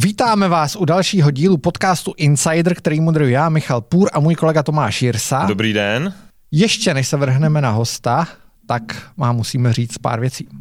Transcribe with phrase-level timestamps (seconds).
[0.00, 4.62] Vítáme vás u dalšího dílu podcastu Insider, který moderuji já, Michal Půr a můj kolega
[4.62, 5.44] Tomáš Jirsa.
[5.48, 6.14] Dobrý den.
[6.50, 8.28] Ještě než se vrhneme na hosta,
[8.66, 8.82] tak
[9.16, 10.48] vám musíme říct pár věcí.
[10.48, 10.56] Uh,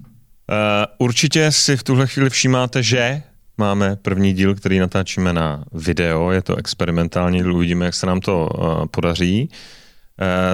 [0.98, 3.22] určitě si v tuhle chvíli všímáte, že
[3.58, 6.32] máme první díl, který natáčíme na video.
[6.32, 9.50] Je to experimentální díl, uvidíme, jak se nám to uh, podaří.
[9.52, 9.58] Uh,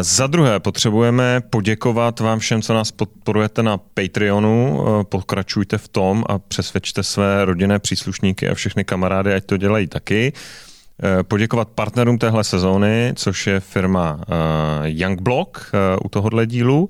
[0.02, 4.82] za druhé potřebujeme poděkovat vám všem, co nás podporujete na Patreonu.
[4.82, 9.88] Uh, pokračujte v tom a přesvědčte své rodinné příslušníky a všechny kamarády, ať to dělají
[9.88, 10.34] taky.
[11.28, 14.20] Poděkovat partnerům téhle sezóny, což je firma
[14.84, 15.72] Youngblock
[16.04, 16.90] u tohohle dílu.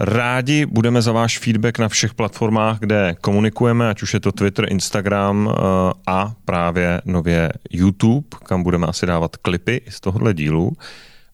[0.00, 4.72] Rádi budeme za váš feedback na všech platformách, kde komunikujeme, ať už je to Twitter,
[4.72, 5.62] Instagram eh,
[6.06, 10.72] a právě nově YouTube, kam budeme asi dávat klipy z tohohle dílu.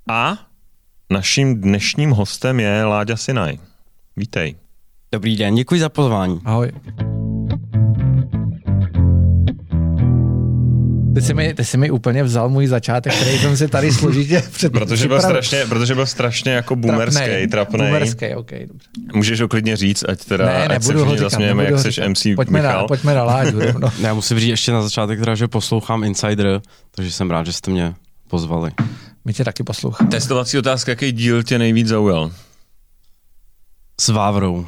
[0.08, 0.38] A
[1.10, 3.58] naším dnešním hostem je Láďa Sinaj.
[4.16, 4.54] Vítej.
[5.12, 6.40] Dobrý den, děkuji za pozvání.
[6.44, 6.72] Ahoj.
[11.14, 14.42] Ty jsi, mi, ty jsi mi úplně vzal můj začátek, který jsem si tady složitě
[14.52, 17.90] před protože byl, strašně, protože byl strašně jako boomerský, trapnej.
[17.90, 18.88] Boomerský, ok, dobře.
[19.14, 22.62] Můžeš ho klidně říct, ať teda, ne, ať se všichni zasmějeme, jak jsi MC pojďme
[22.62, 22.80] Michal.
[22.80, 23.60] Na, pojďme na Láďu.
[23.78, 23.92] No.
[24.00, 27.70] Já musím říct ještě na začátek, teda, že poslouchám Insider, takže jsem rád, že jste
[27.70, 27.94] mě
[28.28, 28.70] pozvali.
[29.26, 30.10] My tě taky posloucháme.
[30.10, 32.32] Testovací otázka, jaký díl tě nejvíc zaujal?
[34.00, 34.66] S Vávrou.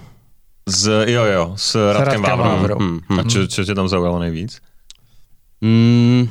[0.66, 2.56] Z, jo, jo, s, s Radkem, Radkem Vávrou.
[2.56, 2.78] Vávrou.
[2.78, 3.20] Hmm, hmm.
[3.20, 4.60] A co, co tě tam zaujalo nejvíc?
[5.60, 6.28] Mm,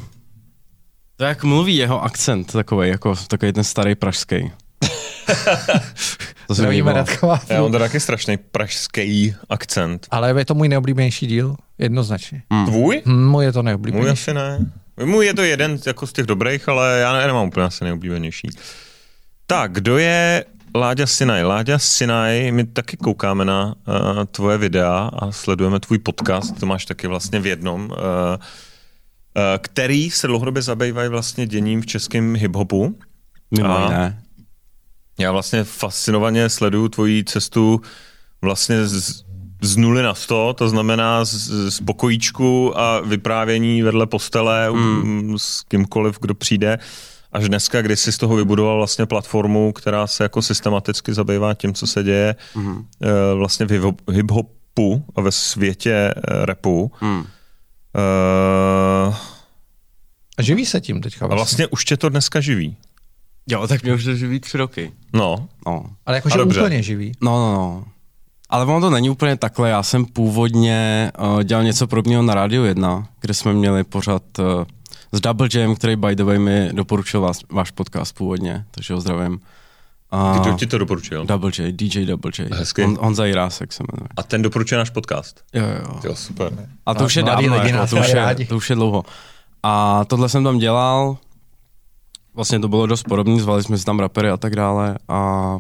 [1.15, 4.51] to jak mluví jeho akcent, takový jako takový ten starý pražský.
[6.47, 10.07] to se mi Radka Já on to taky strašný pražský akcent.
[10.11, 12.43] Ale je to můj neoblíbenější díl, jednoznačně.
[12.51, 12.65] Hmm.
[12.65, 13.01] Tvůj?
[13.05, 14.05] Hmm, můj je to neoblíbenější.
[14.05, 14.71] Můj asi ne.
[15.03, 18.49] Můj je to jeden jako z těch dobrých, ale já nemám úplně asi neoblíbenější.
[19.47, 20.45] Tak, kdo je
[20.75, 21.43] Láďa Sinaj.
[21.43, 26.85] Láďa Sinaj, my taky koukáme na uh, tvoje videa a sledujeme tvůj podcast, to máš
[26.85, 27.89] taky vlastně v jednom.
[27.89, 27.97] Uh,
[29.37, 32.99] Eh, který se dlouhodobě zabývají vlastně děním v českém hiphopu.
[33.57, 34.23] Mimo jiné.
[35.19, 37.81] Já vlastně fascinovaně sleduju tvoji cestu
[38.41, 39.23] vlastně z,
[39.61, 45.33] z nuly na sto, to znamená z, z pokojíčku a vyprávění vedle postele hmm.
[45.37, 46.79] s kýmkoliv, kdo přijde,
[47.31, 51.73] až dneska, kdy jsi z toho vybudoval vlastně platformu, která se jako systematicky zabývá tím,
[51.73, 52.85] co se děje hmm.
[53.35, 53.71] vlastně v
[54.07, 56.91] hip-hopu a ve světě eh, repu.
[56.99, 57.19] Hmm.
[57.19, 59.15] Uh,
[60.37, 61.33] a živí se tím teďka vlastně.
[61.33, 62.77] A vlastně už tě to dneska živí.
[63.49, 64.91] Jo, tak mě už to živí tři roky.
[65.13, 65.49] No.
[65.67, 65.85] no.
[66.05, 67.11] Ale jakože úplně živí.
[67.21, 67.85] No, no, no.
[68.49, 69.69] Ale ono to není úplně takhle.
[69.69, 74.45] Já jsem původně uh, dělal něco podobného na Rádiu 1, kde jsme měli pořád uh,
[75.11, 79.01] s Double Jam, který by the way mi doporučil vás, váš podcast původně, takže ho
[79.01, 79.39] zdravím.
[80.11, 81.25] A Kdo ti to doporučil?
[81.25, 82.53] Double J, DJ Double J.
[82.53, 82.83] Hezky.
[82.83, 84.07] On, Honza Jirásek se jmenuje.
[84.17, 85.43] A ten doporučuje náš podcast?
[85.53, 85.99] Jo, jo.
[86.03, 86.69] Jo, super.
[86.85, 89.03] A to už je dávno, jako, to, už je, to už je dlouho.
[89.63, 91.17] A tohle jsem tam dělal,
[92.35, 95.57] vlastně to bylo dost podobné, zvali jsme si tam rapery a tak dále a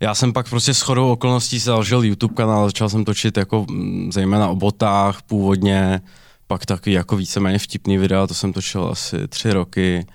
[0.00, 4.12] já jsem pak prostě s chodou okolností založil YouTube kanál, začal jsem točit jako mm,
[4.12, 6.00] zejména o botách původně,
[6.46, 10.06] pak taky jako víceméně vtipný videa, to jsem točil asi tři roky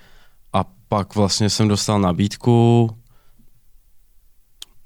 [0.52, 2.90] a pak vlastně jsem dostal nabídku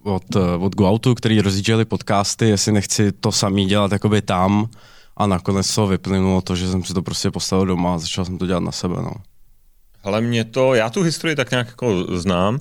[0.03, 4.69] od, od GoOutu, který rozjížděli podcasty, jestli nechci to samý dělat jakoby tam
[5.17, 8.39] a nakonec to vyplynulo to, že jsem si to prostě postavil doma a začal jsem
[8.39, 8.95] to dělat na sebe.
[8.97, 9.13] No.
[10.03, 12.61] Ale mě to, já tu historii tak nějak jako znám,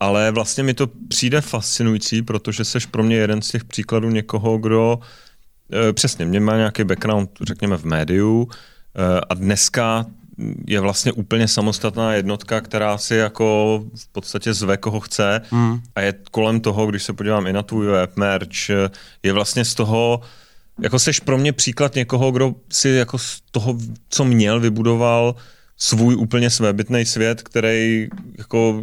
[0.00, 4.58] ale vlastně mi to přijde fascinující, protože seš pro mě jeden z těch příkladů někoho,
[4.58, 4.98] kdo
[5.72, 10.06] e, přesně, mě má nějaký background, řekněme, v médiu e, a dneska
[10.66, 15.80] je vlastně úplně samostatná jednotka, která si jako v podstatě zve, koho chce hmm.
[15.94, 18.68] a je kolem toho, když se podívám i na tvůj web, merch,
[19.22, 20.20] je vlastně z toho,
[20.82, 25.34] jako seš pro mě příklad někoho, kdo si jako z toho, co měl, vybudoval
[25.76, 28.82] svůj úplně svébytný svět, který, jako,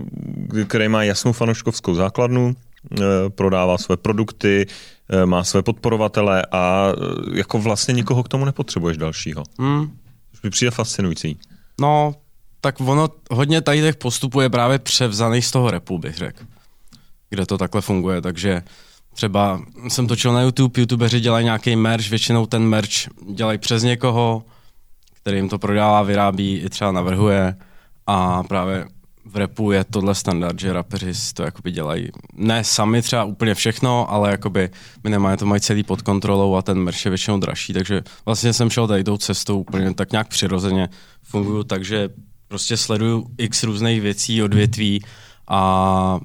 [0.67, 2.55] který má jasnou fanouškovskou základnu,
[2.91, 4.65] eh, prodává své produkty,
[5.09, 9.43] eh, má své podporovatele a eh, jako vlastně nikoho k tomu nepotřebuješ dalšího.
[9.59, 9.97] Hmm.
[10.43, 11.37] mi přijde fascinující.
[11.81, 12.15] No,
[12.61, 16.43] tak ono, hodně tady těch postupů je právě převzaný z toho repu, bych řekl.
[17.29, 18.61] Kde to takhle funguje, takže
[19.13, 22.91] třeba jsem točil na YouTube, youtubeři dělají nějaký merch, většinou ten merch
[23.33, 24.43] dělají přes někoho,
[25.23, 27.55] který jim to prodává, vyrábí, i třeba navrhuje
[28.07, 28.87] a právě
[29.25, 34.11] v repu je tohle standard, že rapeři to jakoby dělají ne sami třeba úplně všechno,
[34.11, 34.69] ale jakoby
[35.03, 38.69] minimálně to mají celý pod kontrolou a ten merch je většinou dražší, takže vlastně jsem
[38.69, 40.89] šel tady tou cestou úplně tak nějak přirozeně.
[41.21, 42.09] Funguju tak, že
[42.47, 45.03] prostě sleduju x různých věcí, odvětví
[45.47, 46.19] a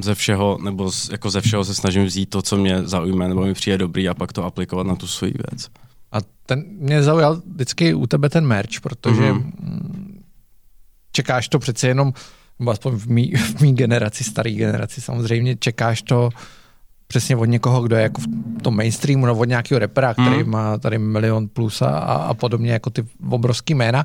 [0.00, 3.54] ze všeho, nebo jako ze všeho se snažím vzít to, co mě zaujme, nebo mi
[3.54, 5.68] přijde dobrý a pak to aplikovat na tu svoji věc.
[6.12, 10.20] A ten mě zaujal vždycky u tebe ten merch, protože mm.
[11.12, 12.12] čekáš to přece jenom,
[12.58, 16.30] nebo aspoň v mý, v mý generaci, starý generaci samozřejmě, čekáš to
[17.06, 20.50] přesně od někoho, kdo je jako v tom mainstreamu, no od nějakého repera, který Mm.
[20.50, 24.04] má tady milion plus a, a, a podobně jako ty obrovský jména.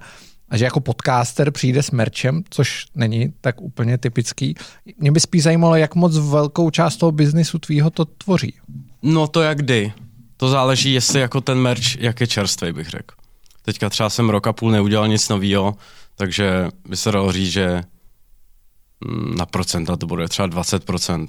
[0.50, 4.56] A že jako podcaster přijde s merčem, což není tak úplně typický.
[4.98, 8.53] Mě by spíš zajímalo, jak moc velkou část toho biznisu tvýho to tvoří.
[9.01, 9.94] No to jak kdy.
[10.41, 13.15] To záleží, jestli jako ten merch, jak je čerstvý, bych řekl.
[13.61, 15.75] Teďka třeba jsem rok a půl neudělal nic novýho,
[16.15, 17.81] takže by se dalo říct, že
[19.05, 21.27] mm, na procenta to bude třeba 20%.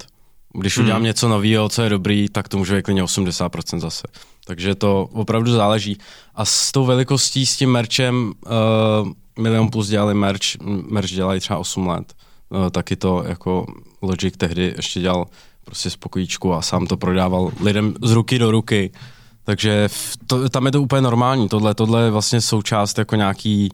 [0.55, 1.06] Když udělám Hmm.
[1.06, 4.03] něco nového, co je dobrý, tak to může být klidně 80% zase.
[4.44, 5.99] Takže to opravdu záleží.
[6.35, 10.56] A s tou velikostí, s tím merchem, uh, Milion Plus dělali merch,
[10.88, 12.14] merch dělají třeba 8 let.
[12.49, 13.67] Uh, taky to jako
[14.03, 15.26] Logic tehdy ještě dělal
[15.64, 18.91] prostě z pokojíčku a sám to prodával lidem z ruky do ruky.
[19.44, 19.88] Takže
[20.26, 21.49] to, tam je to úplně normální.
[21.49, 23.69] Tohle, tohle je vlastně součást jako nějaký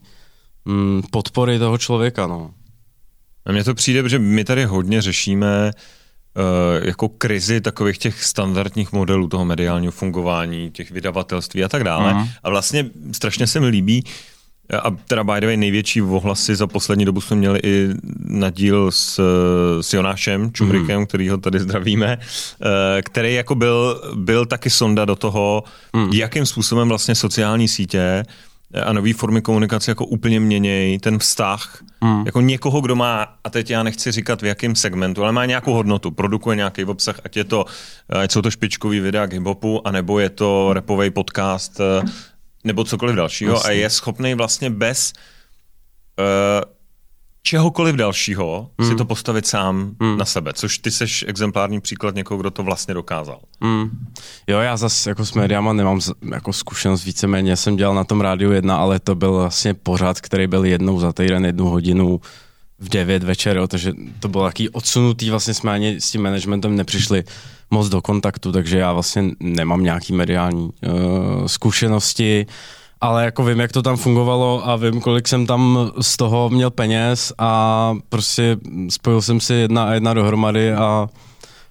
[0.65, 2.27] mm, podpory toho člověka.
[2.27, 2.51] No.
[3.47, 8.93] A mně to přijde, protože my tady hodně řešíme uh, jako krizi takových těch standardních
[8.93, 12.15] modelů toho mediálního fungování, těch vydavatelství a tak dále.
[12.15, 12.29] Mhm.
[12.43, 14.05] A vlastně strašně se mi líbí,
[14.83, 17.89] a teda by the way, největší ohlasy za poslední dobu jsme měli i
[18.25, 19.21] na díl s,
[19.81, 21.07] s Jonášem Čumrikem, mm.
[21.07, 26.13] který ho tady zdravíme, eh, který jako byl, byl taky sonda do toho, mm.
[26.13, 28.25] jakým způsobem vlastně sociální sítě
[28.85, 32.27] a nové formy komunikace jako úplně měnějí ten vztah mm.
[32.27, 35.73] jako někoho, kdo má, a teď já nechci říkat v jakém segmentu, ale má nějakou
[35.73, 37.65] hodnotu, produkuje nějaký obsah, ať je to,
[38.09, 42.07] ať jsou to špičkový videa k hiphopu, anebo je to repový podcast, eh,
[42.65, 43.69] nebo cokoliv dalšího Jasně.
[43.69, 45.13] a je schopný vlastně bez
[46.19, 46.73] uh,
[47.43, 48.89] čehokoliv dalšího mm.
[48.89, 50.19] si to postavit sám mm.
[50.19, 53.41] na sebe, což ty seš exemplární příklad někoho, kdo to vlastně dokázal.
[53.61, 54.07] Mm.
[54.47, 56.01] Jo, já zase jako s médiama nemám
[56.33, 60.47] jako zkušenost víceméně, jsem dělal na tom rádiu jedna, ale to byl vlastně pořad, který
[60.47, 62.21] byl jednou za týden, jednu hodinu
[62.79, 66.77] v 9 večer, jo, takže to bylo taky odsunutý, vlastně jsme ani s tím managementem
[66.77, 67.25] nepřišli
[67.71, 72.47] moc do kontaktu, takže já vlastně nemám nějaký mediální uh, zkušenosti,
[73.01, 76.71] ale jako vím, jak to tam fungovalo a vím, kolik jsem tam z toho měl
[76.71, 78.57] peněz a prostě
[78.89, 81.09] spojil jsem si jedna a jedna dohromady a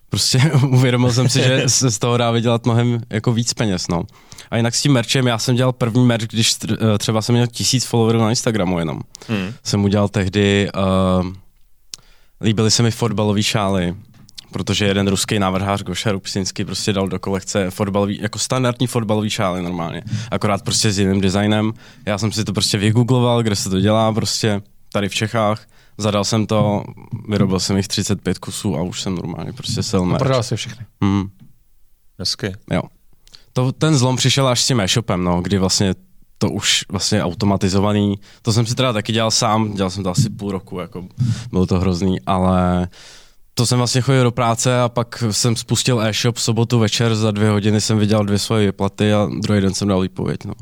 [0.10, 4.04] prostě uvědomil jsem si, že se z toho dá vydělat mnohem jako víc peněz, no.
[4.52, 7.48] A jinak s tím merchem, já jsem dělal první merch, když eh, třeba jsem měl
[7.48, 9.02] tisíc followerů na Instagramu jenom.
[9.28, 9.54] Hmm.
[9.64, 11.28] Jsem udělal tehdy, uh,
[12.42, 13.96] líbily se mi fotbalové šály,
[14.52, 19.62] protože jeden ruský návrhář Goša Rupsinský prostě dal do kolekce fotbalový, jako standardní fotbalový šály
[19.62, 21.74] normálně, akorát prostě s jiným designem.
[22.06, 24.62] Já jsem si to prostě vygoogloval, kde se to dělá prostě
[24.92, 25.66] tady v Čechách.
[25.98, 26.84] Zadal jsem to,
[27.28, 30.20] vyrobil jsem jich 35 kusů a už jsem normálně prostě sel merch.
[30.20, 30.86] Prodal si všechny.
[31.02, 31.30] Hmm.
[32.20, 32.54] Hezky.
[32.72, 32.82] Jo.
[33.54, 35.96] To, ten zlom přišel až s tím e-shopem, no, kdy vlastně
[36.38, 40.30] to už vlastně automatizovaný, to jsem si teda taky dělal sám, dělal jsem to asi
[40.30, 41.08] půl roku, jako
[41.52, 42.88] bylo to hrozný, ale
[43.54, 47.32] to jsem vlastně chodil do práce a pak jsem spustil e-shop v sobotu večer, za
[47.32, 50.54] dvě hodiny jsem vydělal dvě svoje platy a druhý den jsem dal výpověď, no.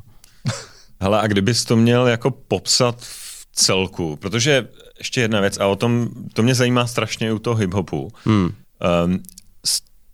[1.01, 5.75] Hele, a kdybys to měl jako popsat v celku, protože ještě jedna věc, a o
[5.75, 8.11] tom, to mě zajímá strašně u toho hiphopu.
[8.25, 8.49] Hmm.
[9.05, 9.19] Um,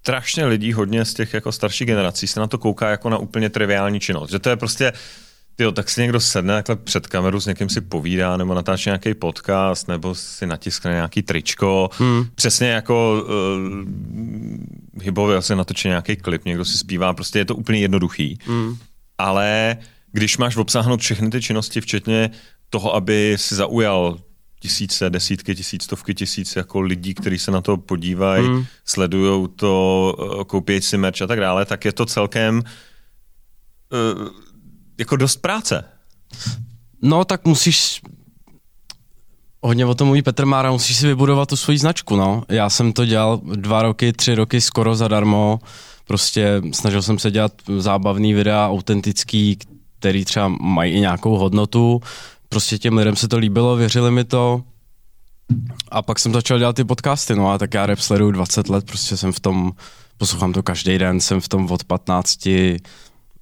[0.01, 3.49] strašně lidí, hodně z těch jako starší generací se na to kouká jako na úplně
[3.49, 4.31] triviální činnost.
[4.31, 4.93] Že to je prostě,
[5.55, 9.13] tyjo, tak si někdo sedne takhle před kameru, s někým si povídá, nebo natáčí nějaký
[9.13, 11.89] podcast, nebo si natiskne nějaký tričko.
[11.97, 12.25] Hmm.
[12.35, 17.79] Přesně jako uh, hybově asi natočí nějaký klip, někdo si zpívá, prostě je to úplně
[17.79, 18.38] jednoduchý.
[18.45, 18.77] Hmm.
[19.17, 19.77] Ale
[20.11, 22.29] když máš obsáhnout všechny ty činnosti, včetně
[22.69, 24.17] toho, aby si zaujal
[24.62, 28.65] tisíce, desítky tisíc, stovky tisíc jako lidí, kteří se na to podívají, mm.
[28.86, 34.27] sledují to, eh, koupí si merch a tak dále, tak je to celkem uh,
[34.98, 35.84] jako dost práce.
[37.01, 38.01] No, tak musíš
[39.63, 42.44] Hodně o tom mluví Petr Mára, musíš si vybudovat tu svoji značku, no.
[42.50, 45.60] Já jsem to dělal dva roky, tři roky skoro zadarmo,
[46.08, 49.58] prostě snažil jsem se dělat zábavný videa, autentický,
[50.00, 52.01] který třeba mají i nějakou hodnotu,
[52.51, 54.63] prostě těm lidem se to líbilo, věřili mi to,
[55.91, 58.86] a pak jsem začal dělat ty podcasty, no a tak já rap sleduju 20 let,
[58.86, 59.72] prostě jsem v tom,
[60.17, 62.48] poslouchám to každý den, jsem v tom od 15,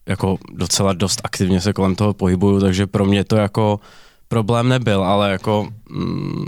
[0.09, 3.79] jako docela dost aktivně se kolem toho pohybuju, takže pro mě to jako
[4.27, 6.45] problém nebyl, ale jako mm,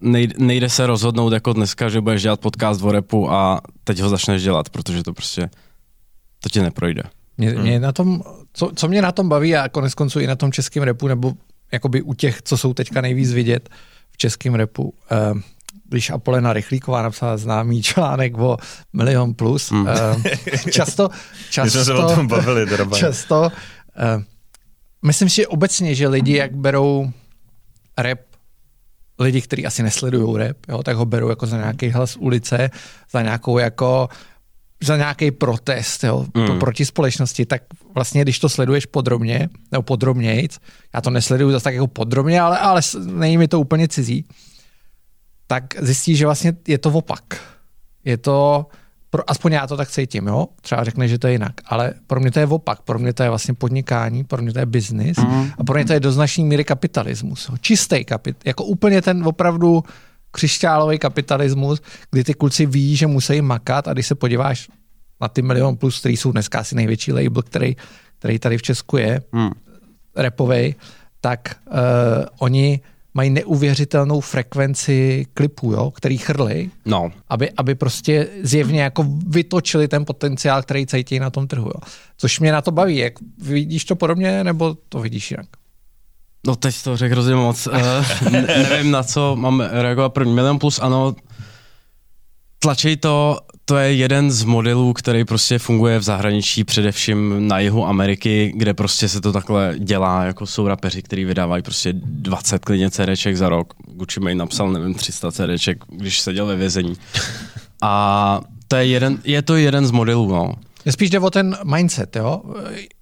[0.00, 4.08] nejde, nejde se rozhodnout jako dneska, že budeš dělat podcast o repu a teď ho
[4.08, 5.50] začneš dělat, protože to prostě,
[6.40, 7.02] to ti neprojde.
[7.38, 10.36] Mě, mě na tom, co, co mě na tom baví a konec konců i na
[10.36, 11.34] tom českém repu, nebo
[11.72, 13.68] jakoby u těch, co jsou teďka nejvíc vidět
[14.10, 15.40] v českém repu, eh,
[15.88, 18.56] když Apolena Rychlíková napsala známý článek o
[18.92, 19.88] Milion Plus, mm.
[19.88, 21.08] eh, často,
[21.62, 22.66] My jsme se o často, tom bavili.
[22.66, 23.50] Teda, často
[23.96, 24.22] Uh,
[25.02, 27.12] myslím si obecně, že lidi, jak berou
[27.98, 28.18] rap,
[29.18, 32.70] lidi, kteří asi nesledují rap, jo, tak ho berou jako za nějaký hlas ulice,
[33.12, 34.08] za nějakou jako
[34.82, 36.58] za nějaký protest jo, mm.
[36.58, 37.62] proti společnosti, tak
[37.94, 40.58] vlastně, když to sleduješ podrobně, nebo podrobnějc,
[40.94, 44.24] já to nesleduju zase tak jako podrobně, ale, ale není mi to úplně cizí,
[45.46, 47.22] tak zjistíš, že vlastně je to opak.
[48.04, 48.66] Je to,
[49.10, 50.46] pro, aspoň já to tak cítím, jo?
[50.60, 53.22] Třeba řekne, že to je jinak, ale pro mě to je opak, pro mě to
[53.22, 55.50] je vlastně podnikání, pro mě to je biznis mm.
[55.58, 57.48] a pro mě to je do značné míry kapitalismus.
[57.48, 57.56] Jo?
[57.60, 59.84] Čistý kapit, jako úplně ten opravdu
[60.30, 64.68] křišťálový kapitalismus, kdy ty kluci ví, že musí makat a když se podíváš
[65.20, 67.76] na ty Milion Plus, který jsou dneska asi největší label, který,
[68.18, 69.50] který tady v Česku je, mm.
[70.16, 70.74] repovej,
[71.20, 71.74] tak uh,
[72.38, 72.80] oni
[73.14, 77.12] mají neuvěřitelnou frekvenci klipů, jo, který chrli, no.
[77.28, 81.66] aby, aby prostě zjevně jako vytočili ten potenciál, který cítí na tom trhu.
[81.66, 81.80] Jo.
[82.16, 82.96] Což mě na to baví.
[82.96, 85.46] Jak, vidíš to podobně, nebo to vidíš jinak?
[86.46, 87.66] No teď to řekl hrozně moc.
[87.66, 90.08] Uh, ne, nevím, na co mám reagovat.
[90.08, 91.14] První milion plus, ano,
[92.58, 93.38] tlačej to
[93.70, 98.74] to je jeden z modelů, který prostě funguje v zahraničí, především na jihu Ameriky, kde
[98.74, 103.48] prostě se to takhle dělá, jako jsou rapeři, kteří vydávají prostě 20 klidně CDček za
[103.48, 103.74] rok.
[103.86, 106.94] Gucci Mane napsal, nevím, 300 CDček, když seděl ve vězení.
[107.82, 110.54] A to je, jeden, je to jeden z modelů, no.
[110.90, 112.42] Spíš jde o ten mindset, jo?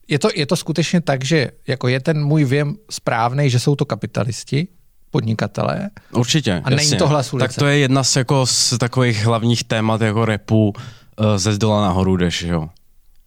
[0.08, 3.76] Je to, je to skutečně tak, že jako je ten můj věm správný, že jsou
[3.76, 4.68] to kapitalisti,
[5.10, 5.90] podnikatelé.
[6.12, 6.62] Určitě.
[6.64, 7.48] A není to hlas ulice.
[7.48, 11.82] Tak to je jedna z, jako, z takových hlavních témat jako repu uh, ze zdola
[11.82, 12.68] nahoru jdeš, jo.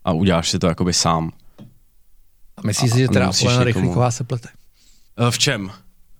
[0.06, 1.32] A uděláš si to jakoby sám.
[2.58, 4.50] A myslíš si, že teda Polena Rychlíková se plete?
[5.20, 5.72] Uh, v čem?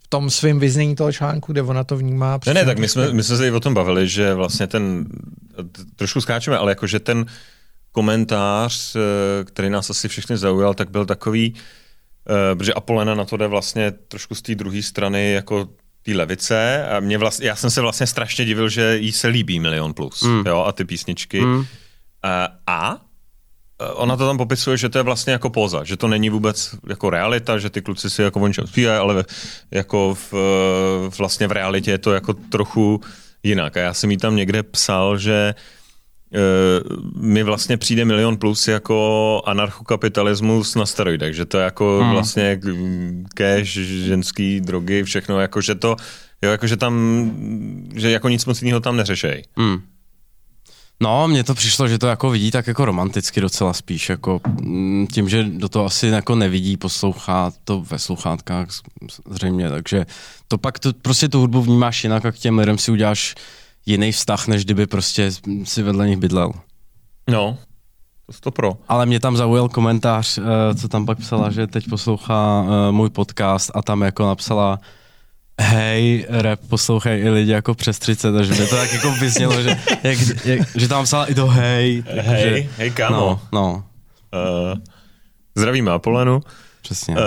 [0.04, 2.38] V tom svém vyznění toho článku, kde ona to vnímá.
[2.46, 5.06] Ne, ne, tak my jsme, my jsme se i o tom bavili, že vlastně ten,
[5.96, 7.26] trošku skáčeme, ale jakože ten
[7.92, 11.54] komentář, eh, který nás asi všechny zaujal, tak byl takový,
[12.30, 15.68] Uh, protože Apolena na to jde vlastně trošku z té druhé strany jako
[16.02, 19.60] té levice a mě vlastně, já jsem se vlastně strašně divil, že jí se líbí
[19.60, 20.42] Milion Plus mm.
[20.46, 21.40] jo, a ty písničky.
[21.40, 21.58] Mm.
[21.58, 21.64] Uh,
[22.66, 22.96] a
[23.94, 27.10] ona to tam popisuje, že to je vlastně jako poza, že to není vůbec jako
[27.10, 29.24] realita, že ty kluci si jako oni zpívají, ale
[29.70, 30.34] jako v,
[31.18, 33.00] vlastně v realitě je to jako trochu
[33.42, 33.76] jinak.
[33.76, 35.81] A já jsem jí tam někde psal, že uh, Eh,
[37.16, 42.12] mi vlastně přijde milion plus jako anarchokapitalismus na steroidech, že to je jako hmm.
[42.12, 42.60] vlastně
[43.34, 43.68] cash,
[44.04, 45.96] ženský, drogy, všechno, jako že to,
[46.42, 46.94] jo, jako že tam,
[47.94, 49.44] že jako nic moc jiného tam neřešej.
[49.56, 49.82] Hmm.
[51.02, 55.06] No, mně to přišlo, že to jako vidí tak jako romanticky docela spíš, jako mm,
[55.12, 58.68] tím, že do toho asi jako nevidí, poslouchá to ve sluchátkách
[59.30, 60.06] zřejmě, takže
[60.48, 63.34] to pak to, prostě tu hudbu vnímáš jinak a k těm lidem si uděláš
[63.86, 65.30] jiný vztah, než kdyby prostě
[65.64, 66.52] si vedle nich bydlel.
[67.30, 67.58] No,
[68.40, 68.76] to pro.
[68.88, 73.10] Ale mě tam zaujal komentář, eh, co tam pak psala, že teď poslouchá eh, můj
[73.10, 74.80] podcast a tam jako napsala
[75.60, 79.76] hej, rap poslouchají i lidi jako přes 30, takže by to tak jako vyznělo, že,
[80.02, 82.04] jak, jak, že tam psala i to hej.
[82.06, 83.16] Hej, že, hej kámo.
[83.16, 83.84] No, no.
[84.72, 84.78] Uh,
[85.54, 86.40] zdravíme Apolenu.
[86.82, 87.14] Přesně.
[87.14, 87.22] Uh,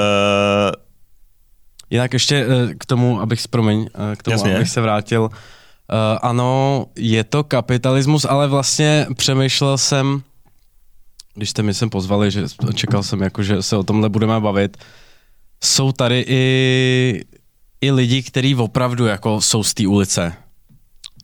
[1.89, 2.47] Jinak ještě
[2.77, 4.55] k tomu, abych, promiň, k tomu, jasně.
[4.55, 5.29] abych se vrátil,
[5.91, 10.23] Uh, ano, je to kapitalismus, ale vlastně přemýšlel jsem,
[11.35, 14.77] když jste mi sem pozvali, že čekal jsem, jako, že se o tomhle budeme bavit,
[15.63, 17.21] jsou tady i,
[17.81, 20.33] i lidi, kteří opravdu jako jsou z té ulice.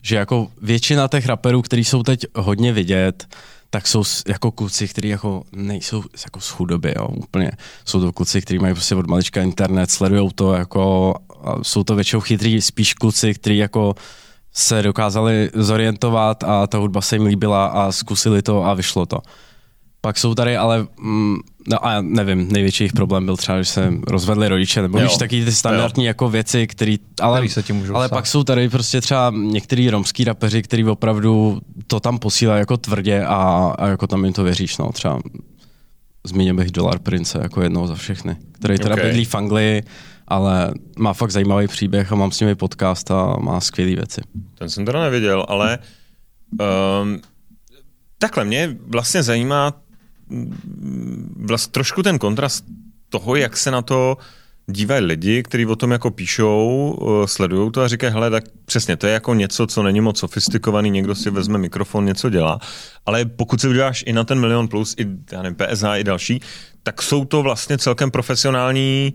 [0.01, 3.27] Že jako většina těch raperů, kteří jsou teď hodně vidět,
[3.69, 7.51] tak jsou jako kluci, kteří jako nejsou jako z chudoby, jo, úplně.
[7.85, 11.15] Jsou to kluci, kteří mají prostě od malička internet, sledují to jako,
[11.61, 13.95] jsou to většinou chytrý spíš kluci, kteří jako
[14.53, 19.17] se dokázali zorientovat a ta hudba se jim líbila a zkusili to a vyšlo to.
[20.01, 23.93] Pak jsou tady ale, mm, no a nevím, největší jejich problém byl třeba, že se
[24.07, 26.07] rozvedli rodiče, nebo víš, taky ty standardní jo.
[26.07, 29.89] jako věci, který, ale, který se tím můžou ale pak jsou tady prostě třeba některý
[29.89, 34.43] romský rapeři, který opravdu to tam posílají jako tvrdě a, a jako tam jim to
[34.43, 35.19] věříš, no, třeba
[36.23, 39.07] zmínil bych Dollar Prince jako jednou za všechny, který teda okay.
[39.07, 39.83] bydlí v Anglii,
[40.31, 44.21] ale má fakt zajímavý příběh a mám s nimi podcast a má skvělé věci.
[44.57, 45.79] Ten jsem teda neviděl, ale
[46.51, 47.21] um,
[48.17, 49.73] takhle mě vlastně zajímá
[50.29, 52.65] mm, vlast, trošku ten kontrast
[53.09, 54.17] toho, jak se na to
[54.67, 58.97] dívají lidi, kteří o tom jako píšou, uh, sledují to a říkají, hele, tak přesně,
[58.97, 62.59] to je jako něco, co není moc sofistikovaný, někdo si vezme mikrofon, něco dělá,
[63.05, 66.41] ale pokud se uděláš i na ten milion plus, i já nevím, PSH, i další,
[66.83, 69.13] tak jsou to vlastně celkem profesionální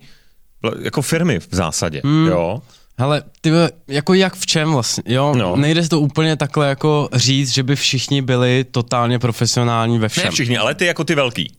[0.81, 2.27] jako firmy v zásadě, hmm.
[2.27, 2.63] jo.
[2.99, 3.51] Hele, ty
[3.89, 5.35] jako jak v čem vlastně, jo?
[5.35, 5.57] No.
[5.57, 10.25] Nejde to úplně takhle jako říct, že by všichni byli totálně profesionální ve všem.
[10.25, 11.53] Ne všichni, ale ty jako ty velký.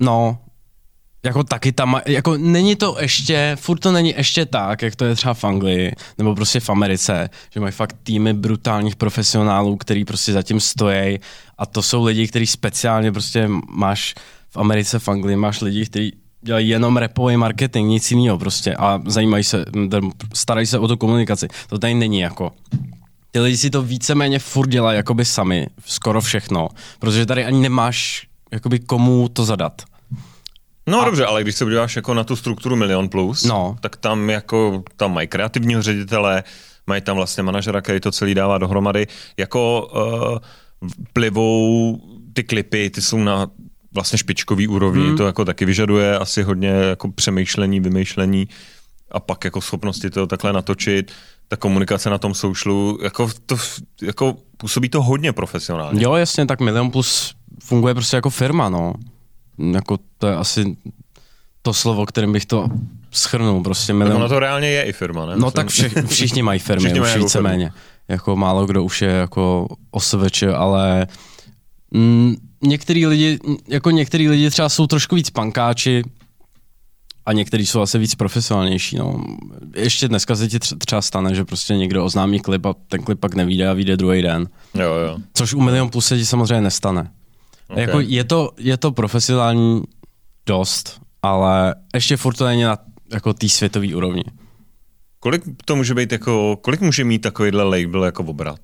[0.00, 0.38] No,
[1.24, 5.14] jako taky tam, jako není to ještě, furt to není ještě tak, jak to je
[5.14, 10.32] třeba v Anglii, nebo prostě v Americe, že mají fakt týmy brutálních profesionálů, který prostě
[10.32, 11.18] zatím stojí
[11.58, 14.14] a to jsou lidi, kteří speciálně prostě máš
[14.50, 16.12] v Americe, v Anglii máš lidi, kteří
[16.46, 19.64] dělají jenom repový marketing, nic jiného prostě a zajímají se,
[20.34, 21.48] starají se o tu komunikaci.
[21.68, 22.52] To tady není jako.
[23.30, 28.26] Ty lidi si to víceméně furt dělají jakoby sami, skoro všechno, protože tady ani nemáš
[28.52, 29.82] jakoby komu to zadat.
[30.86, 31.04] No a...
[31.04, 33.76] dobře, ale když se podíváš jako na tu strukturu Milion Plus, no.
[33.80, 36.44] tak tam jako tam mají kreativního ředitele,
[36.86, 39.06] mají tam vlastně manažera, který to celý dává dohromady.
[39.36, 40.38] Jako uh,
[41.12, 42.00] plivou
[42.32, 43.46] ty klipy, ty jsou na
[43.96, 45.16] vlastně špičkový úrovni, hmm.
[45.16, 48.48] to jako taky vyžaduje asi hodně jako přemýšlení, vymýšlení
[49.10, 51.12] a pak jako schopnosti to takhle natočit
[51.48, 53.56] ta komunikace na tom socialu, jako, to,
[54.02, 56.04] jako působí to hodně profesionálně.
[56.04, 58.94] Jo, jasně, tak Milion Plus funguje prostě jako firma, no.
[59.72, 60.76] Jako to je asi
[61.62, 62.68] to slovo, kterým bych to
[63.10, 63.62] schrnul.
[63.62, 64.16] Prostě milion...
[64.16, 65.36] ono to reálně je i firma, ne?
[65.36, 67.72] No tak vši, všichni mají firmy, všichni už jako víceméně.
[68.08, 71.06] Jako málo kdo už je jako osvč, ale
[71.90, 73.38] mm, některý lidi,
[73.68, 76.02] jako některý lidi třeba jsou trošku víc pankáči,
[77.26, 78.96] a některý jsou asi víc profesionálnější.
[78.96, 79.24] No.
[79.76, 83.34] Ještě dneska se ti třeba stane, že prostě někdo oznámí klip a ten klip pak
[83.34, 84.48] nevíde a vyjde druhý den.
[84.74, 85.18] Jo, jo.
[85.34, 87.10] Což u Milion Plus se ti samozřejmě nestane.
[87.68, 87.82] Okay.
[87.82, 89.82] Jako je, to, je to profesionální
[90.46, 92.78] dost, ale ještě furt to není na
[93.12, 94.24] jako té světové úrovni.
[95.20, 98.60] Kolik to může být jako, kolik může mít takovýhle label jako obrat?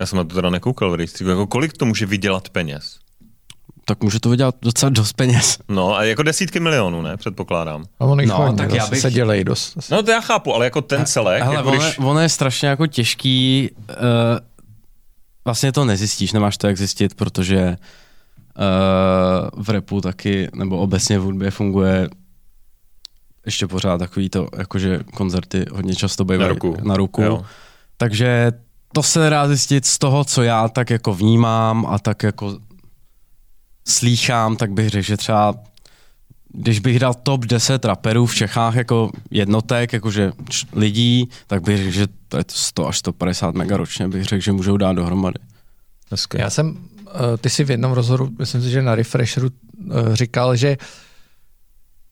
[0.00, 1.30] Já jsem na to teda nekoukal v rejstříku.
[1.30, 2.98] Jako kolik to může vydělat peněz?
[3.88, 5.58] tak může to vydělat docela dost peněz.
[5.68, 7.16] No a jako desítky milionů, ne?
[7.16, 7.84] Předpokládám.
[8.00, 9.00] A on no, hodně, tak já bych...
[9.00, 9.90] se dělají dost.
[9.90, 11.42] No to já chápu, ale jako ten celek.
[11.42, 11.98] Hele, jako ono, když...
[11.98, 13.96] ono, je strašně jako těžký, uh,
[15.44, 17.76] vlastně to nezjistíš, nemáš to jak zjistit, protože
[18.58, 22.08] uh, v repu taky, nebo obecně v hudbě funguje
[23.46, 26.76] ještě pořád takový to, jakože koncerty hodně často bývají na ruku.
[26.82, 27.44] Na ruku.
[27.96, 28.52] Takže
[28.92, 32.58] to se dá zjistit z toho, co já tak jako vnímám a tak jako
[33.88, 35.54] slýchám, tak bych řekl, že třeba
[36.52, 40.32] když bych dal top 10 raperů v Čechách jako jednotek, jakože
[40.72, 44.52] lidí, tak bych řekl, že to je 100 až 150 mega ročně, bych řekl, že
[44.52, 45.38] můžou dát dohromady.
[46.38, 50.56] Já jsem, eh, ty si v jednom rozhovoru, myslím si, že na Refresheru eh, říkal,
[50.56, 50.76] že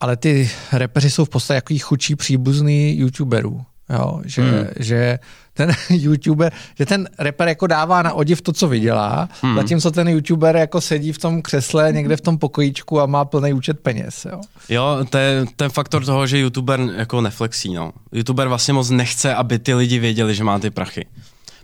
[0.01, 3.65] ale ty repeři jsou v podstatě jako chudší příbuzný youtuberů.
[3.91, 4.67] Jo, že, hmm.
[4.77, 5.19] že
[5.53, 9.57] ten youtuber, že ten rapper jako dává na odiv to, co vydělá, hmm.
[9.57, 13.53] zatímco ten youtuber jako sedí v tom křesle někde v tom pokojíčku a má plný
[13.53, 14.27] účet peněz.
[14.31, 17.75] Jo, jo to je ten faktor toho, že youtuber jako neflexí.
[17.75, 17.93] No.
[18.13, 21.07] Youtuber vlastně moc nechce, aby ty lidi věděli, že má ty prachy.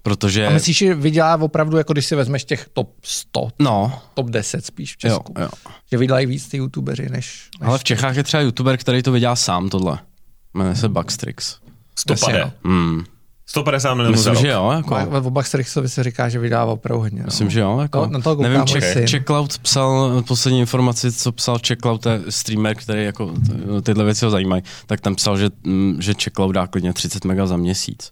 [0.03, 0.47] Protože...
[0.47, 4.01] A myslíš, že vydělá opravdu, jako když si vezmeš těch top 100, no.
[4.15, 5.49] top 10 spíš v Česku, jo, jo.
[5.91, 7.69] že vydělají víc ty youtubeři než, než...
[7.69, 9.99] Ale v Čechách je třeba youtuber, který to vydělá sám tohle.
[10.55, 11.62] Jmenuje se Buckstrix.
[11.97, 12.53] 150.
[12.65, 13.05] Hmm.
[13.47, 14.71] 150 milionů Myslím, že jo.
[14.71, 14.97] Jako.
[15.21, 17.19] V obách Strixovi se říká, že vydává opravdu hodně.
[17.19, 17.25] No.
[17.25, 17.79] Myslím, že jo.
[17.79, 22.77] Jako, no, na to nevím, Czech, Checkloud psal, poslední informaci, co psal Checkloud, je streamer,
[22.77, 23.35] který jako
[23.83, 25.51] tyhle věci ho zajímají, tak tam psal, že,
[25.99, 28.11] že Checkloud dá klidně 30 mega za měsíc.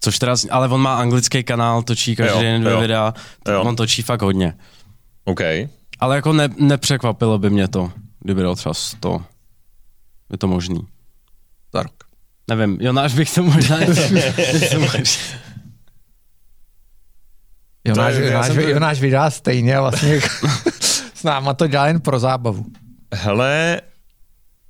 [0.00, 3.14] Což teda, ale on má anglický kanál, točí každý den dvě videa,
[3.48, 3.62] jo.
[3.62, 4.54] on točí fakt hodně.
[5.24, 5.40] OK.
[6.00, 9.22] Ale jako ne, nepřekvapilo by mě to, kdyby dal třeba 100.
[10.32, 10.80] Je to možný.
[11.74, 11.92] Za rok.
[12.50, 13.78] Nevím, Jonáš bych to možná...
[17.84, 20.20] Jonáš, Jonáš, Jonáš vydá stejně vlastně
[21.14, 22.66] s náma to dělá jen pro zábavu.
[23.14, 23.80] Hele,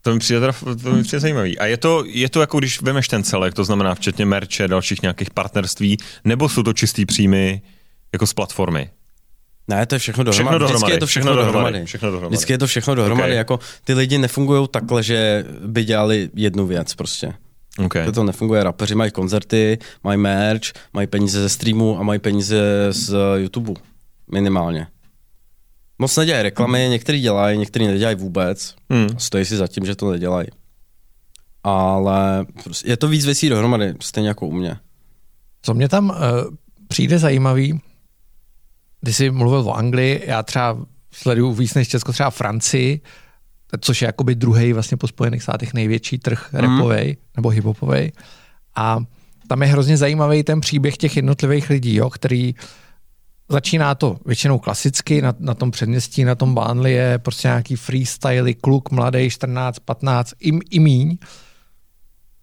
[0.03, 0.41] to mi přijde,
[0.83, 1.59] to mi přijde zajímavý.
[1.59, 5.03] A je to, je to jako když vemeš ten celek, to znamená včetně merče, dalších
[5.03, 7.63] nějakých partnerství, nebo jsou to čistý příjmy
[8.13, 8.91] jako z platformy?
[9.69, 10.59] Ne, to je všechno dohromady.
[10.59, 10.89] Všechno dohromady.
[10.89, 11.63] Vždycky je to všechno, všechno dohromady.
[11.63, 11.87] dohromady.
[11.87, 12.37] Všechno dohromady.
[12.37, 13.29] Vždycky je to všechno dohromady.
[13.29, 13.37] Okay.
[13.37, 17.33] Jako, ty lidi nefungují takhle, že by dělali jednu věc prostě.
[17.79, 18.13] Okay.
[18.13, 18.65] To nefunguje.
[18.65, 23.73] Rapeři mají koncerty, mají merch, mají peníze ze streamu a mají peníze z YouTube.
[24.33, 24.87] Minimálně.
[25.99, 28.75] Moc nedělají reklamy, některý dělají, některý nedělají vůbec.
[28.91, 29.19] Hmm.
[29.19, 30.49] Stojí si za tím, že to nedělají.
[31.65, 34.77] Ale prostě je to víc věcí dohromady, stejně jako u mě.
[35.63, 36.17] Co mě tam uh,
[36.89, 37.81] přijde zajímavý,
[39.01, 40.79] když jsi mluvil o Anglii, já třeba
[41.13, 43.01] sleduju víc než Česko, třeba Francii,
[43.81, 46.61] což je jakoby druhý vlastně po Spojených státech největší trh mm.
[46.61, 48.13] repovej nebo hiphopovej.
[48.77, 48.99] A
[49.49, 52.55] tam je hrozně zajímavý ten příběh těch jednotlivých lidí, jo, který
[53.49, 58.55] začíná to většinou klasicky, na, na tom předměstí, na tom Bánli je prostě nějaký freestyle,
[58.55, 61.19] kluk mladý, 14, 15, i, i míň,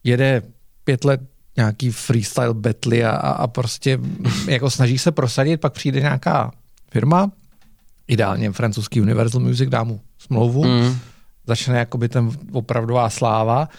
[0.04, 0.42] jede
[0.84, 1.22] pět let
[1.58, 4.00] nějaký freestyle battle a, a prostě
[4.48, 6.52] jako snaží se prosadit, pak přijde nějaká
[6.92, 7.32] firma,
[8.08, 11.00] ideálně francouzský Universal Music, dá mu smlouvu, mm.
[11.47, 13.69] Začne jakoby ten opravdová sláva,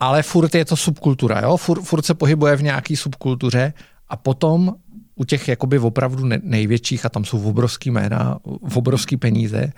[0.00, 1.56] ale furt je to subkultura, jo?
[1.56, 3.72] Furt, furt se pohybuje v nějaký subkultuře
[4.08, 4.74] a potom
[5.14, 8.38] u těch jakoby opravdu největších, a tam jsou obrovský jména,
[8.76, 9.72] obrovský peníze,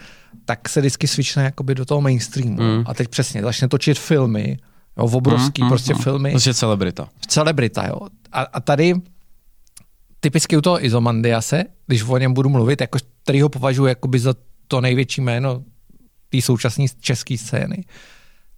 [0.45, 2.63] tak se vždycky svične jakoby do toho mainstreamu.
[2.63, 2.85] Mm.
[2.87, 4.59] A teď přesně začne točit filmy,
[4.99, 6.31] jo, obrovský mm, prostě mm, filmy.
[6.31, 7.09] Prostě celebrita.
[7.27, 8.01] Celebrita, jo.
[8.33, 8.95] A, a tady
[10.21, 14.35] typicky u toho Izomandiase, když o něm budu mluvit, jako, který ho považuji jakoby za
[14.69, 15.63] to největší jméno
[16.37, 17.85] té současné české scény,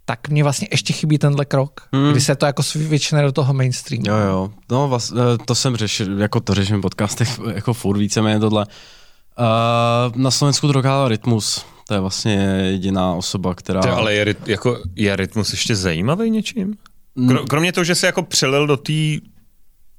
[0.05, 2.11] tak mě vlastně ještě chybí tenhle krok, hmm.
[2.11, 4.05] kdy se to jako světšne do toho mainstreamu.
[4.07, 4.51] Jo, jo.
[4.71, 8.65] No, vlastně, to jsem řešil, jako to řeším v podcastech, jako furt víceméně tohle.
[8.65, 11.65] Uh, na Slovensku to dokázal Rytmus.
[11.87, 13.81] To je vlastně jediná osoba, která...
[13.81, 16.73] To, ale je, jako, je Rytmus ještě zajímavý něčím?
[17.17, 17.37] Hmm.
[17.37, 18.93] Kromě toho, že se jako přelil do té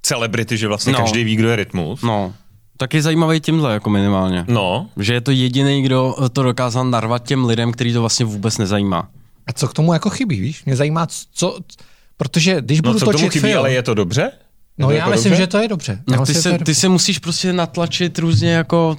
[0.03, 0.99] celebrity, že vlastně no.
[0.99, 2.03] každý ví, kdo je Rytmus.
[2.03, 2.35] No.
[2.81, 4.45] Tak je zajímavý tímhle, jako minimálně.
[4.49, 4.88] No.
[4.97, 9.09] Že je to jediný, kdo to dokázal narvat těm lidem, který to vlastně vůbec nezajímá.
[9.47, 10.64] A co k tomu jako chybí, víš?
[10.64, 11.59] Mě zajímá, co,
[12.17, 14.31] protože když budu no, co točit tomu chybí, film, ale je to dobře?
[14.79, 15.43] No já myslím, dobře?
[15.43, 16.03] že to je dobře.
[16.07, 18.97] No, ty, se, ty se musíš prostě natlačit různě jako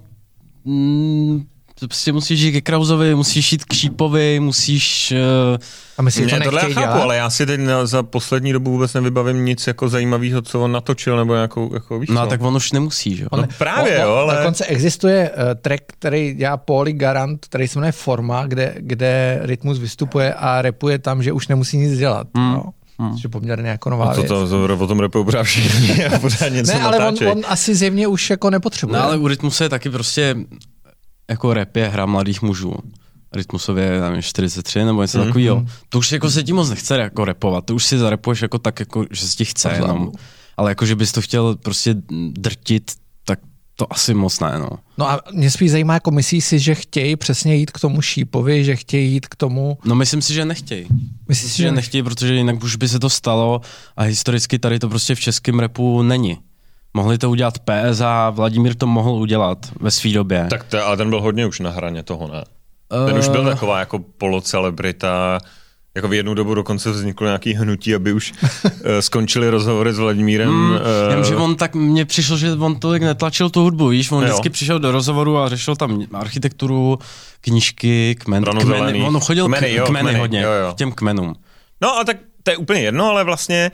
[0.65, 1.44] mm,
[1.88, 5.13] prostě musíš jít ke Krauzovi, musíš jít k Šípovi, musíš...
[5.54, 5.58] Uh...
[5.98, 8.94] A myslíš, to tohle já chápu, ale já si teď na, za poslední dobu vůbec
[8.94, 12.72] nevybavím nic jako zajímavého, co on natočil, nebo nějakou, jako víš No tak on už
[12.72, 13.30] nemusí, že jo?
[13.38, 14.36] No právě, on, jo, ale...
[14.38, 19.80] Dokonce existuje uh, track, který dělá Pauli Garant, který se jmenuje Forma, kde, kde Rytmus
[19.80, 22.28] vystupuje a repuje tam, že už nemusí nic dělat.
[22.34, 22.52] Mm.
[22.54, 22.63] No.
[23.00, 23.13] Hmm.
[23.13, 26.06] Což je poměrně jako nová a to, to, to, to, o tom repují pořád všichni
[26.06, 29.00] a pořád něco Ne, ale on, on, asi zjevně už jako nepotřebuje.
[29.00, 30.36] No ale u Rytmuse je taky prostě
[31.30, 32.74] jako rap je hra mladých mužů.
[33.34, 35.26] Rytmusově, nevím, 43 nebo něco mm-hmm.
[35.26, 35.65] takového.
[35.89, 38.80] To už jako se ti moc nechce jako repovat, to už si zarepuješ jako tak,
[38.80, 40.12] jako, že se ti chce jenom.
[40.58, 41.96] Ale jako, že bys to chtěl prostě
[42.32, 42.92] drtit,
[43.26, 43.39] tak
[43.76, 44.70] to asi moc ne, no.
[44.98, 48.63] No a mě spíš zajímá, jako myslíš si, že chtějí přesně jít k tomu šípovi,
[48.63, 49.78] že chtějí jít k tomu...
[49.86, 50.88] No myslím si, že nechtějí.
[51.28, 53.62] Myslím si, že, že nechtějí, protože jinak už by se to stalo
[53.98, 56.38] a historicky tady to prostě v českém repu není.
[56.93, 60.47] Mohli to udělat PS a Vladimír to mohl udělat ve své době.
[60.49, 62.43] Tak to, ale ten byl hodně už na hraně toho, ne?
[63.06, 63.19] Ten uh...
[63.19, 63.49] už byl eh.
[63.49, 65.39] taková jako polocelebrita,
[65.95, 70.49] jako v jednu dobu dokonce vzniklo nějaký hnutí, aby už uh, skončili rozhovory s Vladimírem.
[70.49, 70.71] Mm,
[71.19, 71.23] uh...
[71.23, 74.30] že on tak, mně přišlo, že on tolik netlačil tu hudbu, víš, on jo.
[74.30, 76.99] vždycky přišel do rozhovoru a řešil tam architekturu,
[77.41, 80.73] knížky, kmen, kmeny, on chodil kmeny, jo, kmeny, kmeny hodně, jo, jo.
[80.73, 81.36] k těm kmenům.
[81.82, 83.71] No a tak to je úplně jedno, ale vlastně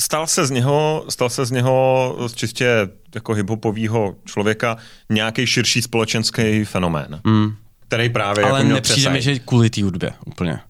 [0.00, 4.76] stal se z něho, stal se z něho čistě jako hiphopového člověka
[5.10, 7.54] nějaký širší společenský fenomén, mm.
[7.88, 10.60] který právě Ale jako nepřijde mi, že kvůli té hudbě úplně.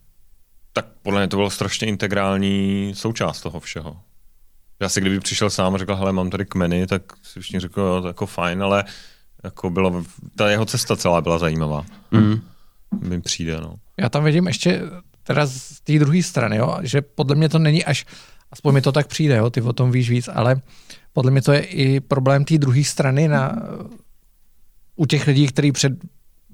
[0.72, 3.96] Tak podle mě to bylo strašně integrální součást toho všeho.
[4.80, 7.80] Já si kdyby přišel sám a řekl, hele, mám tady kmeny, tak si všichni řekl,
[7.80, 8.84] jo, to jako fajn, ale
[9.44, 10.04] jako bylo,
[10.36, 11.84] ta jeho cesta celá byla zajímavá.
[12.10, 12.40] Mm.
[13.00, 13.74] Mi přijde, no.
[13.96, 14.82] Já tam vidím ještě
[15.22, 18.06] teda z té druhé strany, jo, že podle mě to není až
[18.52, 20.60] Aspoň mi to tak přijde, jo, ty o tom víš víc, ale
[21.12, 23.56] podle mě to je i problém té druhé strany na,
[24.96, 25.92] u těch lidí, kteří před,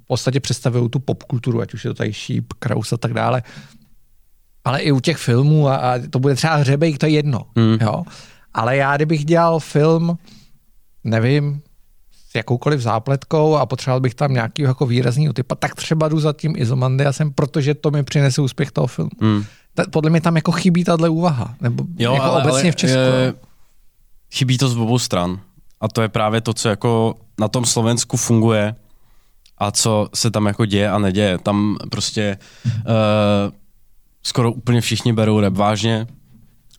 [0.02, 3.42] v podstatě představují tu popkulturu, ať už je to tady Sheep, Kraus a tak dále,
[4.64, 7.78] ale i u těch filmů a, a to bude třeba hřebejk, to je jedno, mm.
[7.80, 8.04] jo.
[8.54, 10.18] Ale já, kdybych dělal film,
[11.04, 11.62] nevím,
[12.30, 16.32] s jakoukoliv zápletkou a potřeboval bych tam nějaký jako výrazný typa, tak třeba jdu za
[16.32, 19.10] tím Izomandiasem, protože to mi přinese úspěch toho filmu.
[19.20, 22.72] Mm ta, podle mě tam jako chybí tahle úvaha, nebo jo, jako ale, obecně ale,
[22.72, 22.98] v Česku.
[22.98, 23.34] Je,
[24.34, 25.40] chybí to z obou stran.
[25.80, 28.74] A to je právě to, co jako na tom Slovensku funguje
[29.58, 31.38] a co se tam jako děje a neděje.
[31.38, 32.82] Tam prostě uh,
[34.22, 36.06] skoro úplně všichni berou rap vážně,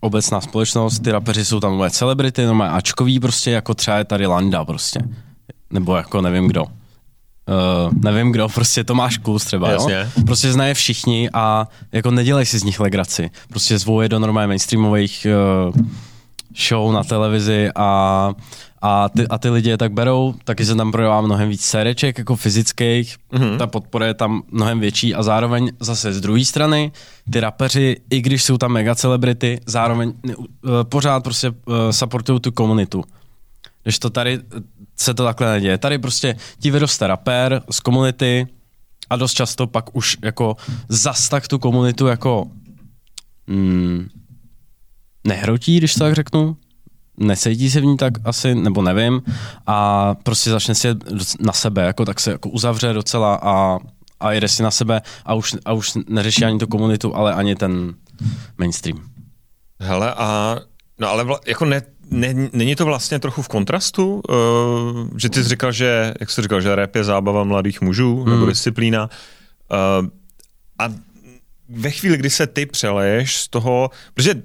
[0.01, 4.25] obecná společnost, ty rapeři jsou tam nové celebrity, no ačkový prostě, jako třeba je tady
[4.25, 4.99] Landa prostě.
[5.69, 6.65] Nebo jako nevím kdo
[7.47, 9.93] uh, nevím kdo, prostě Tomáš Kus třeba, Jasně.
[9.93, 10.23] jo?
[10.25, 13.29] Prostě znaje všichni a jako nedělej si z nich legraci.
[13.49, 15.27] Prostě zvou je do normálně mainstreamových
[15.67, 15.75] uh,
[16.67, 18.33] show na televizi a,
[18.81, 22.17] a, ty, a ty lidi je tak berou, taky se tam prodává mnohem víc séreček
[22.17, 23.57] jako fyzických, mm-hmm.
[23.57, 26.91] ta podpora je tam mnohem větší a zároveň zase z druhé strany
[27.31, 30.43] ty rapeři, i když jsou tam mega celebrity, zároveň uh,
[30.83, 31.55] pořád prostě uh,
[31.91, 33.03] supportují tu komunitu.
[33.83, 34.39] Když to tady
[34.97, 35.77] se to takhle neděje.
[35.77, 38.47] Tady prostě ti vyroste rapper z komunity
[39.09, 40.55] a dost často pak už jako
[40.89, 42.47] zas tak tu komunitu jako
[43.47, 44.07] mm,
[45.27, 46.57] nehrotí, když tak řeknu.
[47.17, 49.21] Necítí se v ní tak asi, nebo nevím,
[49.67, 50.87] a prostě začne si
[51.39, 53.79] na sebe, jako tak se jako uzavře docela a,
[54.19, 57.55] a jede si na sebe a už, a už neřeší ani tu komunitu, ale ani
[57.55, 57.93] ten
[58.57, 59.09] mainstream.
[59.79, 60.57] Hele, a
[60.99, 65.43] no ale vla, jako ne, ne, není to vlastně trochu v kontrastu, uh, že ty
[65.43, 68.29] jsi říkal, že, jak jsi říkal, že rap je zábava mladých mužů, hmm.
[68.29, 69.09] nebo disciplína,
[69.71, 70.07] Uh,
[70.79, 70.93] a
[71.69, 74.41] ve chvíli, kdy se ty přeleješ z toho, protože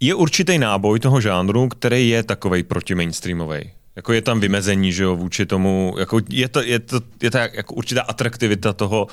[0.00, 3.70] je určitý náboj toho žánru, který je takovej proti mainstreamový.
[3.96, 7.38] Jako je tam vymezení, že jo, vůči tomu, jako je to, je to, je to
[7.38, 9.06] jako určitá atraktivita toho,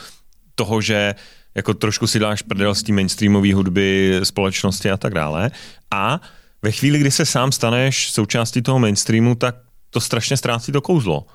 [0.55, 1.15] toho, že
[1.55, 5.51] jako trošku si dáš prdel z té mainstreamové hudby, společnosti a tak dále.
[5.91, 6.21] A
[6.61, 9.55] ve chvíli, kdy se sám staneš součástí toho mainstreamu, tak
[9.89, 11.25] to strašně ztrácí to kouzlo.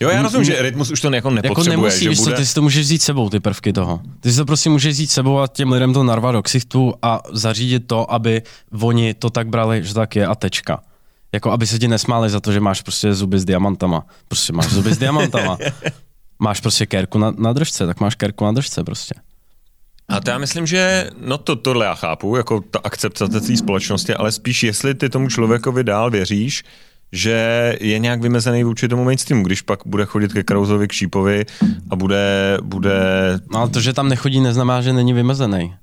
[0.00, 1.72] Jo, já rozumím, že rytmus už to jako nepotřebuje.
[1.72, 2.30] Jako nemusíš, že bude...
[2.30, 2.36] bude...
[2.36, 4.00] ty si to můžeš vzít sebou, ty prvky toho.
[4.20, 7.20] Ty si to prostě můžeš vzít sebou a těm lidem to narvat do ksichtu a
[7.32, 8.42] zařídit to, aby
[8.80, 10.82] oni to tak brali, že tak je a tečka.
[11.32, 14.06] Jako aby se ti nesmáli za to, že máš prostě zuby s diamantama.
[14.28, 15.58] Prostě máš zuby s diamantama.
[16.38, 19.14] máš prostě kérku na, na držce, tak máš kérku na držce prostě.
[20.08, 24.14] A to já myslím, že no to, tohle já chápu, jako ta akceptace té společnosti,
[24.14, 26.64] ale spíš jestli ty tomu člověkovi dál věříš,
[27.12, 31.44] že je nějak vymezený vůči tomu mainstreamu, když pak bude chodit ke Krauzovi, k Šípovi
[31.90, 33.00] a bude, bude...
[33.52, 35.74] No ale to, že tam nechodí, neznamená, že není vymezený.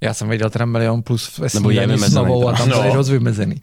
[0.00, 2.94] Já jsem viděl teda milion plus ve Nebo je vymezený, novou a tam No.
[2.94, 3.60] dost vymezený.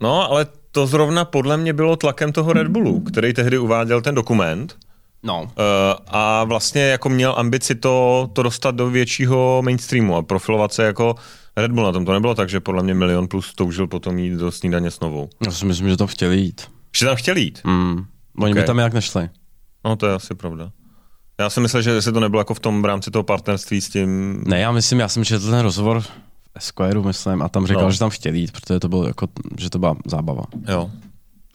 [0.00, 4.14] No, ale to zrovna podle mě bylo tlakem toho Red Bullu, který tehdy uváděl ten
[4.14, 4.76] dokument
[5.26, 5.42] No.
[5.42, 5.48] uh,
[6.06, 11.14] a vlastně jako měl ambici to, to dostat do většího mainstreamu a profilovat se jako
[11.56, 12.04] Red Bull na tom.
[12.04, 15.28] To nebylo tak, že podle mě milion plus toužil potom jít do snídaně s novou.
[15.46, 16.62] Já si myslím, že to chtěli jít.
[16.96, 17.60] Že tam chtěl jít.
[17.64, 18.04] Mm.
[18.40, 18.66] Oni by Ok.
[18.66, 19.28] tam jak nešli.
[19.84, 20.70] No, to je asi pravda.
[21.40, 23.88] Já si myslel, že jestli to nebylo jako v tom v rámci toho partnerství s
[23.88, 24.42] tím...
[24.46, 26.10] Ne, já myslím, já jsem četl ten rozhovor v
[26.54, 27.90] Esquireu, myslím, a tam říkal, No.
[27.90, 29.26] že tam chtěli jít, protože to bylo jako,
[29.58, 30.42] že to byla zábava.
[30.68, 30.90] Jo.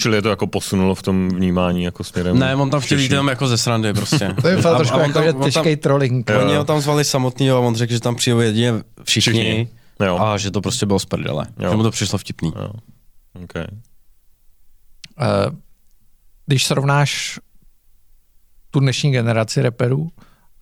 [0.01, 2.39] Čili je to jako posunulo v tom vnímání jako směrem...
[2.39, 4.35] Ne, on tam chtěl jít jenom jako ze srandy prostě.
[4.41, 6.29] To je fakt A- trošku jako tam- těžký trolling.
[6.29, 6.41] Jo.
[6.41, 9.67] Oni ho tam zvali samotný a on řekl, že tam přijdou jedině všichni, Všichni.
[10.05, 10.19] Jo.
[10.19, 11.45] a že to prostě bylo z prdele.
[11.59, 11.69] Jo.
[11.71, 12.53] Že mu to přišlo vtipný.
[12.55, 12.71] Jo.
[13.43, 13.65] Okay.
[15.19, 15.51] Eh,
[16.45, 17.39] Když srovnáš
[18.71, 20.09] tu dnešní generaci reperů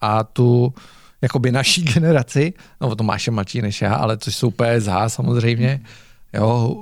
[0.02, 0.73] a tu
[1.21, 5.82] jakoby naší generaci, no to máš je mladší než já, ale což jsou PSH samozřejmě,
[6.34, 6.75] jo,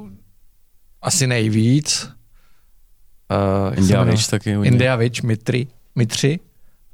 [1.01, 2.09] asi nejvíc.
[3.31, 4.15] Uh, jak se India jmenuje?
[4.17, 4.71] Witch taky hodně.
[4.71, 6.39] India Witch, Mitri, Mitři,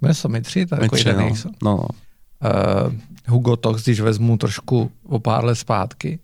[0.02, 1.52] jmenuje se to Mitři, tak jako Mitři, jeden no.
[1.64, 1.78] no.
[1.78, 2.94] uh,
[3.28, 6.20] Hugo Tox, když vezmu trošku o pár let zpátky,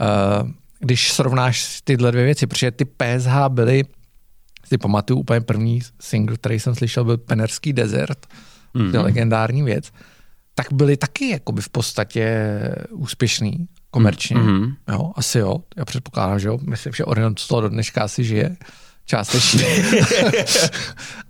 [0.00, 3.84] uh, když srovnáš tyhle dvě věci, protože ty PSH byly,
[4.64, 8.82] si pamatuju úplně první single, který jsem slyšel, byl Penerský desert, mm-hmm.
[8.82, 8.90] Mhm.
[8.90, 9.92] to je legendární věc,
[10.54, 12.50] tak byly taky jakoby v podstatě
[12.90, 14.36] úspěšný komerčně.
[14.36, 14.74] Mhm.
[14.92, 18.24] Jo, asi jo, já předpokládám, že jo, myslím, že Orion z toho do dneška asi
[18.24, 18.56] žije
[19.10, 19.64] částečně.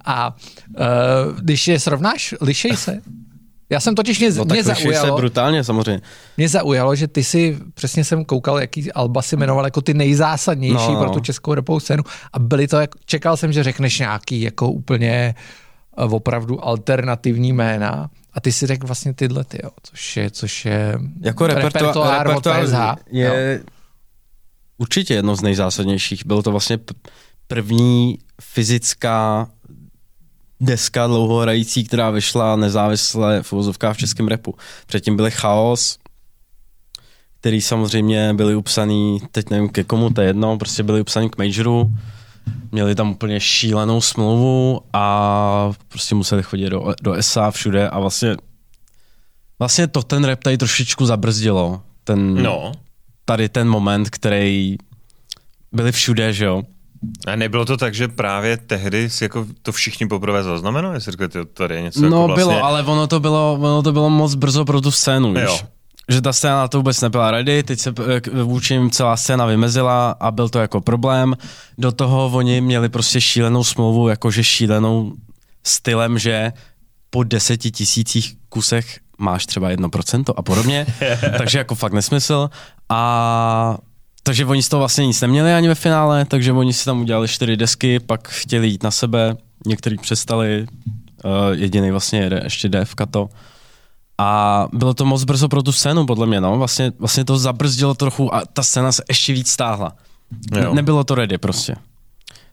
[0.04, 0.36] A
[0.68, 3.00] uh, když je srovnáš, lišej se.
[3.70, 6.00] Já jsem totiž mě, No mě liší se zaujalo, brutálně samozřejmě.
[6.36, 10.74] mě zaujalo, že ty si, přesně jsem koukal, jaký Alba si jmenoval jako ty nejzásadnější
[10.74, 13.98] No, no, pro tu českou repovou scénu a byly to, jako, čekal jsem, že řekneš
[13.98, 15.34] nějaký jako úplně
[15.98, 20.64] eh, opravdu alternativní jména a ty si řekl vlastně tyhle, ty, jo, což je, což
[20.64, 23.02] je Jako repertoár, od repertoár PSH.
[23.12, 23.34] jo.
[23.34, 23.62] je
[24.78, 26.26] určitě jedno z nejzásadnějších.
[26.26, 26.94] Bylo to vlastně p-
[27.50, 29.48] první fyzická
[30.60, 34.54] deska dlouhohrající, která vyšla nezávisle v uvozovkách v českém repu.
[34.86, 35.98] Předtím byly Chaos,
[37.40, 41.38] který samozřejmě byli upsaný, teď nevím ke komu, to je jedno, prostě byli upsaný k
[41.38, 41.92] Majoru,
[42.72, 48.36] měli tam úplně šílenou smlouvu a prostě museli chodit do, do SA všude a vlastně
[49.58, 51.82] Vlastně to ten rap tady trošičku zabrzdilo.
[52.04, 52.72] Ten, No.
[53.24, 54.76] Tady ten moment, který
[55.72, 56.62] byli všude, že jo?
[57.26, 60.96] A nebylo to tak, že právě tehdy si jako to všichni poprvé zaznamenali?
[60.96, 62.44] Jestli "Tyjo, tady je něco No jako vlastně...
[62.44, 65.50] bylo, ale ono to bylo, ono to bylo moc brzo pro tu scénu, Jo.
[65.52, 65.64] víš?
[66.08, 67.94] Že ta scéna na to vůbec nebyla ready, teď se
[68.42, 71.36] vůči nim celá scéna vymezila a byl to jako problém.
[71.78, 75.12] Do toho oni měli prostě šílenou smlouvu, jakože šílenou
[75.64, 76.52] stylem, že
[77.10, 80.86] po deseti tisících kusech máš třeba 1% a podobně,
[81.38, 82.50] takže jako fakt nesmysl.
[82.88, 83.76] A
[84.22, 87.28] takže oni z toho vlastně nic neměli ani ve finále, takže oni si tam udělali
[87.28, 90.66] čtyři desky, pak chtěli jít na sebe, některý přestali,
[91.24, 93.28] uh, jediný vlastně jede, ještě DF to.
[94.18, 96.58] A bylo to moc brzo pro tu scénu, podle mě, no.
[96.58, 99.92] Vlastně, vlastně to zabrzdilo trochu a ta scéna se ještě víc stáhla.
[100.56, 100.60] Jo.
[100.60, 101.76] Ne, nebylo to ready prostě.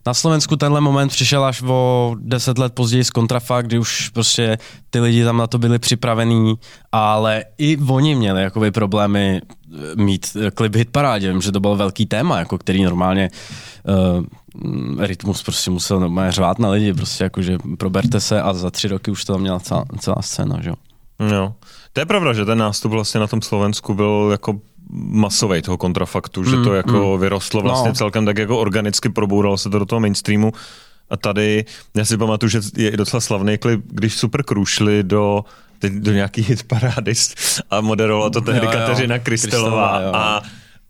[0.06, 4.58] Na Slovensku tenhle moment přišel až o deset let později z Kontrafa, kdy už prostě
[4.90, 6.54] ty lidi tam na to byli připravení,
[6.92, 9.40] ale i oni měli jakoby problémy
[9.96, 11.32] mít klip hit parádě.
[11.32, 13.30] Vím, že to byl velký téma, jako který normálně
[13.84, 14.24] uh,
[15.04, 19.10] rytmus prostě musel normálně řvát na lidi, prostě jakože proberte se a za tři roky
[19.10, 20.76] už to tam měla celá, celá scéna, že jo.
[21.92, 26.44] To je pravda, že ten nástup vlastně na tom Slovensku byl jako masový toho kontrafaktu,
[26.44, 27.94] že to jako vyrostlo vlastně No.
[27.94, 30.52] celkem tak jako organicky probouralo se to do toho mainstreamu
[31.10, 31.64] A tady,
[31.96, 35.44] já si pamatuju, že je docela slavný klip, když Super Crew šli do
[35.78, 37.12] teď do nějaký hit parády
[37.70, 38.78] a moderovala to tehdy Jo, jo.
[38.78, 40.10] Kateřina Krystelová jo.
[40.14, 40.42] a,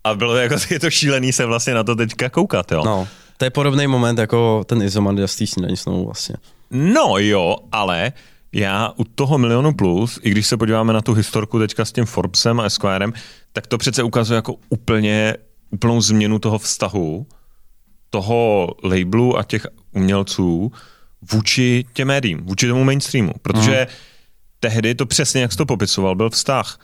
[0.03, 2.83] a bylo jako, je to šílený se vlastně na to teďka koukat, jo.
[2.85, 6.35] No, to je podobný moment jako ten Izomandias z té snídaní s novou vlastně.
[6.71, 8.11] No jo, ale
[8.53, 12.05] já u toho milionu plus, i když se podíváme na tu historku teďka s tím
[12.05, 13.13] Forbesem a Esquirem,
[13.53, 15.35] tak to přece ukazuje jako úplně
[15.71, 17.27] úplnou změnu toho vztahu,
[18.09, 20.71] toho labelu a těch umělců
[21.31, 23.31] vůči těm médiím, vůči tomu mainstreamu.
[23.41, 23.95] Protože Mhm.
[24.59, 26.79] Tehdy to přesně, jak jsi to popisoval, byl vztah.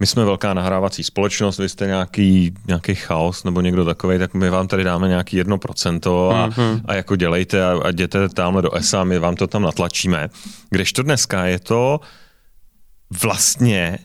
[0.00, 4.50] My jsme velká nahrávací společnost, vy jste nějaký, nějaký chaos nebo někdo takový, tak my
[4.50, 6.80] vám tady dáme nějaký 1% a, Mhm.
[6.84, 10.28] a jako dělejte a, a jděte tamhle do ESA, my vám to tam natlačíme.
[10.70, 12.00] Kdežto dneska je to
[13.22, 13.98] vlastně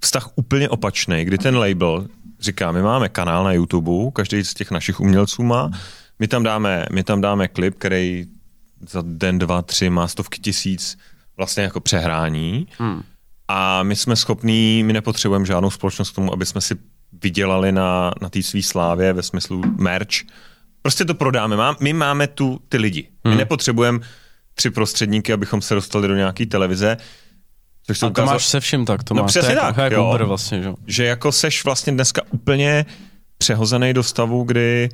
[0.00, 2.06] vztah úplně opačný, kdy ten label
[2.40, 5.70] říká, my máme kanál na YouTube, každý z těch našich umělců má,
[6.18, 8.26] my tam dáme, my tam dáme klip, který
[8.88, 10.98] za den, dva, tři má stovky tisíc
[11.38, 13.02] vlastně jako přehrání Hmm.
[13.48, 16.74] a my jsme schopní, my nepotřebujeme žádnou společnost k tomu, aby jsme si
[17.22, 20.08] vydělali na, na té svý slávě ve smyslu merch.
[20.82, 21.56] Prostě to prodáme.
[21.56, 23.08] Má, my máme tu ty lidi.
[23.24, 23.38] My Hmm.
[23.38, 23.98] nepotřebujeme
[24.54, 26.96] tři prostředníky, abychom se dostali do nějaké televize.
[27.86, 29.56] Což se A to ukázalo, máš se vším tak, to No máš přesně to je
[29.60, 30.08] tak, jako, jako jo.
[30.08, 30.68] Uber vlastně, že?
[30.86, 32.86] že jako seš vlastně dneska úplně
[33.38, 34.88] přehozený do stavu, kdy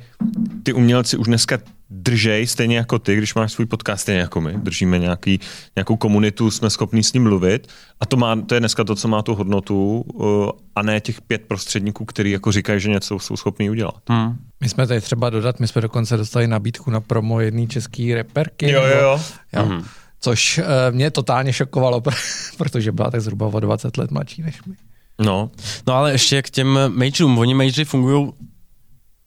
[0.63, 1.57] ty umělci už dneska
[2.05, 5.39] držej, stejně jako ty, když máš svůj podcast, stejně jako my, držíme nějaký,
[5.75, 7.67] nějakou komunitu, jsme schopní s ním mluvit
[7.99, 11.21] a to, má, to je dneska to, co má tu hodnotu uh, a ne těch
[11.21, 14.01] pět prostředníků, který jako říkají, že něco jsou schopní udělat.
[14.09, 14.37] Hmm.
[14.61, 18.71] My jsme tady třeba dodat, my jsme dokonce dostali nabídku na promo jedné české reperky.
[18.71, 19.19] Jo, jo, jo.
[19.53, 19.65] jo.
[19.65, 19.83] Mhm.
[20.19, 22.01] Což uh, mě totálně šokovalo,
[22.57, 24.75] protože byla tak zhruba o 20 let mladší než my.
[25.21, 25.51] No,
[25.87, 28.31] No ale ještě k těm majorům, oni majory fungují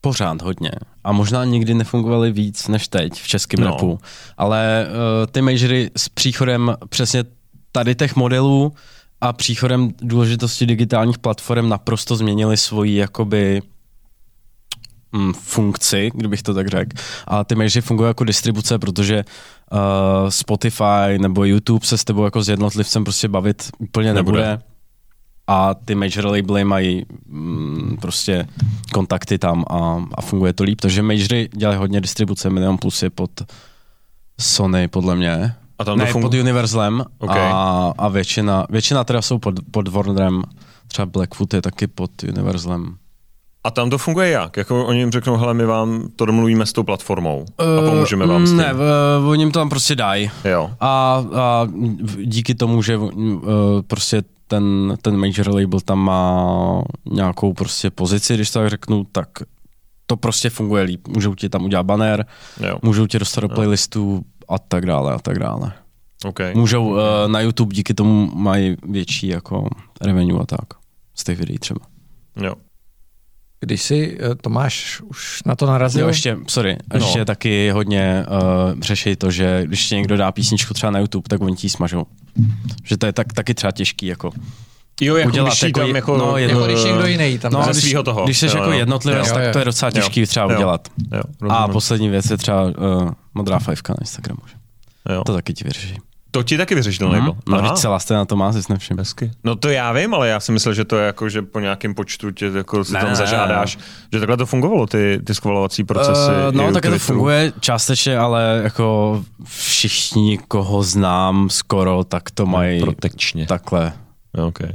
[0.01, 0.71] pořád hodně
[1.03, 3.65] a možná nikdy nefungovaly víc než teď v českém No.
[3.71, 3.99] rapu,
[4.37, 7.23] ale uh, ty majory s příchodem přesně
[7.71, 8.73] tady těch modelů
[9.21, 13.61] a příchodem důležitosti digitálních platform naprosto změnili svoji jakoby
[15.11, 16.97] mm, funkci, kdybych to tak řekl.
[17.27, 19.25] A ty majory fungují jako distribuce, protože
[19.71, 19.79] uh,
[20.29, 24.37] Spotify nebo YouTube se s tebou jako s jednotlivcem prostě bavit úplně Nebude.
[24.41, 24.63] nebude.
[25.51, 28.47] A ty major labely mají mm, prostě
[28.93, 30.81] kontakty tam a, a funguje to líp.
[30.81, 33.29] Takže majory dělají hodně distribuce, Milion Plus je pod
[34.39, 35.55] Sony, podle mě.
[35.79, 37.29] A tam to ne, fungu- pod Universalem Ok.
[37.31, 40.43] a, a většina, většina teda jsou pod, pod Warnerem.
[40.87, 42.95] Třeba Blackfoot je taky pod Universalem.
[43.63, 44.57] a tam to funguje jak?
[44.57, 48.47] Jako oni jim řeknou, hele, my vám to domluvíme s tou platformou a pomůžeme vám
[48.47, 48.65] s Uh, tím.
[48.67, 50.31] Ne, v- oni jim to tam prostě dají.
[50.45, 50.71] Jo.
[50.79, 51.67] A, a
[52.23, 53.11] díky tomu, že uh,
[53.87, 59.29] prostě ten, ten major label tam má nějakou prostě pozici, když to tak řeknu, tak
[60.05, 61.07] to prostě funguje líp.
[61.07, 62.25] Můžou ti tam udělat banner,
[62.67, 62.79] jo.
[62.83, 65.71] můžou tě dostat do playlistu a tak dále a tak dále.
[66.25, 66.53] Okay.
[66.55, 69.69] Můžou uh, na YouTube díky tomu mají větší jako
[70.01, 70.67] revenue a tak.
[71.15, 71.79] Z těch videí třeba.
[72.41, 72.55] Jo.
[73.61, 76.01] Když si, eh, Tomáš, už na to narazil?
[76.01, 76.99] Jo, ještě, sorry, No.
[77.05, 78.25] ještě taky hodně
[78.73, 81.65] uh, řeší to, že když ti někdo dá písničku třeba na YouTube, tak oni ti
[81.65, 82.05] ji smažou.
[82.83, 84.31] Že to je tak, taky třeba těžký, jako.
[85.01, 87.51] Jo, jako Udělat když jako tam je- jako, no, je- Jako když někdo jiný tam
[87.53, 88.25] No, ze když, svýho toho.
[88.25, 88.77] když jsi Jo, jako jo.
[88.79, 89.51] jednotlivec, Jo, tak jo.
[89.53, 90.25] to je docela těžký Jo.
[90.27, 90.55] třeba Jo.
[90.57, 90.87] udělat.
[91.13, 91.73] jo, A rozumím.
[91.73, 92.71] poslední věc je třeba uh,
[93.33, 94.39] modrá fajfka na Instagramu.
[94.47, 94.55] Že?
[95.13, 95.23] jo.
[95.25, 95.97] To taky ti vyřeší.
[96.31, 97.13] To ti taky vyřešil mm.
[97.13, 97.35] label.
[97.49, 97.73] No, Aha.
[97.75, 98.97] celá scéna to má, si nevšim.
[98.97, 99.31] Hezky.
[99.43, 101.93] No to já vím, ale já si myslel, že to je jako, že po nějakém
[101.95, 103.77] počtu tě jako si Ne, tam ne, zažádáš,
[104.13, 106.31] že takhle to fungovalo, ty, ty schvalovací procesy.
[106.47, 112.45] Uh, no, u také to funguje částečně, ale jako všichni, koho znám skoro, tak to
[112.45, 113.45] mají Protekčně.
[113.45, 113.93] takhle
[114.37, 114.69] Jo, Okay.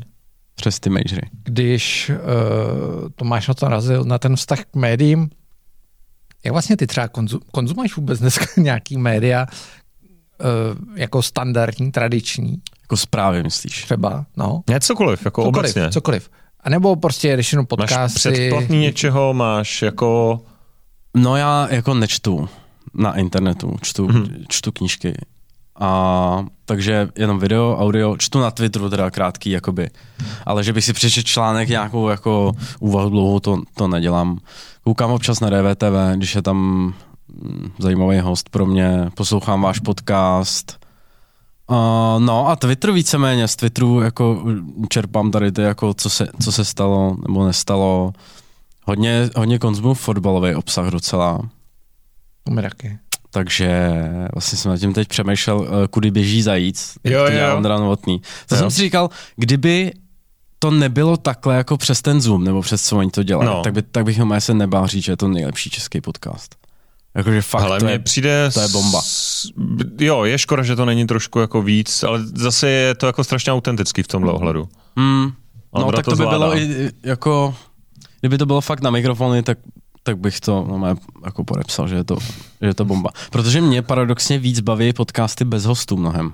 [0.54, 1.28] přes ty majory.
[1.44, 5.30] Když uh, Tomáš na to narazil, na ten vztah k médiím,
[6.44, 9.46] jak vlastně ty třeba konzum, konzumuješ vůbec dneska nějaký média
[10.94, 13.82] jako standardní, tradiční Jako zprávy, myslíš?
[13.84, 15.90] třeba, no, Ne, cokoliv, jako cokoliv, obecně.
[15.90, 16.30] cokoliv.
[16.60, 18.30] A nebo prostě jedeš jenom Máš podcasty.
[18.32, 20.40] předplatný něčeho, máš jako...
[21.16, 22.48] No já jako nečtu
[22.94, 24.22] na internetu, čtu, Mhm.
[24.22, 24.44] hmm.
[24.48, 25.14] čtu knížky.
[25.80, 29.90] A takže jenom video, audio, čtu na Twitteru teda krátký, jakoby.
[30.46, 34.38] Ale že bych si přečetl článek nějakou jako úvahu dlouhou, to, to nedělám.
[34.84, 36.94] Koukám občas na DVTV, když je tam
[37.78, 40.78] zajímavý host pro mě, poslouchám váš podcast.
[41.70, 41.76] Uh,
[42.18, 44.44] no a Twitter víceméně, z Twitteru jako
[44.88, 48.12] čerpám tady ty jako co se, co se stalo nebo nestalo.
[48.86, 51.40] Hodně, hodně konzumuji fotbalový obsah docela.
[52.56, 52.98] Taky.
[53.30, 53.92] Takže
[54.34, 57.56] vlastně jsem nad tím teď přemýšlel, eh, kudy běží zajíc, Jo, to jo, dělá jo.
[57.56, 58.20] Ondra Novotný.
[58.48, 58.58] To Jo.
[58.58, 59.92] jsem si říkal, kdyby
[60.58, 63.62] to nebylo takhle jako přes ten Zoom, nebo přes co oni to dělají, No.
[63.62, 66.54] tak, by, tak bych se nebál říct, že je to nejlepší český podcast.
[67.16, 68.50] Jakože fakt Ale to je, přijde...
[68.54, 69.00] to je bomba.
[69.04, 69.46] S,
[70.00, 73.52] jo, je škoda, že to není trošku jako víc, ale zase je to jako strašně
[73.52, 74.68] autentický v tomhle ohledu.
[74.96, 75.32] Hmm.
[75.78, 76.38] No tak to to by zvládá.
[76.38, 77.54] bylo i jako,
[78.20, 79.58] kdyby to bylo fakt na mikrofony, tak
[80.06, 82.16] tak bych to no, jako podepsal, že je, to,
[82.60, 83.10] že je to bomba.
[83.30, 86.32] Protože mě paradoxně víc baví podcasty bez hostů mnohem.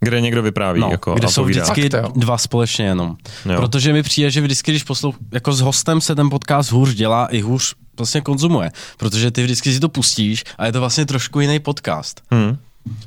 [0.00, 1.62] Kde někdo vypráví No, jako, kde a jsou povídá.
[1.62, 3.16] vždycky Fakt, dva společně jenom.
[3.50, 3.56] Jo.
[3.56, 7.26] Protože mi přijde, že vždycky, když poslouch, jako s hostem se ten podcast hůř dělá
[7.26, 8.70] i hůř vlastně konzumuje.
[8.96, 12.20] Protože ty vždycky si to pustíš a je to vlastně trošku jiný podcast.
[12.30, 12.56] Hmm.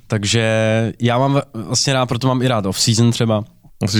[0.07, 0.43] Takže
[1.01, 3.43] já mám vlastně rád, proto mám i rád off-season třeba,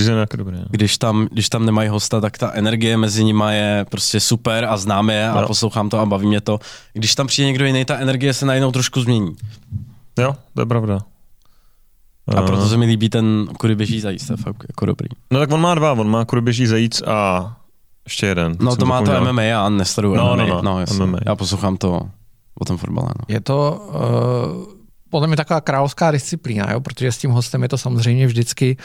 [0.04, 0.56] nějaké dobré.
[0.58, 0.64] no.
[0.70, 4.76] když tam, když tam nemají hosta, tak ta energie mezi nima je prostě super a
[4.76, 5.46] znám je a Jo.
[5.46, 6.58] poslouchám to a baví mě to.
[6.92, 9.36] Když tam přijde někdo jiný, ta energie se najednou trošku změní.
[10.18, 10.98] Jo, to je pravda.
[12.36, 15.08] A proto se mi líbí ten kudy běží zajíc, to je fakt jako dobrý.
[15.30, 17.56] No tak on má dva, on má kudy běží zajíc a
[18.06, 18.56] ještě jeden.
[18.60, 19.20] No to má to.
[19.32, 20.36] MMA a nesleduju No, MMA.
[20.36, 21.06] no, no, no jasně.
[21.06, 21.18] MMA.
[21.26, 22.00] Já poslouchám to
[22.60, 23.08] o tom fotbale.
[23.18, 23.24] No.
[23.28, 23.86] Je to
[24.68, 24.74] uh,
[25.10, 26.80] podle mě taková královská disciplína, jo?
[26.80, 28.76] protože s tím hostem je to samozřejmě vždycky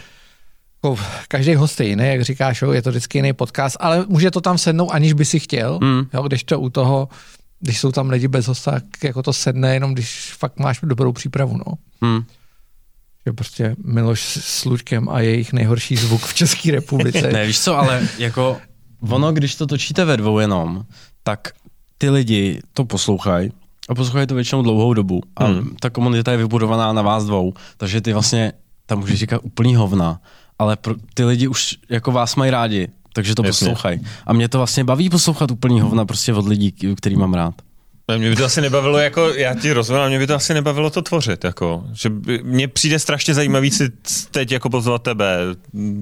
[0.84, 0.98] jako,
[1.28, 2.72] každý host je jiný, jak říkáš, jo?
[2.72, 6.04] je to vždycky jiný podcast, ale může to tam sednout, aniž by si chtěl, Mm.
[6.14, 6.22] jo?
[6.24, 7.10] když to u toho,
[7.60, 11.12] když jsou tam lidi bez hosta, tak jako to sedne, jenom když fakt máš dobrou
[11.12, 11.58] přípravu.
[11.68, 11.74] No.
[12.02, 12.24] Hmm.
[13.26, 17.22] Že prostě Miloš s Lučkem a jejich nejhorší zvuk v České republice.
[17.34, 18.58] Ne, víš co, ale jako
[19.10, 20.84] ono, když to točíte ve dvou jenom,
[21.24, 21.48] tak
[21.98, 23.52] ty lidi to poslouchají
[23.90, 25.76] a poslouchají to většinou dlouhou dobu a Hmm.
[25.80, 28.54] ta komunita je vybudovaná na vás dvou, takže ty vlastně
[28.86, 30.20] tam můžeš říkat úplný hovna,
[30.60, 34.02] ale pro, ty lidi už jako vás mají rádi, takže to poslouchají.
[34.26, 37.54] A mě to vlastně baví poslouchat úplný hovna prostě od lidí, který mám rád.
[38.18, 40.90] Mě by to asi nebavilo, jako já ti rozumím, ale mě by to asi nebavilo
[40.90, 43.90] to tvořit, jako, že by, mně přijde strašně zajímavý si
[44.32, 45.38] teď jako pozvat tebe,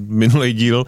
[0.07, 0.85] minulý díl,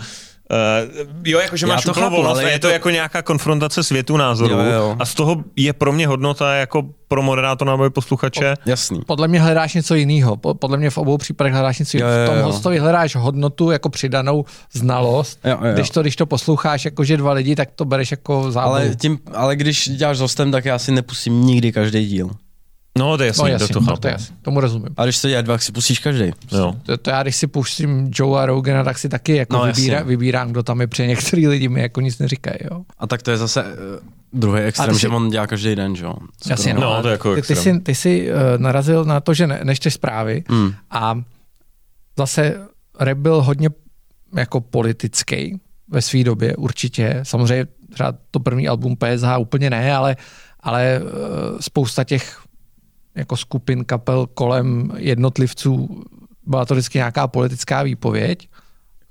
[0.52, 3.22] Uh, jo, jakože máš to úplnou chápu, volnost ale a je to to- jako nějaká
[3.22, 4.96] konfrontace světu názorů Jo, jo.
[5.00, 8.54] a z toho je pro mě hodnota jako pro moderátora nebo posluchače.
[8.66, 9.02] Jasný.
[9.08, 10.38] Podle mě hledáš něco jiného.
[10.38, 12.24] Podle mě v obou případech hledáš něco jiného.
[12.24, 12.44] V tom jo.
[12.44, 15.40] hostovi hledáš hodnotu jako přidanou znalost.
[15.44, 15.74] Jo, jo.
[15.74, 18.74] Když, to, když to posloucháš jako že dva lidi, tak to bereš jako zábavu.
[18.74, 22.30] Ale, tím, ale když děláš s hostem, tak já si nepustím nikdy každý díl.
[23.00, 24.00] No, to je jasný, no to, jasně, to to, chápu.
[24.00, 24.90] to je jasný, tomu rozumím.
[24.98, 26.32] A když to dělá dva, si pustíš každý.
[26.52, 26.76] Jo.
[26.84, 29.74] To, to, já když si pustím Joe a Rogana, tak si taky jako No, no,
[29.74, 32.58] vybíra, vybírám, kdo tam je, protože některý lidi mi jako nic neříkají.
[32.72, 32.82] Jo?
[33.00, 33.70] A tak to je zase uh,
[34.40, 36.14] druhý extrém, ty si- že on dělá každý den, že jo?
[36.50, 37.76] Jasně, No, ale to je jako ty, ty, extrém.
[37.78, 40.74] jsi, ty jsi uh, narazil na to, že ne, nečteš zprávy Hmm.
[40.92, 41.22] a
[42.18, 42.62] zase
[43.00, 43.70] rap byl hodně
[44.36, 47.20] jako politický ve své době určitě.
[47.24, 50.16] Samozřejmě třeba to první album PSH úplně ne, ale,
[50.60, 51.10] ale uh,
[51.60, 52.41] spousta těch
[53.16, 56.04] jako skupin, kapel kolem jednotlivců
[56.46, 58.50] byla to vždycky nějaká politická výpověď.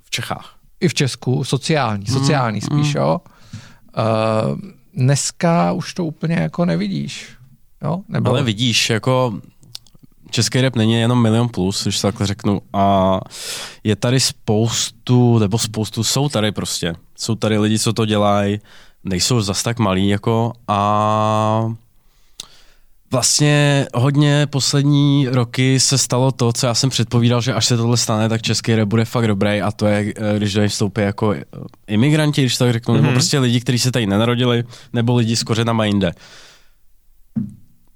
[0.03, 0.55] V Čechách.
[0.80, 3.20] I v Česku, sociální, sociální spíš, jo.
[3.98, 4.59] Uh,
[4.94, 7.28] dneska už to úplně jako nevidíš.
[7.82, 8.01] Jo?
[8.09, 8.30] Nebo...
[8.30, 9.40] Ale vidíš, jako
[10.30, 12.62] český rap není jenom milion plus, když takhle řeknu.
[12.72, 13.20] A
[13.84, 16.94] je tady spoustu, nebo spoustu, jsou tady prostě.
[17.16, 18.61] Jsou tady lidi, co to dělají,
[19.05, 21.74] nejsou zas tak malí, jako a
[23.12, 27.96] Vlastně hodně poslední roky se stalo to, co já jsem předpovídal, že až se tohle
[27.96, 31.00] stane, tak český rap bude fakt dobrý a to je, eh, když do něj vstoupí
[31.00, 31.42] jako eh,
[31.86, 33.00] imigranti, když to tak řeknu, mm-hmm.
[33.00, 36.12] nebo prostě lidi, kteří se tady nenarodili, nebo lidi s kořenama jinde.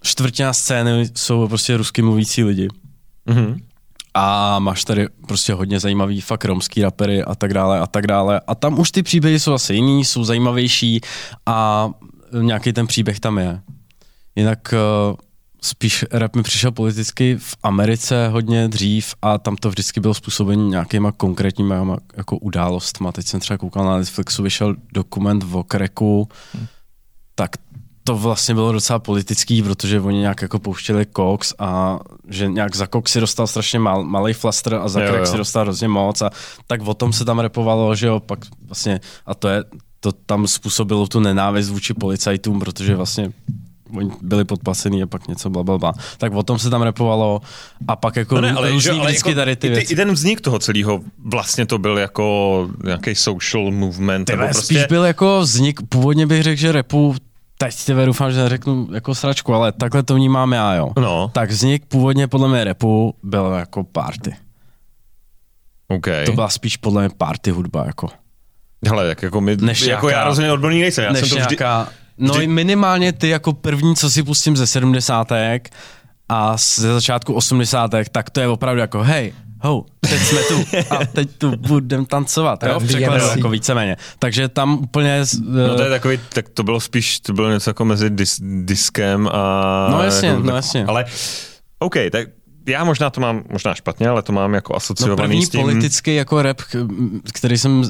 [0.02, 2.68] Čtvrtina scény jsou prostě rusky mluvící lidi.
[3.26, 3.60] Mhm.
[4.14, 8.40] A máš tady prostě hodně zajímavý fakt romský rapery a tak dále a tak dále.
[8.46, 11.00] A tam už ty příběhy jsou asi jiný, jsou zajímavější
[11.46, 11.90] a
[12.40, 13.60] nějaký ten příběh tam je.
[14.36, 14.74] Jinak
[15.10, 15.16] uh,
[15.62, 20.62] spíš rap mi přišel politicky v Americe hodně dřív a tam to vždycky bylo způsobené
[20.62, 23.12] nějakýma konkrétníma jako událostma.
[23.12, 26.66] Teď jsem třeba koukal na Netflixu, vyšel dokument o Kreku, hmm.
[27.34, 27.50] tak
[28.04, 32.86] to vlastně bylo docela politický, protože oni nějak jako pouštěli Cox a že nějak za
[32.86, 36.22] Cox si dostal strašně mal, malý flaster a za Jo, Crack si dostal hrozně moc
[36.22, 36.30] a
[36.66, 39.64] tak o tom se tam repovalo, že jo, pak vlastně a to je,
[40.00, 43.32] to tam způsobilo tu nenávist vůči policajtům, protože vlastně
[43.96, 45.92] oni byli podplacený a pak něco blablabla.
[46.18, 47.40] Tak o tom se tam repovalo
[47.88, 49.92] a pak jako No ne, ale, různý že, ale vždycky jako, tady ty i, věci.
[49.92, 54.28] I ten vznik toho celého vlastně to byl jako nějaký social movement.
[54.28, 57.14] Nebo Tyhle, prostě, Spíš byl jako vznik, původně bych řekl, že repu,
[57.58, 60.90] teď tebe doufám, že neřeknu jako sračku, ale takhle to vnímám já, jo.
[60.98, 64.36] No, Tak vznik původně podle mě repu byl jako party.
[65.88, 66.24] okay.
[66.26, 68.08] To byla spíš podle mě party hudba, jako.
[68.86, 71.04] Hele, jak jako, my, Než jako nějaká- já rozhodně odborný nejsem.
[71.04, 71.88] Já než jsem to vždy, nějaká,
[72.18, 75.70] no vždy- minimálně ty jako první, co si pustím ze sedmdesátek
[76.28, 81.06] a ze začátku osmdesátek, tak to je opravdu jako hej, ho, teď jsme tu a
[81.06, 83.96] teď tu budem tancovat, jo, v překladu, jako víceméně.
[84.18, 85.24] Takže tam úplně...
[85.40, 89.28] No to je takový, tak to bylo spíš, to bylo něco jako mezi dis, diskem
[89.32, 89.88] a...
[89.90, 90.84] No jasně, jako, no jasně.
[90.84, 91.04] Ale,
[91.78, 92.28] OK, tak
[92.68, 95.60] já možná to mám možná špatně, ale to mám jako asociovaný no první s tím...
[95.60, 96.60] politický jako rap,
[97.32, 97.82] který jsem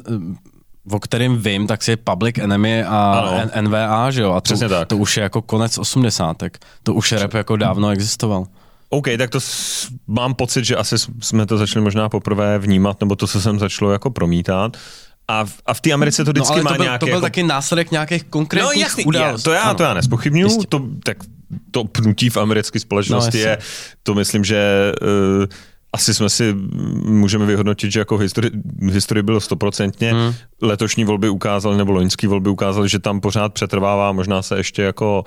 [0.91, 3.51] o kterým vím, tak si je Public Enemy a ano.
[3.61, 4.33] NVA, že jo?
[4.33, 4.89] A to, Přesně tak.
[4.89, 6.59] to už je jako konec osmdesátek.
[6.83, 8.47] To už rap jako dávno existoval.
[8.91, 13.17] OK, tak to s, mám pocit, že asi jsme to začali možná poprvé vnímat, nebo
[13.17, 14.77] to se sem začalo jako promítat.
[15.29, 17.01] A v, a v té Americe to vždycky no, má to byl, nějaký...
[17.01, 17.23] To byl jako...
[17.23, 19.45] taky následek nějakých konkrétních no, jasný, událostí.
[19.45, 21.17] to já, to já nespochybnuju, to, tak
[21.71, 23.59] to pnutí v americké společnosti no, je,
[24.03, 25.45] to myslím, že uh,
[25.95, 26.55] asi jsme si
[27.05, 30.13] můžeme vyhodnotit, že jako v historii, v historii bylo stoprocentně.
[30.13, 30.35] Hmm.
[30.63, 35.25] Letošní volby ukázaly, nebo loňský volby ukázaly, že tam pořád přetrvává, možná se ještě jako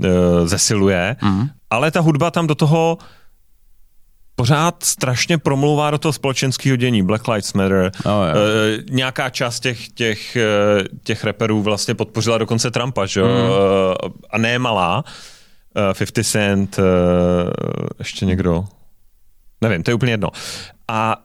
[0.00, 0.06] uh,
[0.44, 1.16] zesiluje.
[1.18, 1.48] Hmm.
[1.70, 2.98] Ale ta hudba tam do toho
[4.34, 7.02] pořád strašně promlouvá do toho společenského dění.
[7.02, 7.92] Black Lives Matter.
[8.04, 8.36] Oh, yeah.
[8.36, 13.22] uh, nějaká část těch, těch, uh, těch reperů vlastně podpořila dokonce Trumpa, že?
[13.22, 13.28] Mm.
[13.28, 13.54] Uh,
[14.30, 15.04] a ne malá.
[15.76, 16.84] Uh, 50 Cent, uh,
[17.98, 18.64] ještě někdo.
[19.60, 20.28] Nevím, to je úplně jedno.
[20.88, 21.16] A,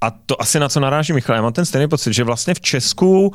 [0.00, 2.60] a to asi na co naráží Michal, já mám ten stejný pocit, že vlastně v
[2.60, 3.34] Česku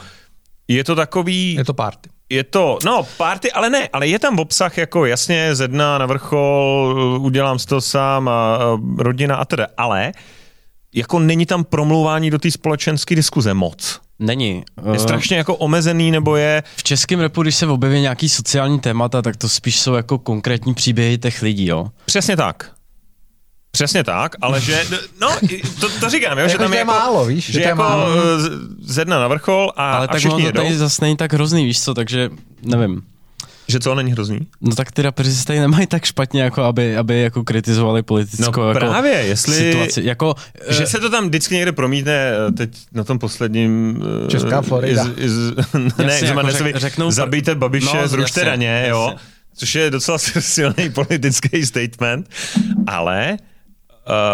[0.68, 1.54] je to takový...
[1.54, 2.10] Je to party.
[2.30, 6.06] Je to, no, party, ale ne, ale je tam obsah jako jasně ze dna na
[6.06, 8.60] vrchol, udělám si to sám a, a
[8.98, 10.12] rodina a teda, ale
[10.96, 14.00] jako není tam promlouvání do té společenské diskuze moc.
[14.20, 14.64] Není.
[14.92, 16.64] Je strašně jako omezený, nebo je...
[16.76, 20.74] V českém repu, když se objeví nějaký sociální témata, tak to spíš jsou jako konkrétní
[20.74, 21.88] příběhy těch lidí, jo?
[22.06, 22.72] Přesně tak.
[23.76, 24.84] Přesně tak, ale že,
[25.22, 25.30] no,
[25.80, 28.08] to, to říkám, jo, že jako, tam je jako, málo, víš, že, že jako málo.
[28.82, 30.62] ze dna na vrchol a, ale a tak všichni ono to jedou.
[30.62, 32.30] tady zase není tak hrozný, víš co, takže
[32.62, 33.02] nevím.
[33.68, 34.40] Že co, není hrozný?
[34.62, 38.62] No tak ty rapeři se tady nemají tak špatně, jako aby, aby jako kritizovali politickou
[38.62, 40.02] no, jako právě, jestli, situaci.
[40.04, 40.36] Jako,
[40.70, 44.04] že se to tam vždycky někde promítne, teď na tom posledním...
[44.28, 45.04] Česká Florida.
[45.18, 45.32] Iz, iz,
[45.98, 48.90] ne, jasně, jako řek, řeknou, zabijte Babiše, no, zrušte jasně, daně, jasně.
[48.90, 49.16] jo.
[49.56, 52.30] Což je docela silný politický statement,
[52.88, 53.53] ale uh,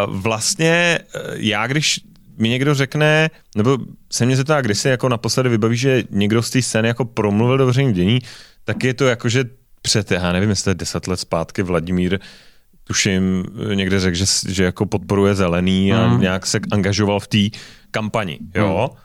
[0.07, 1.99] vlastně uh, já, když
[2.37, 3.77] mi někdo řekne, nebo
[4.11, 7.57] se mě zeptá, kdy se jako naposledy vybaví, že někdo z té scény jako promluvil
[7.57, 8.19] do veřejného dění,
[8.63, 9.43] tak je to jako, že
[9.81, 12.19] před, já nevím, jestli deset let zpátky Vladimír
[12.83, 16.21] tuším, někde řekl, že, že jako podporuje zelený a mm.
[16.21, 17.57] nějak se angažoval v té
[17.91, 18.89] kampani, jo?
[18.91, 18.97] Mm.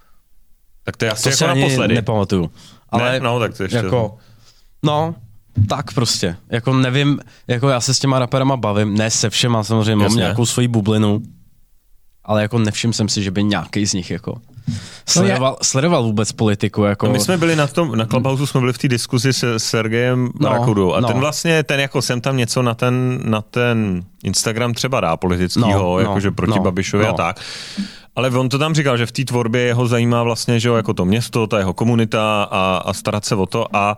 [0.85, 1.95] Tak to je asi to jako naposledy.
[1.95, 2.51] nepamatuju.
[2.89, 3.77] Ale ne, no, tak to ještě...
[3.77, 4.17] Jako,
[4.83, 5.15] no,
[5.69, 6.37] tak prostě.
[6.51, 10.47] Jako nevím, jako já se s těma raperama bavím, ne se všema, samozřejmě mám nějakou
[10.47, 11.23] svoji bublinu,
[12.25, 14.41] ale jako nevšiml jsem si, že by nějaký z nich jako
[15.07, 16.83] sledoval, no sledoval vůbec politiku.
[16.83, 17.07] Jako...
[17.07, 20.31] No my jsme byli na tom, na Clubhouse jsme byli v té diskuzi s Sergejem
[20.41, 21.09] no, Rakudou a no.
[21.09, 25.95] ten vlastně, ten jako jsem tam něco na ten, na ten Instagram třeba dá politického,
[25.95, 27.11] no, jakože no, proti no, Babišovi no.
[27.11, 27.41] a tak.
[28.17, 30.95] Ale on to tam říkal, že v té tvorbě jeho zajímá vlastně, že jo, jako
[30.95, 33.97] to město, ta jeho komunita a, a starat se o to a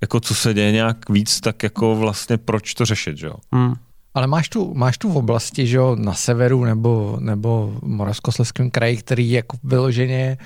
[0.00, 3.34] jako co se děje nějak víc, tak jako vlastně proč to řešit, že jo?
[3.52, 3.74] Hmm.
[4.14, 8.70] Ale máš tu, máš tu v oblasti, že jo, na severu nebo, nebo v Moravskoslezském
[8.70, 10.38] kraji, který jako vyloženě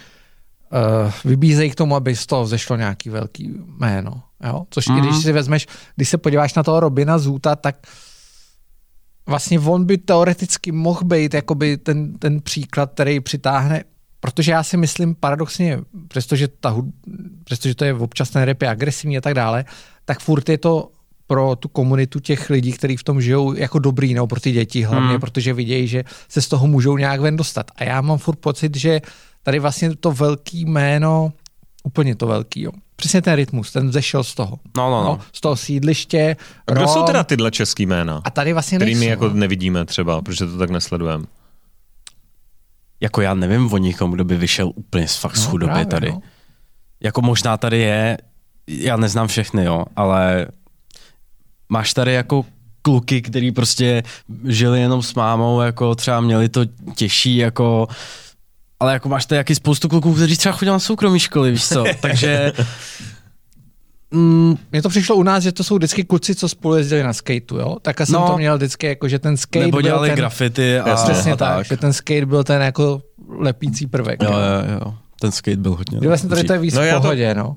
[0.73, 4.23] uh, vybízejí k tomu, aby z toho zešlo nějaký velký jméno.
[4.45, 4.67] Jo?
[4.71, 4.97] Což mm.
[4.97, 5.23] i když mhm.
[5.23, 7.77] si vezmeš, když se podíváš na toho Robina Zůta, tak
[9.27, 13.85] vlastně on by teoreticky mohl být jakoby ten, ten příklad, který přitáhne,
[14.23, 16.77] protože já si myslím paradoxně, přestože, ta,
[17.45, 19.65] přestože to je občas ten rap je agresivní a tak dále,
[20.05, 20.91] tak furt je to
[21.27, 24.83] pro tu komunitu těch lidí, kteří v tom žijou jako dobrý, nebo pro ty děti
[24.83, 25.21] hlavně, hmm.
[25.21, 27.71] protože vidějí, že se z toho můžou nějak ven dostat.
[27.77, 29.01] A já mám furt pocit, že
[29.43, 31.33] tady vlastně to velký jméno,
[31.83, 32.73] úplně to velký, jo.
[32.97, 34.59] Přesně ten rytmus, ten vzešel z toho.
[34.77, 35.05] No, no, no.
[35.05, 36.37] no z toho sídliště.
[36.67, 38.21] A kdo Rom, jsou teda tyhle český jména?
[38.25, 39.35] A tady vlastně Který my jako no.
[39.35, 41.25] nevidíme třeba, protože to tak nesledujeme.
[43.03, 45.87] Jako já nevím o nikom, kdo by vyšel úplně z fakt no, z chudoby právě,
[45.87, 46.11] tady.
[46.11, 46.21] No.
[47.01, 48.19] Jako možná tady je,
[48.67, 50.47] já neznám všechny, jo, ale
[51.69, 52.45] máš tady jako
[52.83, 54.03] kluky, který prostě
[54.45, 57.89] žili jenom s mámou, jako třeba měli to těžší, jako
[58.81, 61.85] ale jako máš tady jaký spoustu kluků, kteří třeba chodili na soukromí školy, víš co,
[62.01, 62.53] takže
[64.13, 67.13] Mm, mně to přišlo u nás, že to jsou vždycky kluci, co spolu jezdili na
[67.13, 67.77] skateu, jo?
[67.83, 70.79] Tak jsem no, to měl vždycky, jako, že ten skate nebo dělali byl ten, grafity
[70.79, 74.23] a, přesně a tak, tak, že ten skate byl ten jako lepící prvek.
[74.23, 74.95] Jo, jo, jo.
[75.21, 76.09] Ten skate byl hodně.
[76.09, 77.41] Vlastně tady to je víc no, v pohodě, to...
[77.41, 77.57] no.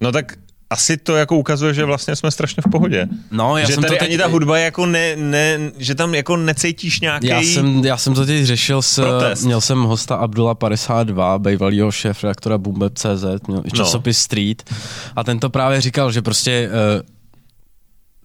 [0.00, 0.32] No tak
[0.70, 3.08] asi to jako ukazuje, že vlastně jsme strašně v pohodě.
[3.30, 4.08] No, já že jsem tady to teď...
[4.08, 8.14] ani ta hudba jako ne, ne, že tam jako necítíš nějaký já jsem, já jsem
[8.14, 9.44] to teď řešil s, protest.
[9.44, 14.22] měl jsem hosta Abdullah 52, bývalýho šéf redaktora Boomweb.cz, měl i časopis no.
[14.22, 14.70] Street
[15.16, 17.02] a ten to právě říkal, že prostě uh,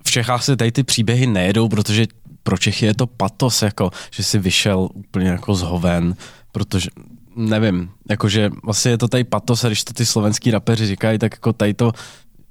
[0.06, 2.06] v Čechách se tady ty příběhy nejedou, protože
[2.44, 6.16] pro Čechy je to patos, jako, že si vyšel úplně jako zhoven,
[6.52, 6.90] protože
[7.36, 11.32] nevím, jakože vlastně je to tady patos a když to ty slovenský rapeři říkají, tak
[11.32, 11.92] jako tady to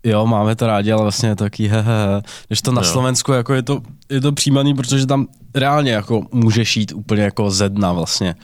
[0.05, 2.23] jo, máme to rádi, ale vlastně je to taký hehehe.
[2.49, 2.89] Když to na Jo.
[2.89, 7.51] Slovensku jako je to, je to přijímaný, protože tam reálně jako můžeš jít úplně jako
[7.51, 8.35] ze dna vlastně.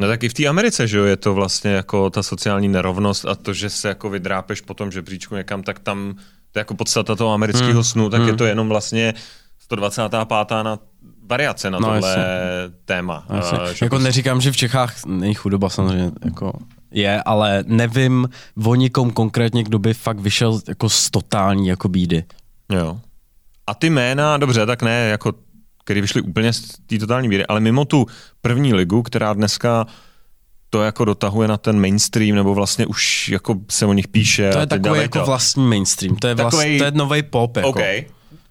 [0.00, 3.24] No tak i v té Americe, že jo, je to vlastně jako ta sociální nerovnost
[3.24, 6.14] a to, že se jako vydrápeš po tom žebříčku někam, tak tam,
[6.52, 7.84] to je jako podstata toho amerického Hmm.
[7.84, 9.14] snu, tak je to jenom vlastně
[9.58, 10.62] 125.
[10.62, 10.78] na
[11.28, 12.24] variace na No, tohle jasně.
[12.84, 13.24] téma.
[13.28, 13.58] Vlastně.
[13.58, 16.52] A, že Jako prostě- neříkám, že v Čechách není chudoba samozřejmě, jako
[16.90, 18.28] je, ale nevím
[18.64, 22.24] o nikom konkrétně, kdo by fakt vyšel jako z totální jako bídy.
[22.72, 23.00] Jo.
[23.66, 25.32] A ty jména, dobře, tak ne, jako,
[25.84, 28.06] který vyšli úplně z té totální bíry, ale mimo tu
[28.42, 29.86] první ligu, která dneska
[30.70, 34.50] to jako dotahuje na ten mainstream, nebo vlastně už jako se o nich píše.
[34.52, 35.26] To je takový jako to.
[35.26, 37.56] vlastní mainstream, to je, vlast, Takovej- to je nový pop.
[37.56, 37.68] Jako.
[37.68, 37.80] OK.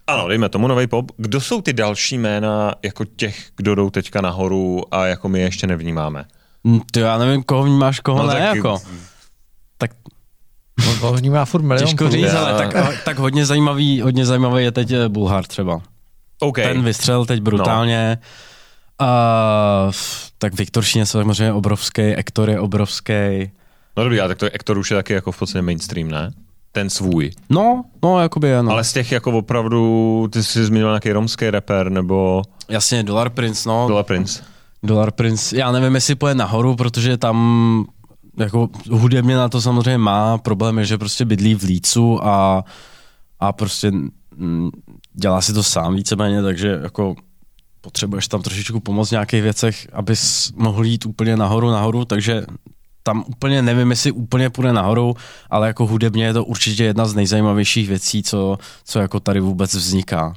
[0.06, 1.10] Ano, dejme tomu nový pop.
[1.16, 5.44] Kdo jsou ty další jména jako těch, kdo jdou teďka nahoru a jako my je
[5.44, 6.24] ještě nevnímáme?
[6.66, 8.78] Hm, Ty já nevím, koho vnímáš, koho No ne, tak- jako.
[9.78, 9.90] Tak
[10.88, 11.86] On toho vnímá furt milion.
[11.88, 15.80] těžko říct, ale tak, tak hodně zajímavý, hodně zajímavý je teď eh, Bulhar třeba.
[16.40, 16.56] OK.
[16.56, 18.18] Ten vystřel teď brutálně.
[18.98, 19.90] A,
[20.38, 23.50] tak Viktor Šíně samozřejmě obrovský, Ektor je obrovský.
[23.96, 26.30] No dobrý, ale tak to je Ektor už je taky jako v podstatě mainstream, ne?
[26.76, 27.30] Ten svůj.
[27.50, 28.68] No, no, jakoby ano.
[28.68, 28.72] No.
[28.72, 33.68] Ale z těch jako opravdu, ty jsi zmiňoval nějaký romský rapper nebo Jasně, Dollar Prince,
[33.68, 33.88] no.
[33.88, 34.42] Dola Prince.
[34.82, 37.84] Dollar Prince, já nevím, jestli půjde nahoru, protože tam
[38.38, 40.38] jako hudebně na to samozřejmě má.
[40.38, 42.64] Problém je, že prostě bydlí v Lícu a,
[43.40, 43.90] a prostě
[44.36, 44.70] mm,
[45.12, 47.14] dělá si to sám víceméně, takže jako
[47.80, 52.42] potřebuješ tam trošičku pomoct v nějakých věcech, abys mohl jít úplně nahoru, nahoru, takže
[53.06, 55.14] tam úplně nevím, jestli úplně půjde nahoru,
[55.50, 59.74] ale jako hudebně je to určitě jedna z nejzajímavějších věcí, co, co jako tady vůbec
[59.74, 60.34] vzniká.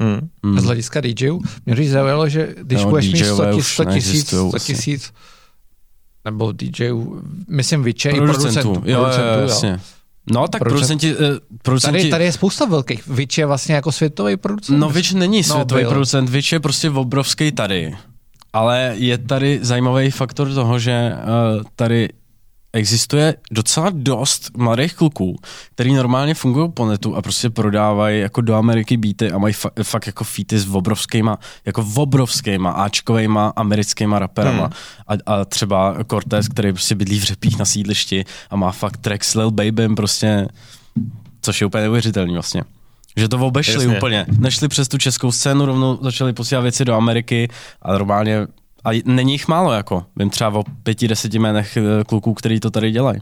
[0.00, 0.28] Hmm.
[0.58, 3.64] A z hlediska DJů, mě když zaujalo, že když No, budeš mít DJové 100 už
[3.64, 4.74] tisíc, 100 tisíc, neexistujou 100 asi.
[4.74, 5.12] tisíc
[6.24, 8.90] nebo DJů, myslím Viče i Producentů, producentů.
[8.90, 9.80] jo, producentů, jo, jasně.
[10.32, 13.06] No tak Producent- producenti, eh, producenti Tady, tady je spousta velkých.
[13.06, 14.78] Vič je vlastně jako světový producent.
[14.80, 15.90] No Vič není světový byl.
[15.90, 17.94] producent, Vič je prostě obrovský tady.
[18.56, 22.08] Ale je tady zajímavý faktor toho, že uh, tady
[22.72, 25.36] existuje docela dost mladých kluků,
[25.74, 29.82] který normálně fungují po netu a prostě prodávají jako do Ameriky beaty a mají fa-
[29.82, 34.64] fakt jako featy s obrovskýma, jako obrovskýma Ačkovejma americkýma raperama.
[34.64, 34.72] Hmm.
[35.06, 39.24] A, a, třeba Cortez, který prostě bydlí v řepích na sídlišti a má fakt track
[39.24, 40.48] s Lil Babym prostě,
[41.40, 42.62] což je úplně neuvěřitelný vlastně.
[43.16, 43.96] Že to obešli Jasně.
[43.96, 44.26] úplně.
[44.38, 47.48] Nešli přes tu českou scénu, rovnou začali posílat věci do Ameriky
[47.82, 48.46] a normálně
[48.84, 50.04] a není jich málo, jako.
[50.16, 53.20] Vím třeba o pěti, deseti jménech eh, kluků, který to tady dělají.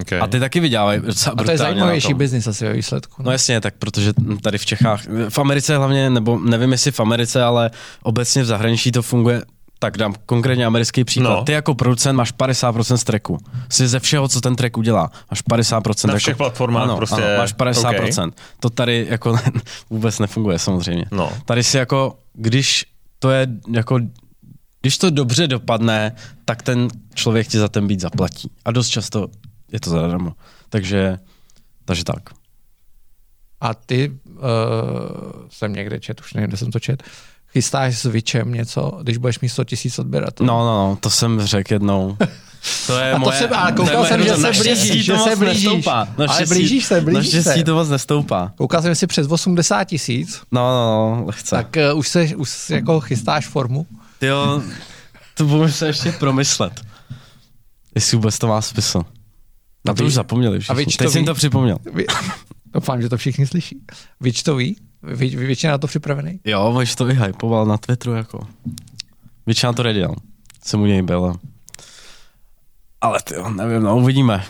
[0.00, 0.20] Okay.
[0.20, 3.22] A ty taky vydělávají docela a to je zajímavější biznis asi ve výsledku.
[3.22, 7.42] No jasně, tak protože tady v Čechách, v Americe hlavně, nebo nevím jestli v Americe,
[7.42, 7.70] ale
[8.02, 9.42] obecně v zahraničí to funguje
[9.78, 11.34] tak dám konkrétně americký příklad.
[11.34, 11.44] No.
[11.44, 13.38] Ty jako producent máš 50% z tracku.
[13.68, 16.06] Si ze všeho, co ten track udělá, máš 50%.
[16.06, 18.28] Na jako, všech platformách ano, prostě, Ano, máš 50%.
[18.28, 18.34] OK.
[18.60, 19.36] To tady jako
[19.90, 21.04] vůbec nefunguje samozřejmě.
[21.10, 21.32] No.
[21.44, 22.86] Tady si jako, když
[23.18, 24.00] to je jako,
[24.80, 26.12] když to dobře dopadne,
[26.44, 28.50] tak ten člověk ti za ten být zaplatí.
[28.64, 29.28] A dost často
[29.72, 30.32] je to zadarmo.
[30.68, 31.18] Takže,
[31.84, 32.22] takže tak.
[33.60, 34.38] A ty, uh,
[35.48, 37.02] jsem někde čet, už nevím, kde jsem to čet,
[37.54, 40.46] chystáš s Vičem něco, když budeš mít 100 tisíc odběratelů.
[40.46, 42.16] No, no, no, to jsem řekl jednou.
[42.86, 45.36] To je A to moje, ale to koukal jsem, že se blížíš, to že se
[45.36, 45.64] blížíš.
[45.64, 46.08] nestoupá.
[46.28, 47.64] Ale blížíš se, blížíš Naštěstí se.
[47.64, 48.52] to moc nestoupá.
[48.56, 51.50] Koukal jsem si přes 80 tisíc, No, no, no, lehce.
[51.56, 53.86] tak uh, už se už jako chystáš formu.
[54.18, 54.62] Ty jo,
[55.34, 56.80] to budu se ještě promyslet.
[57.94, 59.02] Jestli vůbec to má smysl.
[59.84, 60.84] Na A to už zapomněli a všichni.
[60.84, 61.78] víš, Teď to jsem to připomněl.
[62.74, 63.76] Doufám, že to všichni slyší.
[64.20, 64.76] Vič to ví?
[65.06, 66.40] Vy, vy většině na to připravený?
[66.44, 68.46] Jo, už to vyhypoval na Twitteru jako.
[69.46, 70.16] Většina to nedělal.
[70.64, 71.34] Jsem u něj byl.
[73.00, 74.44] Ale ty jo, nevím, no uvidíme.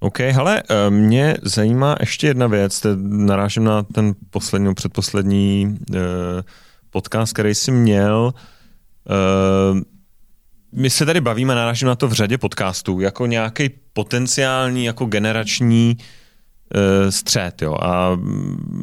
[0.00, 5.96] OK, hele, eh, mě zajímá ještě jedna věc, te- narážím na ten poslední, předposlední uh,
[6.90, 8.34] podcast, který jsi měl.
[8.34, 9.80] Uh,
[10.72, 15.96] my se tady bavíme, narážím na to v řadě podcastů, jako nějaký potenciální, jako generační
[16.00, 16.06] uh,
[17.10, 18.18] střet, jo, a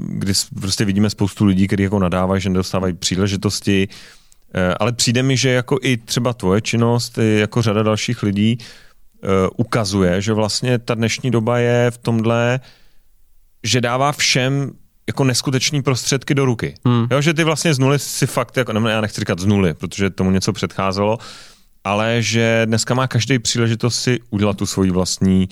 [0.08, 5.24] kdy s- prostě vidíme spoustu lidí, kteří jako nadávají, že nedostávají příležitosti, uh, ale přijde
[5.24, 10.34] mi, že jako i třeba tvoje činnost, i jako řada dalších lidí, uh, ukazuje, že
[10.34, 12.60] vlastně ta dnešní doba je v tomhle,
[13.64, 14.72] že dává všem
[15.08, 16.76] jako neskuteční prostředky do ruky.
[16.86, 17.08] Hmm.
[17.12, 19.74] Jo, že ty vlastně z nuly si fakt, jako, ne, já nechci říkat z nuly,
[19.74, 21.18] protože tomu něco předcházelo,
[21.84, 25.50] ale že dneska má každý příležitost si udělat tu svoji vlastní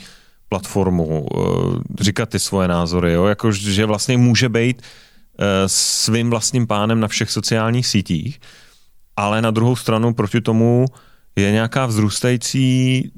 [0.49, 4.81] platformu, eh, říkat ty svoje názory, jo, jako, že vlastně může být
[5.67, 8.39] svým vlastním pánem na všech sociálních sítích,
[9.15, 10.85] ale na druhou stranu proti tomu
[11.35, 13.11] je nějaká vzrůstající,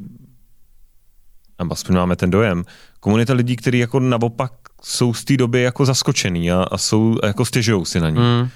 [1.59, 2.63] nebo aspoň máme ten dojem,
[2.99, 4.51] komunita lidí, kteří jako naopak
[4.84, 8.17] jsou z té doby jako zaskočený a, a jsou jako stěžují si na ní.
[8.19, 8.49] Mm.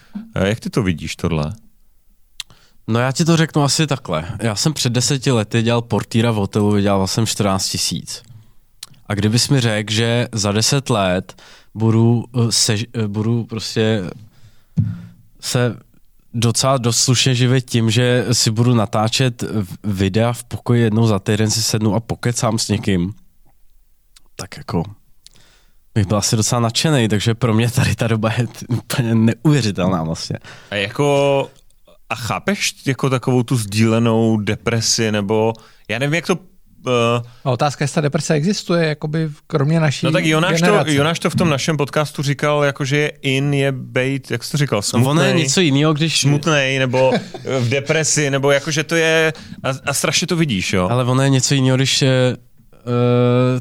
[0.43, 1.53] Jak ty to vidíš tohle?
[2.87, 4.25] No já ti to řeknu asi takhle.
[4.41, 8.23] Já jsem před deseti lety dělal portýra v hotelu, vydělal jsem 14 tisíc.
[9.07, 11.41] A kdybys mi řekl, že za deset let
[11.75, 14.03] budu, eh, se, eh, budu prostě
[15.39, 15.77] se
[16.33, 19.43] docela dost slušně živit tím, že si budu natáčet
[19.83, 23.13] videa v pokoji jednou za týden si sednu a pokecám s někým,
[24.35, 24.83] tak jako
[25.95, 30.39] bych byl asi docela nadšený, takže pro mě tady ta doba je úplně neuvěřitelná vlastně.
[30.71, 31.49] A jako
[32.09, 35.53] a chápeš jako takovou tu sdílenou depresi, nebo
[35.89, 36.39] já nevím, jak to
[36.85, 36.93] Uh,
[37.43, 41.29] a otázka, jestli ta deprese existuje, jakoby kromě naší No tak Jonáš to, Jonáš to
[41.29, 44.81] v tom našem podcastu říkal, jako že je in je bejt, jak jsi to říkal,
[44.81, 45.05] smutnej.
[45.05, 46.19] No ono je něco jiného, když...
[46.19, 47.11] Smutnej, nebo
[47.59, 49.33] v depresi, nebo jako, že to je...
[49.63, 50.87] A, a strašně to vidíš, jo?
[50.91, 52.37] Ale ono je něco jiného, když je...
[52.85, 53.59] Uh,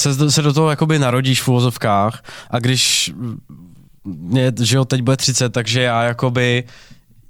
[0.00, 3.12] se, se do toho jakoby narodíš v uvozovkách a když
[4.04, 6.64] mě, že jo, teď bude 30, takže já jakoby,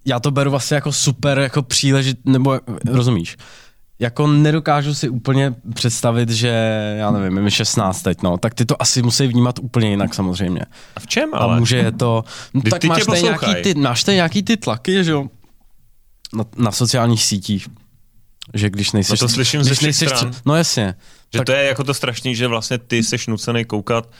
[0.04, 2.60] já to beru vlastně jako super, jako příležit, nebo
[2.92, 3.36] rozumíš,
[3.98, 6.48] jako nedokážu si úplně představit, že
[6.98, 10.60] já nevím, mi 16 teď, no, tak ty to asi musí vnímat úplně jinak samozřejmě.
[10.96, 11.56] A v čem ale?
[11.56, 12.24] A může je to,
[12.54, 15.26] no, tak ty máš tady nějaký ty, máš tady nějaký ty tlaky, že jo,
[16.34, 17.68] na, na sociálních sítích,
[18.54, 19.12] že když nejsi...
[19.12, 20.32] No to slyším když ze všech stran.
[20.46, 20.94] No jasně.
[21.32, 21.46] Že tak...
[21.46, 24.10] to je jako to strašný, že vlastně ty seš nucený koukat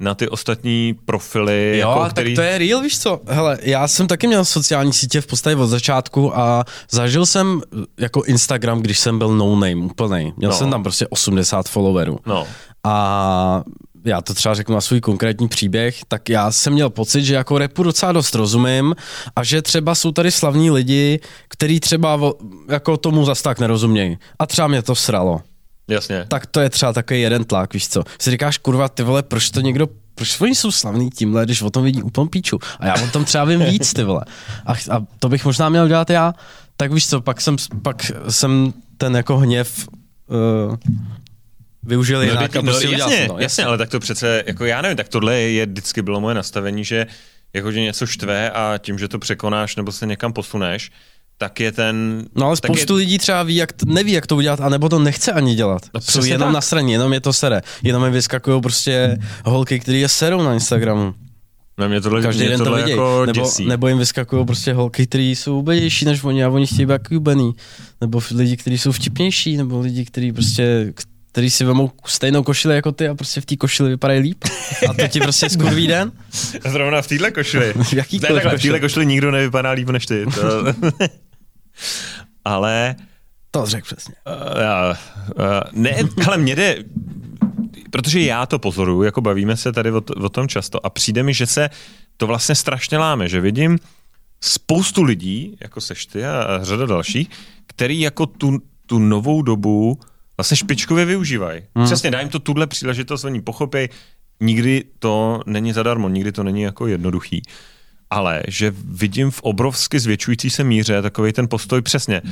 [0.00, 1.78] na ty ostatní profily.
[1.78, 2.34] Jo, jako, který...
[2.34, 3.20] tak to je real, víš co?
[3.26, 7.62] Hele, já jsem taky měl sociální sítě v podstatě od začátku a zažil jsem
[7.98, 10.32] jako Instagram, když jsem byl no name úplnej.
[10.36, 10.56] Měl no.
[10.56, 12.18] jsem tam prostě 80 followerů.
[12.26, 12.46] No.
[12.84, 13.62] A
[14.04, 17.58] já to třeba řeknu na svůj konkrétní příběh, tak já jsem měl pocit, že jako
[17.58, 18.94] repu docela dost rozumím
[19.36, 22.20] a že třeba jsou tady slavní lidi, kteří třeba
[22.68, 24.18] jako tomu zas tak nerozumějí.
[24.38, 25.40] A třeba mě to sralo.
[25.88, 26.24] Jasně.
[26.28, 28.02] Tak to je třeba takový jeden tlak, víš co.
[28.20, 31.70] Si říkáš, kurva, ty vole, proč to někdo proč oni jsou slavní tímhle, když o
[31.70, 32.58] tom vidí úplnou píču.
[32.80, 34.24] A já o tom třeba vím víc, ty vole.
[34.66, 36.34] A, a to bych možná měl dělat já.
[36.76, 40.76] Tak víš co, pak jsem, pak jsem ten jako hněv uh,
[41.82, 44.64] využil no, jinak no, prostě jasně, udělal, no, jasně, jasně, ale tak to přece, jako
[44.64, 47.06] já nevím, tak tohle je vždycky bylo moje nastavení, že
[47.52, 50.90] jakože něco štve a tím, že to překonáš nebo se někam posuneš,
[51.38, 52.24] tak je ten...
[52.34, 52.98] No ale spoustu je...
[52.98, 55.82] lidí třeba ví, jak, neví, jak to udělat, anebo to nechce ani dělat.
[55.94, 56.54] No, Jsou jenom tak.
[56.54, 57.60] na straně, jenom je to sere.
[57.82, 61.14] Jenom mi vyskakují prostě holky, které je serou na Instagramu.
[61.78, 63.66] No mě tohle, Každý mě den tohle to jako nebo, děsí.
[63.66, 67.52] nebo jim vyskakují prostě holky, které jsou ubedější než oni a oni chtějí být jubený.
[68.00, 70.92] Nebo lidi, kteří jsou vtipnější, nebo lidi, kteří prostě
[71.32, 74.44] který si vemou stejnou košili jako ty a prostě v té košili vypadají líp.
[74.88, 76.12] A to ti prostě skurví den.
[76.68, 77.72] Zrovna v téhle košili.
[77.82, 80.26] v jaký ne, takhle, v téhle košili nikdo nevypadá líp než ty.
[80.26, 80.64] To...
[82.44, 82.96] ale...
[83.50, 84.14] To řekl přesně.
[84.26, 86.84] Uh, já, uh, ne, ale mě jde,
[87.90, 91.34] protože já to pozoruju, jako bavíme se tady o, o tom často a přijde mi,
[91.34, 91.70] že se
[92.16, 93.78] to vlastně strašně láme, že vidím
[94.40, 97.28] spoustu lidí, jako seš ty a, a řada dalších,
[97.66, 99.98] který jako tu, tu novou dobu
[100.36, 101.62] vlastně špičkově využívají.
[101.76, 101.86] Hmm.
[101.86, 103.88] Přesně, dá jim to tuhle příležitost, oni pochopí,
[104.40, 107.42] nikdy to není zadarmo, nikdy to není jako jednoduchý.
[108.10, 112.22] Ale že vidím v obrovsky zvětšující se míře takový ten postoj přesně.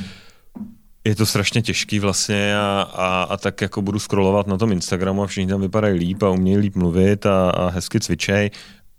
[1.04, 5.22] Je to strašně těžký vlastně a, a, a tak jako budu scrollovat na tom Instagramu
[5.22, 8.50] a všichni tam vypadají líp a umějí líp mluvit a, a hezky cvičej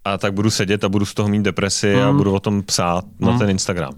[0.06, 2.04] a tak budu sedět a budu z toho mít depresi hmm.
[2.04, 3.32] a budu o tom psát hmm.
[3.32, 3.94] na ten Instagram.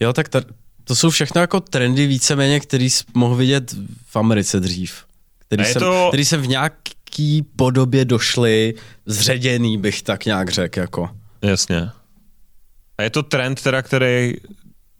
[0.00, 0.40] Jo, tak ta,
[0.84, 3.74] to jsou všechno jako trendy víceméně, který mohl vidět
[4.06, 5.04] v Americe dřív.
[5.38, 6.06] Který, jsem, to...
[6.08, 8.74] který jsem v nějaký podobě došli
[9.06, 10.80] zředěný, bych tak nějak řekl.
[10.80, 11.10] Jako.
[11.42, 11.90] Jasně.
[13.00, 14.34] A je to trend teda, který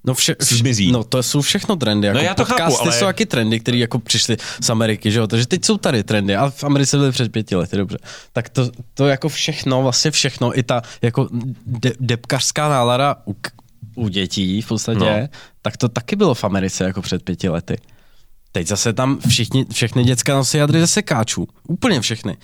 [0.05, 2.07] No, vše, vše, no to jsou všechno trendy.
[2.07, 2.93] Jako no já to podcasty chápu, ale...
[2.93, 5.27] jsou taky trendy, které jako přišly z Ameriky, že jo?
[5.27, 7.99] Takže teď jsou tady trendy a v Americe byly před pěti lety, dobře.
[8.33, 11.29] Tak to, to jako všechno, vlastně všechno, i ta jako
[11.67, 13.37] de, depkařská nálada u,
[13.95, 15.29] u dětí v podstatě, no.
[15.63, 17.79] tak to taky bylo v Americe jako před pěti lety.
[18.53, 21.49] Teď zase tam všichni, všechny děcka nosí jadry ze sekáčů.
[21.69, 22.37] Úplně všechny.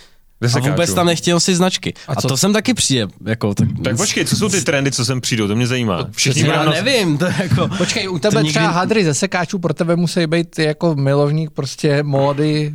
[0.57, 1.95] A vůbec tam nechtějí nosit značky.
[2.09, 3.07] A, a to jsem taky přijde.
[3.25, 3.69] Jako, tak...
[3.85, 6.09] tak počkej, co jsou ty trendy, co sem přijdou, to mě zajímá.
[6.11, 6.75] Všichni já nos...
[6.75, 7.19] nevím.
[7.19, 7.69] To jako...
[7.79, 8.75] Počkej, u tebe třeba nikdy...
[8.75, 12.75] hadry ze sekáčů pro tebe musí být jako milovník prostě módy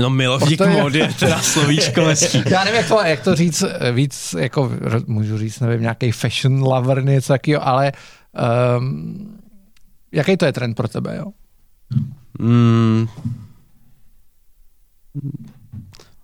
[0.00, 0.66] No milovník je...
[0.66, 2.42] módy je teda slovíčko hezký.
[2.50, 4.72] Já nevím, jak to, jak to říct víc, jako
[5.06, 7.92] můžu říct, nevím, nějaký fashion lover, něco takového, ale
[8.78, 9.38] um,
[10.12, 11.24] jaký to je trend pro tebe, jo?
[12.38, 13.06] Mm,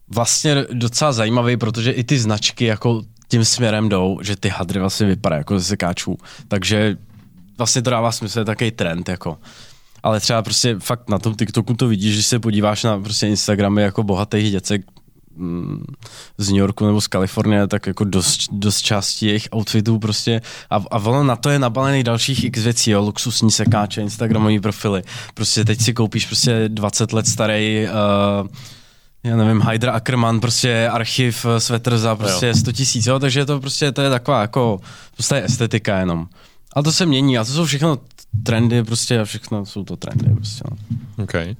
[0.08, 5.06] vlastně docela zajímavý, protože i ty značky jako tím směrem jdou, že ty hadry vlastně
[5.06, 6.18] vypadají jako ze sekáčů.
[6.48, 6.96] Takže
[7.58, 9.38] vlastně to dává smysl, je takový trend, jako.
[10.02, 13.82] Ale třeba prostě fakt na tom TikToku to vidíš, když se podíváš na prostě Instagramy
[13.82, 14.82] jako bohatých děcek
[15.36, 15.84] mm,
[16.38, 20.76] z New Yorku nebo z Kalifornie, tak jako dost, dost částí jejich outfitů prostě a,
[20.90, 25.02] a ono na to je nabalených dalších x věcí, jo, luxusní sekáče, Instagramový profily.
[25.34, 28.48] Prostě teď si koupíš prostě 20 let starý uh,
[29.24, 32.54] já nevím, Hydra Ackerman, prostě archiv eh, svetr za prostě jo.
[32.54, 34.80] 100 tisíc, jo, takže to prostě to je taková jako,
[35.12, 36.26] prostě je estetika jenom.
[36.72, 37.98] Ale to se mění a to jsou všechno
[38.42, 40.64] trendy prostě a všechno jsou to trendy prostě.
[40.70, 40.76] No.
[41.24, 41.56] Okay.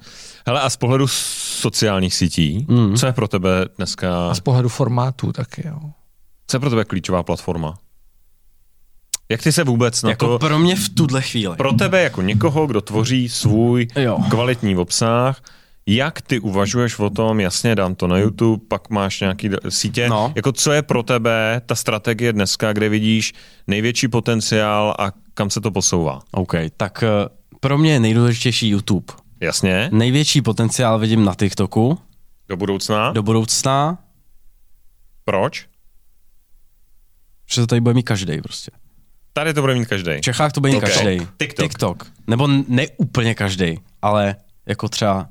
[0.46, 2.96] Hele, a z pohledu sociálních sítí, mm.
[2.96, 4.30] co je pro tebe dneska...
[4.30, 5.78] A z pohledu formátu taky, jo.
[6.46, 7.74] Co je pro tebe klíčová platforma?
[9.28, 10.38] Jak ty se vůbec na jako to...
[10.38, 11.56] pro mě v tuhle chvíli.
[11.56, 14.18] Pro tebe jako někoho, kdo tvoří svůj jo.
[14.30, 15.42] kvalitní obsah,
[15.86, 20.32] jak ty uvažuješ o tom, jasně, dám to na YouTube, pak máš nějaký sítě, no.
[20.36, 23.32] jako co je pro tebe ta strategie dneska, kde vidíš
[23.66, 26.20] největší potenciál a kam se to posouvá?
[26.32, 27.28] OK, tak eh,
[27.60, 29.14] pro mě je nejdůležitější YouTube.
[29.40, 29.88] Jasně.
[29.92, 31.98] Největší potenciál vidím na TikToku.
[32.48, 33.12] Do budoucna?
[33.12, 33.98] Do budoucna.
[35.24, 35.66] Proč?
[37.44, 38.70] Protože to tady bude mít každý prostě.
[39.32, 40.12] Tady to bude mít každý.
[40.16, 40.92] V Čechách to bude mít okay.
[40.92, 41.26] každý.
[41.38, 41.64] TikTok.
[41.68, 42.06] TikTok.
[42.26, 45.28] Nebo ne úplně každý, ale jako třeba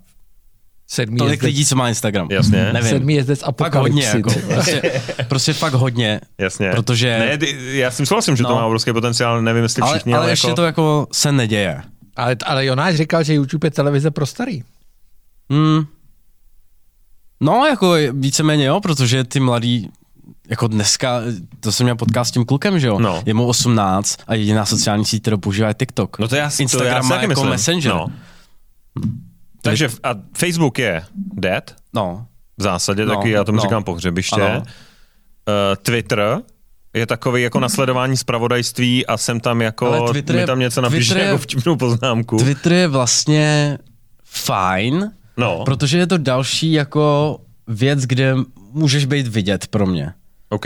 [0.94, 1.46] Sedmý Tolik jezdec.
[1.46, 2.28] lidí, co má Instagram.
[2.32, 2.74] Jasně.
[2.74, 2.89] Nevím.
[2.89, 4.18] Sedmý jezdec Fakt hodně, apokalypsy.
[4.18, 6.22] jako, prostě, prostě fakt hodně.
[6.38, 6.70] Jasně.
[6.70, 7.20] Protože...
[7.20, 8.50] Ne, já si souhlasím, že no.
[8.50, 10.56] to má obrovský potenciál, nevím, jestli ale, všichni, ale, ale, ještě jako...
[10.56, 11.82] to jako se neděje.
[12.16, 14.64] Ale, ale Jonáš říkal, že YouTube je televize pro starý.
[15.50, 15.84] Hmm.
[17.41, 19.89] No, jako víceméně jo, protože ty mladí,
[20.50, 21.22] jako dneska,
[21.60, 23.00] to jsem měl podcast s tím klukem, že jo?
[23.00, 23.24] No.
[23.26, 26.20] Je mu 18 a jediná sociální síť, kterou používá je TikTok.
[26.20, 27.50] No to já, si- Instagram to já má jako myslím.
[27.50, 27.91] Messenger.
[27.91, 28.08] No.
[29.64, 31.03] Takže a Facebook je
[31.34, 32.26] dead, No,
[32.57, 33.61] v zásadě, No, taky já tomu no.
[33.61, 34.41] říkám pohřebiště.
[34.41, 34.57] Ano.
[34.59, 34.64] Uh,
[35.82, 36.41] Twitter
[36.93, 40.82] je takový jako nasledování zpravodajství a jsem tam jako, Ale Twitter mi je- tam něco
[40.82, 42.38] napíše Twitter je- jako vtipnou poznámku.
[42.38, 43.78] Twitter je vlastně
[44.26, 47.38] fajn, no, protože je to další jako
[47.68, 48.36] věc, kde
[48.72, 50.14] můžeš být vidět pro mě.
[50.49, 50.66] OK.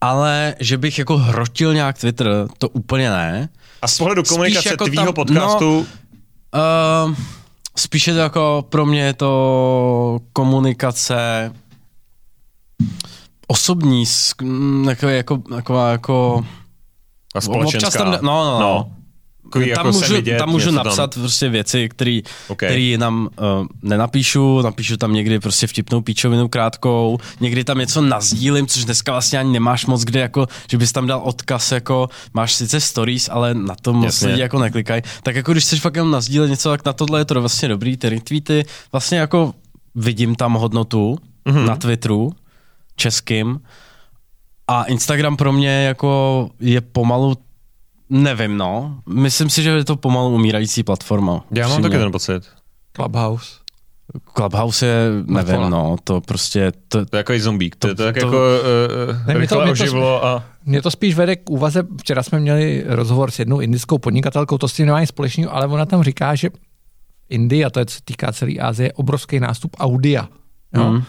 [0.00, 3.48] Ale že bych jako hrotil nějak Twitter, to úplně ne.
[3.82, 5.86] A z pohledu Spíš komunikace jako tvýho tam- podcastu,
[7.08, 7.14] Uh,
[7.78, 11.52] spíše to jako pro mě je to komunikace
[13.46, 14.04] osobní,
[14.88, 16.46] jako, jako, jako, jako
[17.34, 17.76] a společenská.
[17.88, 18.60] občas tam, no, no, no.
[18.60, 18.90] no.
[19.46, 22.56] Takový tam jako můžu, vidět, tam můžu napsat prostě věci, které OK.
[22.56, 28.66] který nám uh, nenapíšu, napíšu tam někdy prostě vtipnou píčovinu krátkou, někdy tam něco nazdílím,
[28.66, 32.54] což dneska vlastně ani nemáš moc kde, jako, že bys tam dal odkaz, jako máš
[32.54, 34.28] sice stories, ale na to moc Jasně.
[34.28, 35.02] lidi jako neklikají.
[35.22, 37.96] Tak jako když chceš fakt jenom nazdílet něco, tak na tohle je to vlastně dobrý,
[37.96, 39.54] ty retweety, vlastně jako
[39.94, 41.18] vidím tam hodnotu
[41.48, 41.56] Mhm.
[41.58, 41.66] mm-hmm.
[41.68, 42.32] na Twitteru
[42.96, 43.60] českým
[44.68, 47.34] a Instagram pro mě jako je pomalu
[48.10, 48.98] Nevím, no.
[49.08, 51.44] Myslím si, že je to pomalu umírající platforma.
[51.50, 52.42] Já mám taky ten pocit.
[52.96, 53.46] Clubhouse.
[54.36, 57.76] Clubhouse je, nevím, no, to prostě, to, To je takový zombík.
[57.76, 60.24] To, to, To- to tak to- jako uh, Ne, mi to- rychle mi to- oživlo
[60.24, 60.44] a...
[60.64, 64.68] Mně to spíš vede k úvaze, včera jsme měli rozhovor s jednou indickou podnikatelkou, to
[64.68, 66.52] s tím nemá nic společného, ale ona tam říká, že v
[67.28, 70.28] Indii, a to je, co se týká celé Asie, je obrovský nástup audia
[70.74, 71.02] jo, Mm.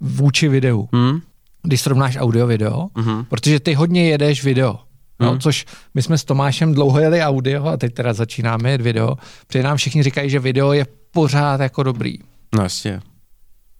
[0.00, 0.88] vůči videu.
[0.96, 1.20] hm?
[1.62, 3.24] Když srovnáš audio video, Mhm.
[3.24, 4.78] protože ty hodně jedeš video.
[5.20, 5.40] No, Mhm.
[5.40, 9.16] což my jsme s Tomášem dlouho jeli audio a teď teda začínáme jet video,
[9.46, 12.14] protože nám všichni říkají, že video je pořád jako dobrý.
[12.54, 13.00] No jasně,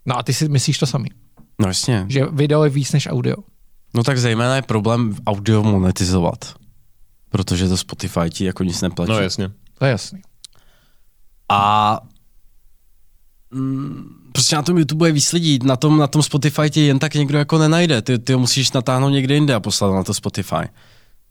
[0.07, 1.09] No a ty si myslíš to samý,
[1.61, 2.05] no jasně.
[2.09, 3.37] že video je víc než audio.
[3.95, 6.55] No tak zejména je problém audio monetizovat,
[7.29, 9.13] protože to Spotify ti jako nic neplatí.
[9.13, 9.51] No jasně.
[9.79, 10.21] To je jasný.
[11.49, 12.01] A
[13.51, 16.99] mm, prostě na tom YouTube je víc lidí, na tom, na tom Spotify ti jen
[16.99, 20.15] tak někdo jako nenajde, ty, ty ho musíš natáhnout někde jinde a poslat na to
[20.15, 20.69] Spotify.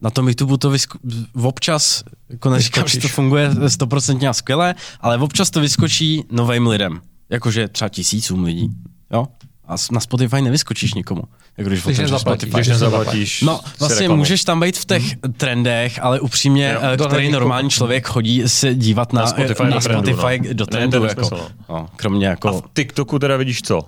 [0.01, 0.97] Na tom YouTube to vysko-
[1.43, 7.01] občas, jako neříkám, že to funguje stoprocentně a skvěle, ale občas to vyskočí novým lidem.
[7.29, 8.69] Jakože třeba tisícům lidí.
[9.11, 9.27] Jo?
[9.67, 11.23] A na Spotify nevyskočíš nikomu.
[11.57, 12.41] Jako když Když nezaplatíš.
[12.41, 12.55] Spotify.
[12.55, 15.03] Když nezaplatíš No, vlastně můžeš tam být v těch
[15.37, 19.69] trendech, ale upřímně, Jo, eh, který normální člověk chodí se dívat na, Na Spotify na
[19.69, 20.53] do trendu, Spotify no.
[20.53, 21.03] do trendu.
[21.03, 22.61] jako, nesmysl, no, kromě A jako...
[22.61, 23.81] v TikToku teda vidíš co?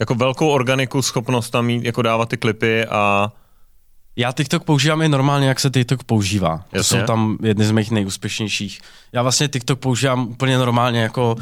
[0.00, 3.32] Jako velkou organiku, schopnost tam mít, jako dávat ty klipy a...
[4.16, 6.64] Já TikTok používám i normálně, jak se TikTok používá.
[6.70, 7.00] To Jasně.
[7.00, 8.80] jsou tam jedny z mých nejúspěšnějších.
[9.12, 11.36] Já vlastně TikTok používám úplně normálně jako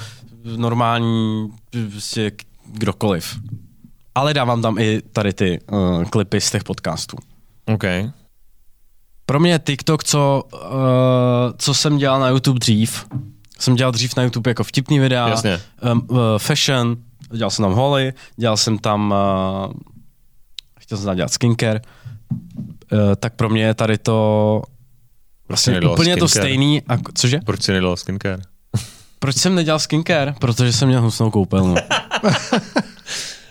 [0.57, 1.49] normální
[1.91, 2.33] prostě
[2.67, 3.39] kdokoliv.
[4.15, 7.17] Ale dávám tam i tady ty uh, klipy z těch podcastů.
[7.67, 7.85] OK.
[9.27, 10.61] Pro mě TikTok, co, uh,
[11.59, 13.07] co jsem dělal na YouTube dřív.
[13.59, 15.61] Jsem dělal dřív na YouTube jako vtipný videa, Jasně.
[15.93, 16.97] Um, uh, fashion,
[17.33, 19.15] dělal jsem tam holy, dělal jsem tam,
[19.67, 19.73] uh,
[20.81, 21.81] chtěl jsem tam dělat skincare
[23.17, 24.63] tak pro mě je tady to
[25.49, 26.49] vlastně úplně to skincare?
[26.49, 26.83] stejný.
[26.89, 27.41] A, cože?
[27.45, 28.43] Proč si nedal skincare?
[29.19, 30.35] Proč jsem nedělal skincare?
[30.39, 31.75] Protože jsem měl hnusnou koupelnu.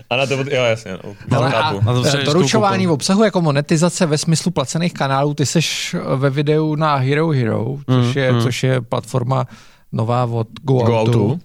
[0.10, 1.90] A na to, jo, jasně, no, Ale a, chápu.
[1.90, 2.94] A to eh, doručování koupelnu.
[2.94, 8.16] obsahu jako monetizace ve smyslu placených kanálů, ty seš ve videu na Hero Hero, což,
[8.16, 8.42] Mm, je, mm.
[8.42, 9.46] což je platforma
[9.92, 11.40] nová od Go, Go Outu.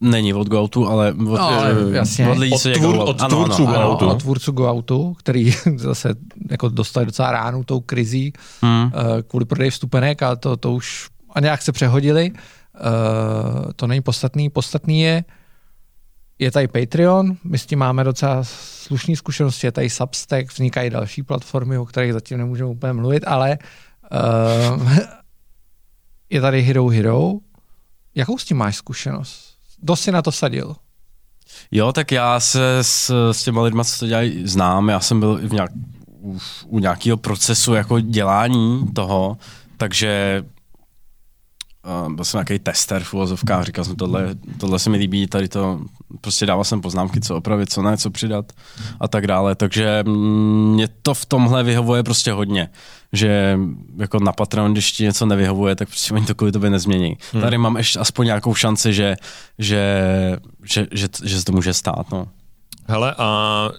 [0.00, 2.28] Není od GoTo, ale od, No, ale eh, jasně.
[2.28, 3.98] od lidí, Od co tvůr- dělají- od ano, tvůrců ano, Go ano, Outu.
[4.04, 4.16] Ano, ano.
[4.16, 6.14] od tvůrců Go Outu, který zase
[6.50, 8.32] jako dostali docela ránu tou krizí
[8.62, 8.90] Hmm.
[8.94, 12.32] eh, kvůli prodeji vstupenek, ale to, to už a nějak se přehodili.
[12.34, 14.50] Eh, to není podstatný.
[14.50, 15.24] Podstatný je,
[16.38, 21.22] je tady Patreon, my s tím máme docela slušné zkušenosti, je tady Substack, vznikají další
[21.22, 23.58] platformy, o kterých zatím nemůžeme úplně mluvit, ale
[24.76, 24.92] uh,
[26.30, 27.32] je tady Hero Hero.
[28.14, 29.45] Jakou s tím máš zkušenost?
[29.82, 30.76] Dost si na to sadil.
[31.70, 34.88] Jo, tak já se s, s těma lidma, co to dělají, znám.
[34.88, 35.70] Já jsem byl v nějak,
[36.22, 39.36] u, u nějakého procesu jako dělání toho,
[39.76, 40.42] takže
[42.06, 45.48] uh, byl jsem nějaký tester v uvozovkách, říkal jsem, tohle, tohle se mi líbí, tady
[45.48, 45.80] to,
[46.20, 48.52] prostě dával jsem poznámky, co opravit, co ne, co přidat
[49.00, 52.68] a tak dále, takže mm, mě to v tomhle vyhovuje prostě hodně,
[53.12, 53.58] že
[53.96, 57.16] jako na Patreon, když ti něco nevyhovuje, tak prostě oni to kvůli tobě nezmění.
[57.32, 57.42] Hmm.
[57.42, 59.16] Tady mám ještě aspoň nějakou šanci, že,
[59.58, 60.02] že,
[60.64, 62.28] že, že, že se to může stát, no.
[62.88, 63.70] Hele, a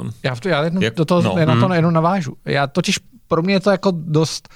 [0.00, 1.74] uh, Já, v to, já jedno, Jak- do toho, no, no, na to mm.
[1.74, 2.36] jenom navážu.
[2.44, 4.48] Já totiž, pro mě je to jako dost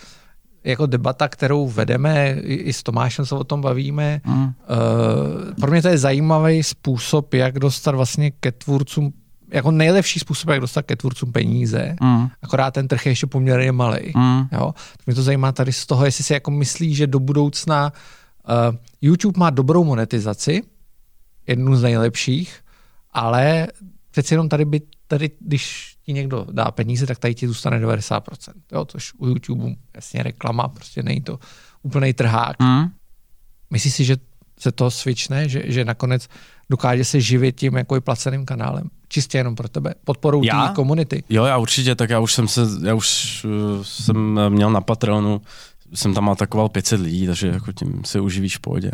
[0.65, 4.21] jako debata, kterou vedeme i, s Tomášem se o tom bavíme.
[4.27, 4.45] Mm.
[4.45, 4.53] Uh,
[5.61, 9.13] pro mě to je zajímavý způsob, jak dostat vlastně ke tvůrcům,
[9.51, 11.97] jako nejlepší způsob, jak dostat ke tvůrcům peníze.
[12.03, 12.29] Mm.
[12.43, 14.13] Akorát ten trh je ještě poměrně malý.
[14.17, 14.43] Mm.
[14.53, 14.75] Jo?
[15.07, 17.93] Mě to zajímá tady z toho, jestli si jako myslí, že do budoucna
[18.49, 20.63] uh, YouTube má dobrou monetizaci,
[21.47, 22.61] jednu z nejlepších,
[23.13, 23.67] ale
[24.11, 28.23] přeci jenom tady by, tady, když ti někdo dá peníze, tak tady ti zůstane 90%.
[28.73, 28.85] Jo?
[28.85, 31.39] Což u YouTube jasně reklama, prostě není to
[31.83, 32.61] úplný trhák.
[32.61, 32.85] Mm.
[33.71, 34.17] Myslíš si, že
[34.59, 36.29] se to switchne, že, že nakonec
[36.71, 38.91] dokáže se živit tím jako i placeným kanálem?
[39.09, 39.95] Čistě jenom pro tebe.
[40.05, 41.23] Podporou té komunity.
[41.29, 45.41] Jo, já určitě, tak já už jsem se, já už uh, jsem měl na Patreonu,
[45.95, 48.91] jsem tam atakoval 500 lidí, takže jako tím se uživíš v pohodě.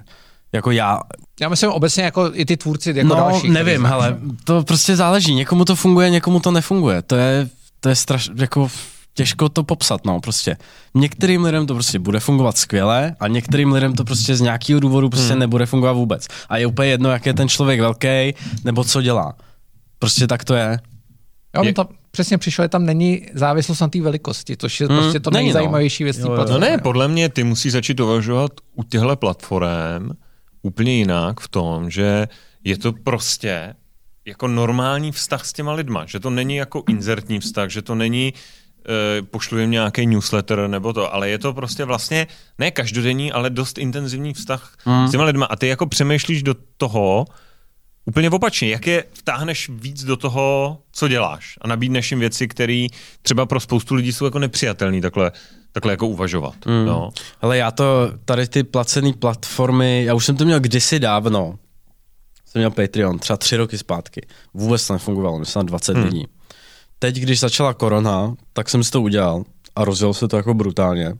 [0.52, 1.00] Jako já,
[1.40, 3.50] Já myslím obecně jako i ty tvůrci jako no další.
[3.50, 7.48] nevím, hele, to prostě záleží, někomu to funguje, někomu to nefunguje, to je,
[7.80, 8.68] to je straš, jako
[9.14, 10.56] těžko to popsat, no, prostě.
[10.94, 15.08] Některým lidem to prostě bude fungovat skvěle a některým lidem to prostě z nějakého důvodu
[15.10, 15.40] prostě hmm.
[15.40, 16.26] nebude fungovat vůbec.
[16.48, 18.34] A je úplně jedno, jak je ten člověk velký,
[18.64, 19.34] nebo co dělá.
[19.98, 20.78] Prostě tak to je.
[21.56, 24.96] Já Je- tam přesně přišel, že tam není závislost na té velikosti, což je Hmm,
[24.98, 25.54] prostě to není, no.
[25.54, 26.30] nejzajímavější věc Jo, jo.
[26.30, 26.66] No platformy.
[26.66, 30.10] ne, podle mě ty musí začít uvažovat u těchto platform
[30.62, 32.28] úplně jinak v tom, že
[32.64, 33.74] je to prostě
[34.26, 38.34] jako normální vztah s těma lidma, že to není jako inzertní vztah, že to není
[38.34, 42.26] eh, pošlu jim nějaký newsletter nebo to, ale je to prostě vlastně
[42.58, 45.08] ne každodenní, ale dost intenzivní vztah Mm.
[45.08, 47.24] s těma lidma a ty jako přemýšlíš do toho
[48.10, 52.86] úplně opačně, jak je vtáhneš víc do toho, co děláš a nabídneš jim věci, které
[53.22, 55.32] třeba pro spoustu lidí jsou jako nepřijatelné takhle,
[55.72, 56.54] takhle jako uvažovat.
[56.66, 56.86] Mm.
[56.86, 57.10] No.
[57.40, 61.58] Ale já to, tady ty placené platformy, já už jsem to měl kdysi dávno.
[62.46, 64.26] Jsem měl Patreon, třeba tři roky zpátky.
[64.54, 66.04] Vůbec to nefungovalo, myslím na 20 hmm.
[66.04, 66.26] lidí.
[66.98, 69.44] Teď, když začala korona, tak jsem si to udělal
[69.76, 71.14] a rozjel se to jako brutálně.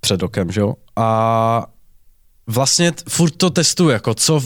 [0.00, 0.74] Před rokem, že jo?
[0.96, 1.66] A
[2.46, 4.42] vlastně furt to testuju, jako co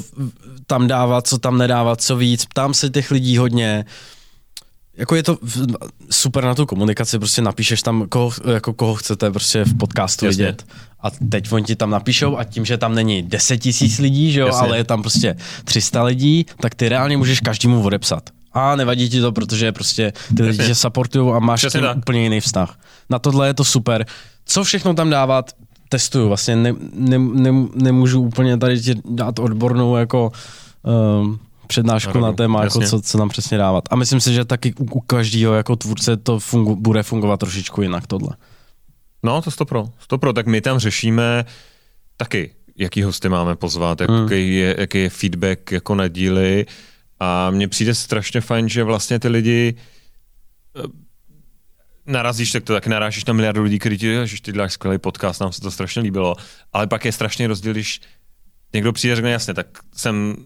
[0.66, 2.46] tam dávat, co tam nedávat, co víc.
[2.46, 3.84] Ptám se těch lidí hodně.
[4.96, 5.38] Jako je to
[6.10, 10.44] super na tu komunikaci, prostě napíšeš tam, koho, jako koho chcete prostě v podcastu Jasně.
[10.44, 10.66] vidět.
[11.00, 14.40] A teď oni ti tam napíšou a tím, že tam není 10 tisíc lidí, že
[14.40, 14.60] jo, Jasně.
[14.66, 18.30] ale je tam prostě 300 lidí, tak ty reálně můžeš každému odepsat.
[18.52, 21.96] A nevadí ti to, protože prostě ty lidi tě supportují a máš Přesně tím tak.
[21.98, 22.78] úplně jiný vztah.
[23.10, 24.06] Na tohle je to super.
[24.44, 25.50] Co všechno tam dávat,
[25.88, 26.28] testuju.
[26.28, 30.32] Vlastně ne, ne, ne, nemůžu úplně tady ti dát odbornou jako
[31.20, 33.84] um, přednášku na téma, jako co, co tam přesně dávat.
[33.90, 37.82] A myslím si, že taky u, u každého jako tvůrce to fungu, bude fungovat trošičku
[37.82, 38.30] jinak tohle.
[39.22, 39.88] No, to stopro.
[39.98, 41.44] Stopro, tak my tam řešíme
[42.16, 44.32] taky, jaký hosty máme pozvat, jaký, Hmm.
[44.32, 46.66] je, jaký je feedback jako na díly
[47.20, 49.74] a mně přijde strašně fajn, že vlastně ty lidi
[52.08, 55.40] narazíš, tak to taky narážíš na miliardu lidí, kteří ti že ty děláš skvělý podcast,
[55.40, 56.34] nám se to strašně líbilo,
[56.72, 58.00] ale pak je strašně rozdíl, když
[58.74, 60.36] někdo přijde a řekne, jasně, tak jsem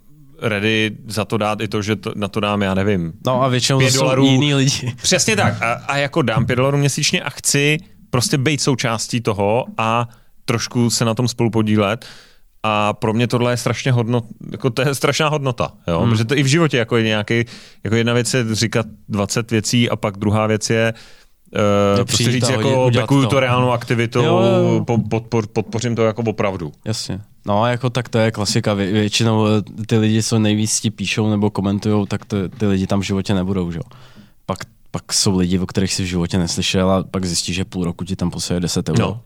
[0.41, 3.49] ready za to dát i to, že to, na to dám, já nevím, No a
[3.49, 4.25] většinou to Pět jsou dolarů.
[4.25, 4.95] jiný lidi.
[5.03, 5.63] Přesně tak.
[5.63, 7.79] A, a jako dám 5 dolarů měsíčně a chci
[8.11, 10.09] prostě být součástí toho a
[10.45, 12.07] trošku se na tom spolu podílet.
[12.63, 16.01] a pro mě tohle je strašně hodnot, jako to je strašná hodnota, jo?
[16.01, 16.11] Hmm.
[16.11, 17.45] protože to i v životě jako je nějaký,
[17.85, 21.01] jako jedna věc je říkat 20 věcí a pak druhá věc je Uh,
[22.05, 24.85] prostě říct jako bekuju to reálnou aktivitou, jo, jo.
[24.85, 26.73] Po, podpor, podpořím to jako opravdu.
[26.85, 27.21] Jasně.
[27.47, 28.75] No jako tak to je klasika.
[28.75, 32.87] Vě, většinou eh, ty lidi, co nejvíc ti píšou nebo komentují, tak to, ty lidi
[32.87, 33.81] tam v životě nebudou, že?
[34.47, 34.59] Pak,
[34.91, 38.05] pak jsou lidi, o kterých si v životě neslyšel a pak zjistíš, že půl roku
[38.05, 39.03] ti tam posaje 10 euro.
[39.03, 39.21] No.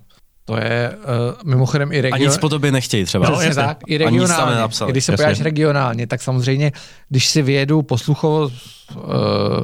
[0.46, 2.22] To je uh, mimochodem i region...
[2.22, 3.30] A nic po tobě nechtějí třeba.
[3.30, 4.74] No, tak, i regionálně.
[4.88, 6.72] I když se podíváš regionálně, tak samozřejmě,
[7.08, 8.50] když si vyjedu posluchovo uh,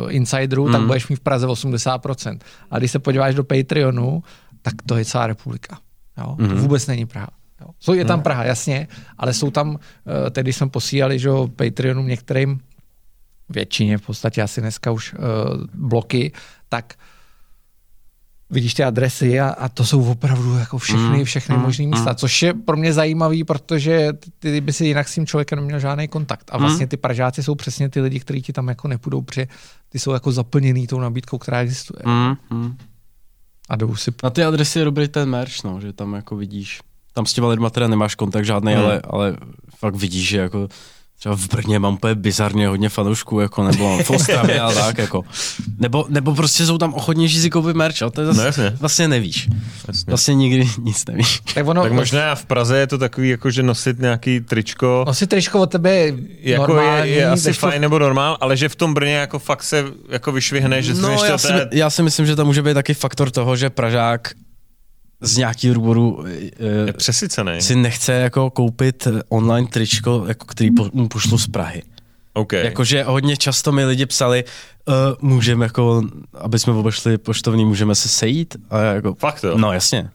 [0.09, 0.73] insiderů, hmm.
[0.73, 2.39] tak budeš mít v Praze 80%.
[2.71, 4.23] A když se podíváš do Patreonu,
[4.63, 5.79] tak to je celá republika.
[6.19, 6.37] Jo?
[6.41, 6.49] Hmm.
[6.49, 7.29] To vůbec není Praha.
[7.61, 7.95] Jo?
[7.95, 8.25] Je tam hmm.
[8.25, 9.79] Praha, jasně, ale jsou tam, uh,
[10.31, 12.61] tedy jsme posílali, že Patreonům některým,
[13.49, 15.19] většině v podstatě asi dneska už uh,
[15.75, 16.33] bloky,
[16.69, 17.12] tak uh,
[18.53, 22.11] vidíš ty adresy a, a to jsou opravdu jako všechny, mm, všechny mm, možné místa,
[22.11, 22.17] mm.
[22.17, 26.09] což je pro mě zajímavý, protože ty by si jinak s tím člověkem neměl žádný
[26.09, 26.51] kontakt.
[26.53, 26.89] A vlastně mm.
[26.89, 29.47] ty Pražáci jsou přesně ty lidi, kteří ti tam jako nepůjdou, protože
[29.89, 32.03] ty jsou jako zaplněný tou nabídkou, která existuje.
[32.07, 32.77] Mm, mm.
[33.69, 34.11] A jdou si...
[34.23, 36.81] Na ty adresy je dobrý ten merch, no, že tam jako vidíš.
[37.13, 38.81] Tam s těma lidma teda nemáš kontakt žádný, mm.
[38.81, 39.37] ale, ale
[39.79, 40.69] fakt vidíš, že jako
[41.23, 45.25] třeba v Brně mám úplně bizarně hodně fanoušků, jako, nebo v Ostravě a tak, jako.
[45.79, 48.77] Nebo, nebo prostě jsou tam ochotnější si koupit merch, ale to je zase, no, jasně.
[48.81, 49.49] vlastně nevíš.
[49.89, 50.05] Jasně.
[50.11, 51.41] Vlastně nikdy nic nevíš.
[51.55, 55.05] Tak, ono, tak možná v Praze je to takový, jako že nosit nějaký tričko.
[55.07, 58.69] Nosit tričko od tebe je jako normální, je, je asi fajn nebo normál, ale že
[58.69, 62.27] v tom Brně jako fakt se jako vyšvihne, že no, já, si, já si myslím,
[62.27, 64.31] že to může být taky faktor toho, že Pražák
[65.23, 66.25] z nějakého důvodu
[66.87, 67.63] je přesycený.
[67.63, 71.83] si nechce jako koupit online tričko, jako který po, mu pošlu z Prahy.
[72.35, 72.65] Okay.
[72.65, 74.45] Jakože hodně často mi lidi psali,
[74.89, 76.03] uh, můžeme jako,
[76.35, 78.57] aby jsme obešli poštovní, můžeme se sejít?
[78.71, 79.59] A jako, Fakt jo?
[79.59, 80.11] No jasně.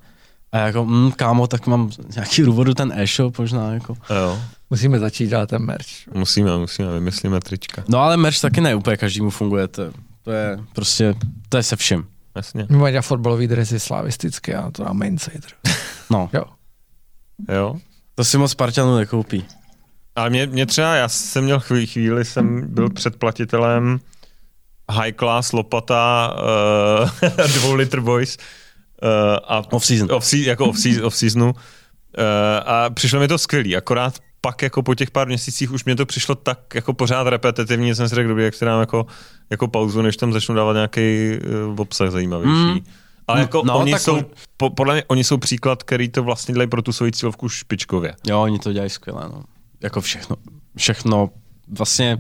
[0.52, 3.74] A já jako, mm, kámo, tak mám nějaký důvodu ten e-shop možná.
[3.74, 3.98] Jako.
[4.10, 4.40] Jo.
[4.70, 5.88] Musíme začít dělat ten merch.
[6.14, 7.84] Musíme, musíme, vymyslíme trička.
[7.88, 9.84] No ale merch taky ne úplně každému funguje, to,
[10.24, 11.16] to je prostě,
[11.50, 12.06] to je se vším.
[12.38, 12.68] Jasně.
[12.70, 15.52] Máme fotbalový dresy slavistické a to máme insider.
[16.10, 16.30] No.
[16.34, 16.44] jo.
[17.56, 17.76] Jo.
[18.16, 19.46] To si moc Spartanů nekoupí.
[20.16, 24.00] Ale mě, mě třeba, já jsem měl chvíli, chvíli jsem byl předplatitelem
[24.92, 26.34] high class lopata
[27.22, 28.38] uh, dvou liter boys
[29.04, 29.10] uh,
[29.48, 30.12] a off season.
[30.12, 31.50] Off, jako off, season, off seasonu.
[31.50, 31.54] Uh,
[32.66, 36.06] a přišlo mi to skvělý, akorát pak jako po těch pár měsících už mě to
[36.06, 39.06] přišlo tak jako pořád repetitivní, jsem si řekl, dobrý, jak si dám jako,
[39.50, 41.32] jako pauzu, než tam začnu dávat nějaký
[41.70, 42.74] uh, obsah zajímavější.
[42.74, 42.80] Mm.
[43.28, 44.22] Ale jako no, oni jsou,
[44.58, 48.16] po, podle mě, oni jsou příklad, který to vlastně dělají pro tu svoji cílovku špičkově.
[48.28, 49.44] Jo, oni to dělají skvěle, no.
[49.82, 50.36] Jako všechno,
[50.78, 51.30] všechno
[51.68, 52.18] vlastně...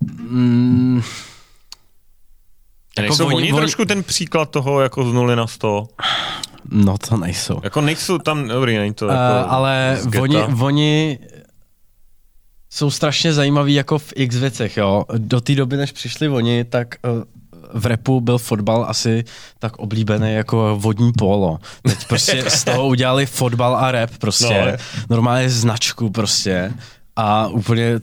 [0.00, 1.02] Mm,
[2.96, 5.86] jako nejsou oni, oni trošku ten příklad toho jako z nuly na sto?
[6.70, 7.60] No to nejsou.
[7.62, 11.18] Jako nejsou tam, dobrý, není to jako uh, Ale oni, oni
[12.70, 15.04] jsou strašně zajímaví jako v x věcech, jo.
[15.18, 17.22] Do té doby, než přišli oni, tak uh,
[17.74, 19.24] v repu byl fotbal asi
[19.58, 21.58] tak oblíbený jako vodní polo.
[21.82, 24.66] Teď prostě z toho udělali fotbal a rap prostě.
[24.66, 26.72] No, normálně značku prostě.
[27.16, 28.00] A úplně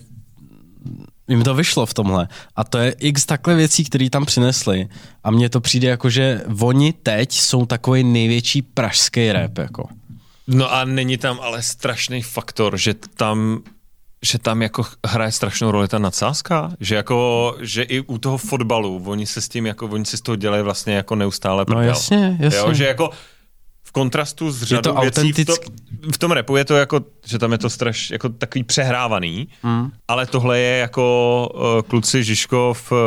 [1.31, 2.27] jim to vyšlo v tomhle.
[2.55, 4.87] A to je x takhle věcí, které tam přinesli.
[5.23, 9.57] A mně to přijde jako, že oni teď jsou takový největší pražský rap.
[9.57, 9.89] Jako.
[10.47, 13.61] No a není tam ale strašný faktor, že tam
[14.25, 19.03] že tam jako hraje strašnou roli ta nadsázka, že jako, že i u toho fotbalu,
[19.05, 21.81] oni se s tím jako, oni si z toho dělají vlastně jako neustále prdel.
[21.81, 22.59] No jasně, jasně.
[22.59, 23.09] Jo, že jako
[23.91, 25.51] v kontrastu s řadou věcí autentick...
[25.51, 28.63] v, to, v tom repu je to jako, že tam je to straš, jako takový
[28.63, 29.91] přehrávaný, mm.
[30.07, 32.97] ale tohle je jako uh, kluci Žižkov uh,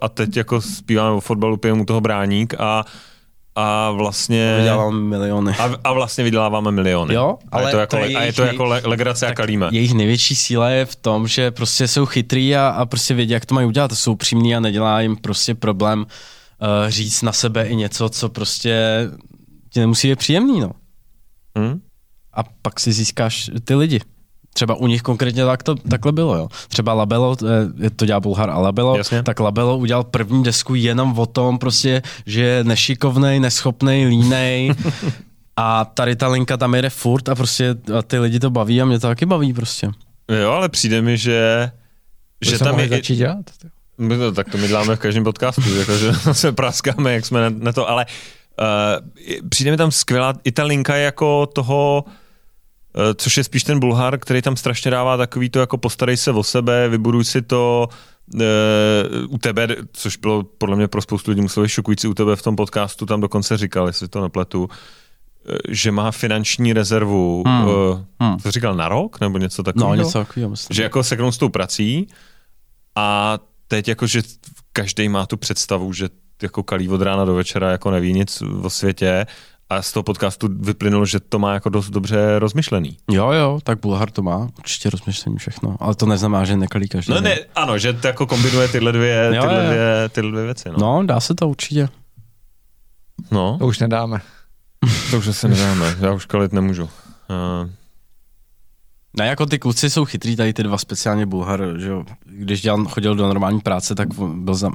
[0.00, 2.84] a teď jako zpíváme o fotbalu, pijeme u toho bráník a
[3.58, 4.54] a vlastně...
[4.56, 5.52] Vyděláváme miliony.
[5.58, 7.14] A, a vlastně vyděláváme miliony.
[7.14, 9.34] Jo, ale a je to jako, to je a je to jako le, legrace a
[9.34, 9.68] kalíme.
[9.72, 13.46] Jejich největší síla je v tom, že prostě jsou chytrý a, a prostě vědí, jak
[13.46, 13.88] to mají udělat.
[13.88, 16.06] To jsou přímní a nedělá jim prostě problém uh,
[16.88, 19.00] říct na sebe i něco, co prostě
[19.76, 20.70] ti nemusí být příjemný, no.
[21.56, 21.80] Hmm?
[22.32, 24.00] A pak si získáš ty lidi.
[24.54, 26.48] Třeba u nich konkrétně tak to, takhle bylo, jo.
[26.68, 27.36] Třeba Labelo,
[27.96, 29.22] to dělá Bulhar a Labelo, Jasně.
[29.22, 34.74] tak Labelo udělal první desku jenom o tom prostě, že je nešikovnej, neschopnej, línej
[35.56, 38.84] a tady ta linka tam jede furt a prostě a ty lidi to baví a
[38.84, 39.90] mě to taky baví prostě.
[40.42, 41.70] Jo, ale přijde mi, že,
[42.44, 42.88] že tam je...
[42.88, 43.44] začít dělat?
[43.98, 47.40] My to, tak to my děláme v každém podcastu, jako, že se praskáme, jak jsme
[47.40, 48.06] na, na to, ale
[48.60, 52.04] uh, přijde mi tam skvělá, i ta linka jako toho,
[52.96, 56.30] Eh, což je spíš ten Bulhar, který tam strašně dává takový to jako postarej se
[56.30, 57.88] o sebe, vybuduj si to
[58.34, 58.40] uh,
[59.28, 62.42] u tebe, což bylo podle mě pro spoustu lidí muselo být šokující u tebe v
[62.42, 64.68] tom podcastu, tam dokonce říkal, jestli to nepletu,
[65.68, 67.64] že má finanční rezervu, Hmm.
[67.64, 68.38] uh, Hmm.
[68.38, 69.96] to říkal na rok, nebo něco takového?
[69.96, 70.74] No, něco takového, myslím.
[70.74, 72.06] Že jako seknou s tou prací
[72.94, 73.38] a
[73.68, 74.22] teď jako, že
[74.72, 76.08] každý má tu představu, že
[76.42, 79.26] jako kalí od rána do večera jako neví nic o světě
[79.70, 82.96] a z toho podcastu vyplynulo, že to má jako dost dobře rozmyšlený.
[83.10, 87.12] Jo, jo, tak Bulhar to má určitě rozmyšlení všechno, ale to neznamená, že nekalí každý.
[87.12, 89.66] No ne, ano, že to jako kombinuje tyhle dvě, Jo, tyhle jo.
[89.70, 90.68] dvě, tyhle dvě věci.
[90.68, 90.76] No.
[90.78, 91.88] No, dá se to určitě.
[93.30, 93.56] no.
[93.58, 94.20] To už nedáme.
[95.10, 96.82] To už asi nedáme, já už kalit nemůžu.
[96.84, 97.70] Uh,
[99.18, 102.04] Ne, jako ty kluci jsou chytrý, tady ty dva speciálně Bulhar, že jo.
[102.24, 104.74] Když dělal, chodil do normální práce, tak byl zam,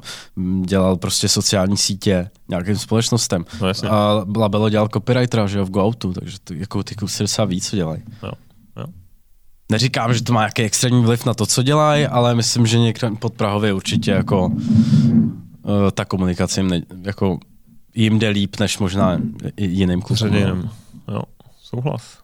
[0.64, 3.44] dělal prostě sociální sítě nějakým společnostem.
[3.60, 3.88] no jasně.
[3.88, 7.60] A Labelo dělal copywritera, že jo, v GoOutu, takže to, jako ty kluci docela ví,
[7.60, 8.02] co dělají.
[8.22, 8.32] Jo,
[8.76, 8.84] jo.
[9.72, 13.10] Neříkám, že to má nějaký extrémní vliv na to, co dělají, ale myslím, že někde
[13.10, 14.54] pod Prahově určitě jako uh,
[15.94, 17.38] ta komunikace jim, ne, jako
[17.94, 19.18] jim jde líp, než možná
[19.56, 20.34] jiným klukům.
[20.34, 20.70] Jiným.
[21.08, 21.22] Jo,
[21.62, 22.21] souhlas.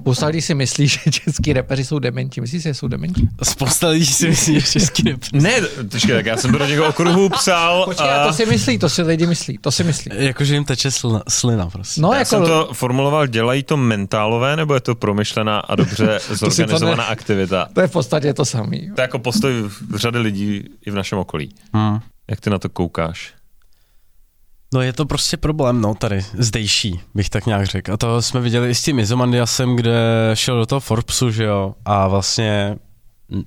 [0.00, 2.40] Spousta lidí si myslí, že český repeři jsou dementi.
[2.40, 3.28] Myslíš si, že jsou dementi?
[3.42, 5.60] Spousta lidí si myslí, že český rap Ne,
[5.90, 7.84] počkej, tak já jsem to do těch okruhů psal.
[7.84, 8.26] Počkej, a...
[8.26, 10.10] to si myslí, to si lidi myslí, to si myslí.
[10.14, 12.00] Jakože jim teče slina, slina prostě.
[12.00, 16.18] No, Já jako, jsem to formuloval, dělají to mentálové, nebo je to promyšlená a dobře
[16.30, 17.68] zorganizovaná ne- aktivita?
[17.74, 18.78] to je v podstatě to samé.
[18.78, 19.52] To je jako postoj
[19.90, 21.54] v řady lidí i v našem okolí.
[21.72, 21.98] Hmm.
[22.30, 23.32] Jak ty na to koukáš?
[24.74, 27.92] No je to prostě problém, no tady, zdejší, bych tak nějak řekl.
[27.92, 29.94] A to jsme viděli i s tím Izomandiasem, kde
[30.34, 32.76] šel do toho Forbesu, že jo, a vlastně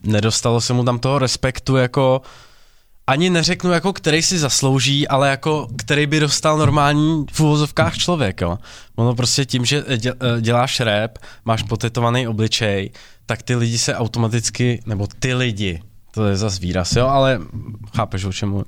[0.03, 2.21] nedostalo se mu tam toho respektu jako,
[3.07, 8.41] ani neřeknu jako, který si zaslouží, ale jako, který by dostal normální v úvozovkách člověk,
[8.41, 8.57] jo.
[8.95, 12.91] Ono prostě tím, že dě- eh, děláš rap, máš potetovaný obličej,
[13.25, 15.81] tak ty lidi se automaticky, nebo ty lidi,
[16.11, 17.39] to je zas výraz, jo, ale
[17.95, 18.63] chápeš o čemu,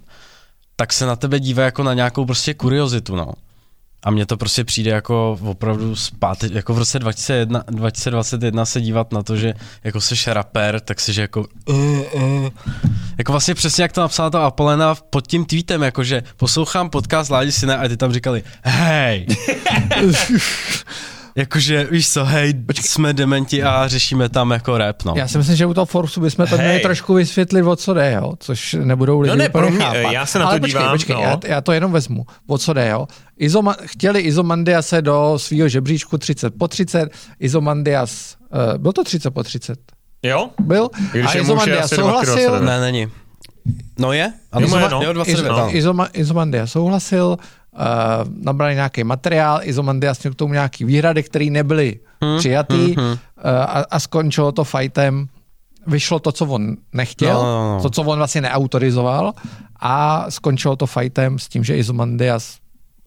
[0.79, 3.33] tak se na tebe dívá jako na nějakou prostě kuriozitu, no.
[4.03, 9.13] A mně to prostě přijde jako opravdu zpátky, jako v roce 2001, 2021 se dívat
[9.13, 9.53] na to, že
[9.83, 11.75] jako seš rapper, tak seš jako uh,
[12.13, 12.49] uh.
[13.17, 17.51] Jako vlastně přesně jak to napsala ta Apolena pod tím tweetem, jakože poslouchám podcast Ládi
[17.51, 19.25] Syna a ty tam říkali hej.
[21.35, 25.13] jakože víš co, hej, jsme dementi a řešíme tam jako rap, no.
[25.17, 28.11] Já si myslím, že u toho Forbesu bychom to měli trošku vysvětlit, o co jde,
[28.21, 28.33] jo?
[28.39, 30.11] což nebudou lidi No ne, úplně pro mě- chápat.
[30.13, 31.21] já se na to Ale počkej, dívám, počkej, no.
[31.21, 33.07] já, já, to jenom vezmu, o co jde, jo?
[33.37, 38.35] Izoma, chtěli Izomandia se do svého žebříčku 30 po 30, Izomandias,
[38.73, 39.79] uh, byl to 30 po 30?
[40.23, 40.49] Jo?
[40.61, 40.89] Byl?
[41.11, 42.59] Když a je muž, je Izomandia asi dva kilo souhlasil.
[42.65, 43.07] Ne, není.
[43.99, 44.33] No je?
[44.51, 45.01] Ano, Izoma- no.
[45.03, 45.75] jo, 29, Izo, ano.
[45.75, 47.37] Izoma, Izomandia souhlasil,
[47.73, 53.05] uh, nabrali nějaký materiál, Izomandia směl k tomu nějaký výhrady, které nebyly hmm, přijatý hmm,
[53.05, 53.11] hmm.
[53.11, 55.27] Uh, a, a skončilo to fightem.
[55.87, 57.81] Vyšlo to, co on nechtěl, No, no, no.
[57.81, 59.33] to, co on vlastně neautorizoval
[59.79, 62.57] a skončilo to fightem s tím, že Izomandias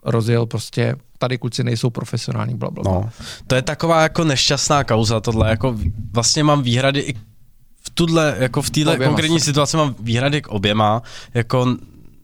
[0.05, 2.93] rozjel prostě tady kluci nejsou profesionální, bla, bla, bla.
[2.93, 3.11] No,
[3.47, 5.77] to je taková jako nešťastná kauza, tohle, jako
[6.13, 7.15] vlastně mám výhrady i
[7.83, 11.03] v tuhle, jako v Oběma konkrétní situaci mám výhrady k oběma,
[11.35, 11.77] jako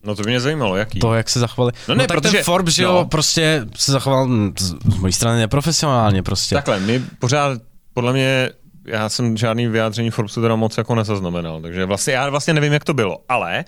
[0.03, 0.99] No to by mě zajímalo, jaký.
[0.99, 1.71] to, jak se zachovali.
[1.87, 3.05] No ne, tak protože- ten Forbes, že jo, no.
[3.05, 4.27] prostě se zachoval
[4.59, 4.63] z,
[4.93, 6.55] z mojí strany neprofesionálně prostě.
[6.55, 7.61] Takhle, my pořád,
[7.93, 8.49] podle mě,
[8.85, 12.83] já jsem žádný vyjádření Forbesu teda moc jako nezaznamenal, takže vlastně já vlastně nevím, jak
[12.83, 13.65] to bylo, ale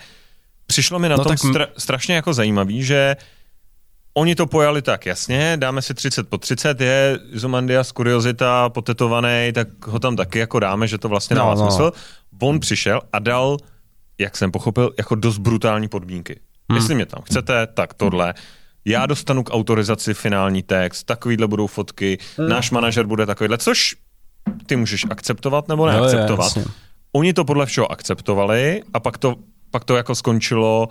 [0.66, 3.16] přišlo mi na No tom tak stra- strašně jako zajímavý, že
[4.14, 9.88] oni to pojali tak, jasně, dáme si 30 po 30, je Izomandias kuriozita, potetovaný, tak
[9.88, 11.62] ho tam taky jako dáme, že to vlastně No, dává no.
[11.72, 11.92] smysl.
[12.42, 13.58] On přišel a dal,
[14.22, 16.40] jak jsem pochopil, jako dost brutální podmínky.
[16.70, 16.78] Hmm.
[16.78, 18.34] Jestli mě tam chcete, tak tohle.
[18.86, 22.50] Já dostanu k autorizaci finální text, takovýhle budou fotky, Hmm.
[22.50, 23.96] náš manažer bude takovýhle, což
[24.66, 26.46] ty můžeš akceptovat nebo je, neakceptovat.
[26.58, 26.64] jasně.
[27.14, 29.36] Oni to podle všeho akceptovali a pak to,
[29.72, 30.88] pak to jako skončilo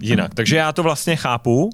[0.00, 0.34] jinak.
[0.34, 1.70] Takže já to vlastně chápu,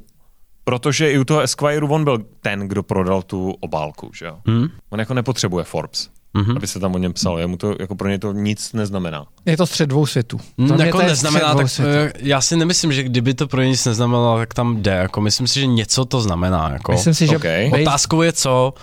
[0.64, 4.38] protože i u toho Esquire on byl ten, kdo prodal tu obálku, že jo.
[4.46, 4.68] Hmm?
[4.90, 6.56] On jako nepotřebuje Forbes, Mhm.
[6.56, 7.38] aby se tam o něm psalo.
[7.38, 9.24] Jemu to, jako pro ně to nic neznamená.
[9.46, 10.40] Je to střed dvou světů.
[10.56, 11.90] Mm, jako neznamená, tak světů.
[11.92, 14.90] eh, já si nemyslím, že kdyby to pro ně nic neznamenalo, tak tam jde.
[14.90, 16.70] Jako myslím si, že něco to znamená.
[16.72, 16.92] Jako.
[16.92, 17.70] Myslím si, že Okay.
[17.82, 18.74] Otázkou je co,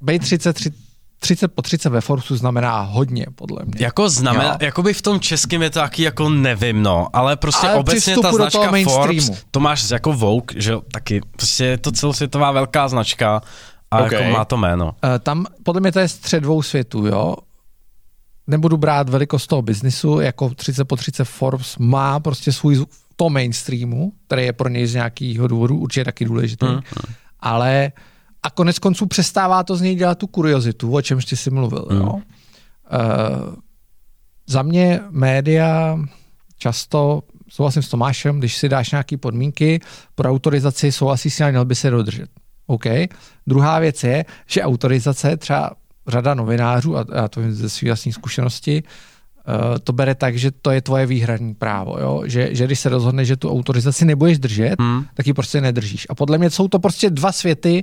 [0.00, 0.74] bej 30, 30,
[1.18, 3.74] 30 po 30 ve Forbesu znamená hodně, podle mě.
[3.78, 4.56] Jako znamená, Jo.
[4.60, 8.32] jakoby v tom českém je to taky jako nevím, no, ale prostě Ale obecně ta
[8.32, 8.72] značka.
[8.84, 13.40] Forbes, to máš jako Vogue, že taky, prostě je to celosvětová velká značka
[13.94, 14.12] a Ok.
[14.12, 14.94] jako má to jméno.
[15.04, 17.36] Eh, Tam podle mě to je střed dvou světů, jo.
[18.46, 22.84] Nebudu brát velikost toho biznisu, jako 30 po 30 Forbes má prostě svůj
[23.16, 26.80] to mainstreamu, který je pro něj z nějakého důvodu určitě taky důležitý, hmm.
[27.40, 27.92] ale
[28.42, 31.86] a konec konců přestává to z něj dělat tu kuriozitu, o čemž ty jsi mluvil,
[31.90, 32.00] hmm.
[32.00, 32.12] jo.
[32.12, 32.20] Uh,
[34.46, 35.98] za mě média
[36.58, 39.80] často, souhlasím s Tomášem, když si dáš nějaké podmínky
[40.14, 42.30] pro autorizaci, souhlasí si, ale měl by se dodržet.
[42.66, 42.84] OK.
[43.46, 45.70] Druhá věc je, že autorizace třeba
[46.08, 50.50] řada novinářů, a já to vím ze své vlastní zkušenosti, uh, to bere tak, že
[50.50, 52.22] to je tvoje výhradní právo, jo?
[52.26, 55.04] Že, že když se rozhodne, že tu autorizaci nebudeš držet, hmm.
[55.14, 56.06] tak ji prostě nedržíš.
[56.10, 57.82] A podle mě jsou to prostě dva světy,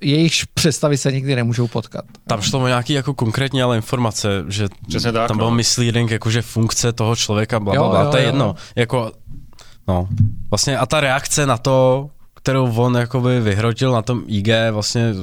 [0.00, 2.04] jejichž představy se nikdy nemůžou potkat.
[2.26, 5.44] Tam šlo o nějaký jako konkrétní ale informace, že Přesně tak, tam no.
[5.44, 8.28] byl misleading, jakože funkce toho člověka, bla, bla, Jo, bla, jo, to je jo.
[8.28, 8.54] jedno.
[8.76, 9.12] Jako,
[9.88, 10.08] no,
[10.50, 15.14] vlastně a ta reakce na to, kterou on jakoby vyhrotil na tom IG, vlastně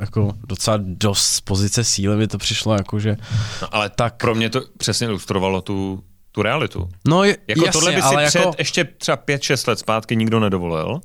[0.00, 3.16] jako docela dost z pozice síly mi to přišlo, jakože,
[3.62, 6.02] No, ale tak pro mě to přesně ilustrovalo tu,
[6.32, 6.88] tu realitu.
[7.08, 10.16] no je, Jako jasně, tohle by si ale před jako, ještě třeba 5-6 let zpátky
[10.16, 11.00] nikdo nedovolil.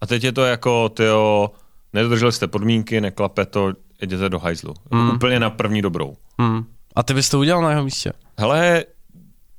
[0.00, 1.50] A teď je to jako, tyjo,
[1.92, 3.72] nedodrželi jste podmínky, neklape to,
[4.02, 4.74] jděte do hajzlu.
[4.90, 5.10] Mm.
[5.10, 6.16] Úplně na první dobrou.
[6.42, 6.64] hm,
[6.96, 8.12] a ty bys to udělal na jeho místě?
[8.38, 8.84] Hele,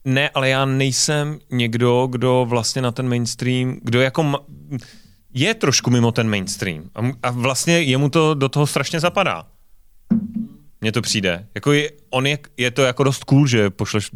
[0.05, 4.43] ne, ale já nejsem někdo, kdo vlastně na ten mainstream, kdo jako ma-
[5.33, 6.83] je trošku mimo ten mainstream.
[6.95, 9.45] A, a vlastně jemu to do toho strašně zapadá.
[10.81, 11.47] Mně to přijde.
[11.55, 14.09] Jako je, on je, je to jako dost cool, že pošleš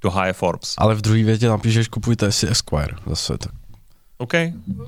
[0.00, 0.74] do háje Forbes.
[0.78, 3.52] Ale v druhé větě napíšeš, kupujte si Esquire, zase tak.
[4.18, 4.34] OK,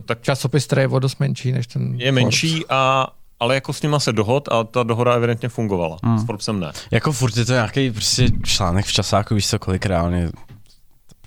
[0.04, 3.06] tak Časopis, který je o dost menší než ten je menší, a,
[3.40, 5.96] ale jako s nima se dohod a ta dohoda evidentně fungovala.
[6.04, 6.18] Hmm.
[6.18, 6.72] S Forbesem ne.
[6.90, 10.30] Jako furt je to nějaký prostě článek v časáku, víš co, kolik reálně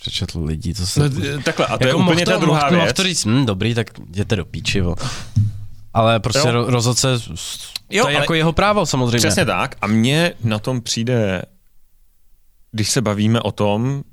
[0.03, 1.09] přečetl lidí, co se...
[1.09, 2.79] No, takhle, a to jako je úplně mohl ta druhá mohl, věc.
[2.81, 4.95] Mohl to říct, hm, dobrý, tak jděte do píči, vo.
[5.93, 6.53] Ale prostě Jo.
[6.53, 7.13] ro- rozhodl se,
[7.89, 9.17] Jo, to je ale- jako jeho právo samozřejmě.
[9.17, 9.75] Přesně tak.
[9.81, 11.41] A mně na tom přijde,
[12.71, 14.03] když se bavíme o tom,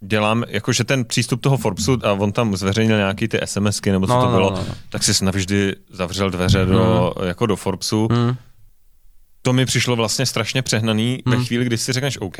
[0.00, 4.12] dělám, jakože ten přístup toho Forbesu a on tam zveřejnil nějaký ty SMSky, nebo co
[4.14, 4.74] No, to no, bylo, no, no.
[4.90, 8.08] tak si navždy zavřel dveře do, jako do Forbesu.
[8.10, 8.36] Hmm.
[9.42, 12.36] To mi přišlo vlastně strašně přehnaný ve chvíli, kdy si řekneš OK,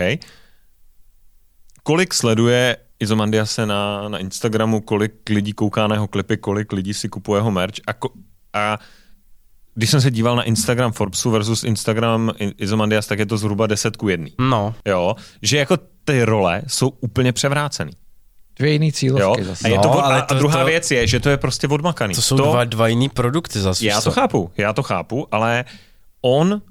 [1.83, 7.09] kolik sleduje Izomandiase na, na Instagramu, kolik lidí kouká na jeho klipy, kolik lidí si
[7.09, 8.09] kupuje jeho merch a, ko,
[8.53, 8.79] a
[9.75, 13.97] když jsem se díval na Instagram Forbesu versus Instagram Izomandias, tak je to zhruba 10
[13.97, 14.27] ku 1.
[14.41, 17.93] No, Jo, že jako ty role jsou úplně převrácený.
[18.59, 18.93] Dvě jiný Jo?
[18.93, 19.69] cílovky A, zase.
[19.71, 21.37] je No, to, od, ale a, to- a druhá to- věc je, že to je
[21.37, 22.15] prostě odmakaný.
[22.15, 23.85] to jsou dva, dva jiný produkty zase.
[23.87, 25.65] Já to chápu, já to chápu, ale
[26.23, 26.63] on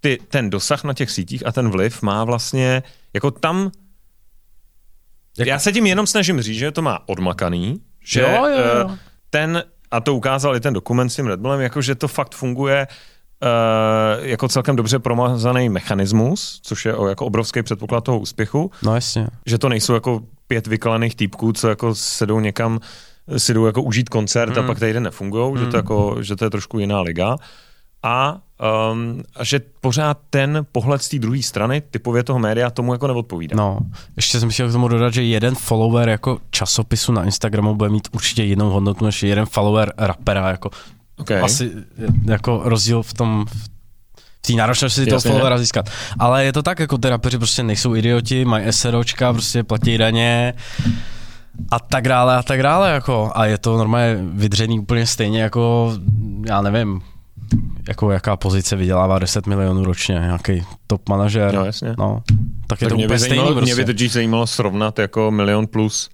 [0.00, 2.82] ty, ten dosah na těch sítích a ten vliv má vlastně,
[3.14, 3.70] jako tam,
[5.38, 8.90] Jak- já se tím jenom snažím říct, že to má odmakaný, že Jo, jo, jo.
[8.92, 8.98] eh,
[9.30, 12.34] ten, a to ukázal i ten dokument s tím Red Bullem, jako že to fakt
[12.34, 12.86] funguje
[13.42, 18.94] uh, jako celkem dobře promazaný mechanismus, což je o, jako obrovský předpoklad toho úspěchu, No
[18.94, 19.26] jasně.
[19.46, 22.80] že to nejsou jako pět vykalených týpků, co jako sedou někam,
[23.36, 24.64] si jdou jako užít koncert mm.
[24.64, 25.58] a pak tady nefungují, mm.
[25.58, 27.36] že, to jako, že to je trošku jiná liga.
[28.02, 28.40] A,
[28.92, 33.06] um, a že pořád ten pohled z té druhé strany, typově toho média, tomu jako
[33.06, 33.56] neodpovídá.
[33.56, 33.78] No,
[34.16, 38.08] ještě jsem chtěl k tomu dodat, že jeden follower jako časopisu na Instagramu bude mít
[38.12, 40.70] určitě jinou hodnotu než jeden follower rapera, jako
[41.16, 41.40] Okay.
[41.40, 41.70] asi
[42.24, 45.90] jako rozdíl v tom v té náročnosti toho followera získat.
[46.18, 50.54] Ale je to tak, jako ty rapeři prostě nejsou idioti, mají SROčka, prostě platí daně
[51.70, 55.92] a tak dále a tak dále, jako a je to normálně vydřený úplně stejně jako,
[56.46, 57.02] já nevím,
[57.88, 61.54] jako jaká pozice vydělává 10 milionů ročně, nějaký top manažer.
[61.54, 61.94] No, jasně.
[61.98, 62.22] No,
[62.66, 63.74] tak je tak to mě by, úplně stejný zajímalo, prostě.
[63.74, 66.10] mě by totiž zajímalo srovnat jako milion plus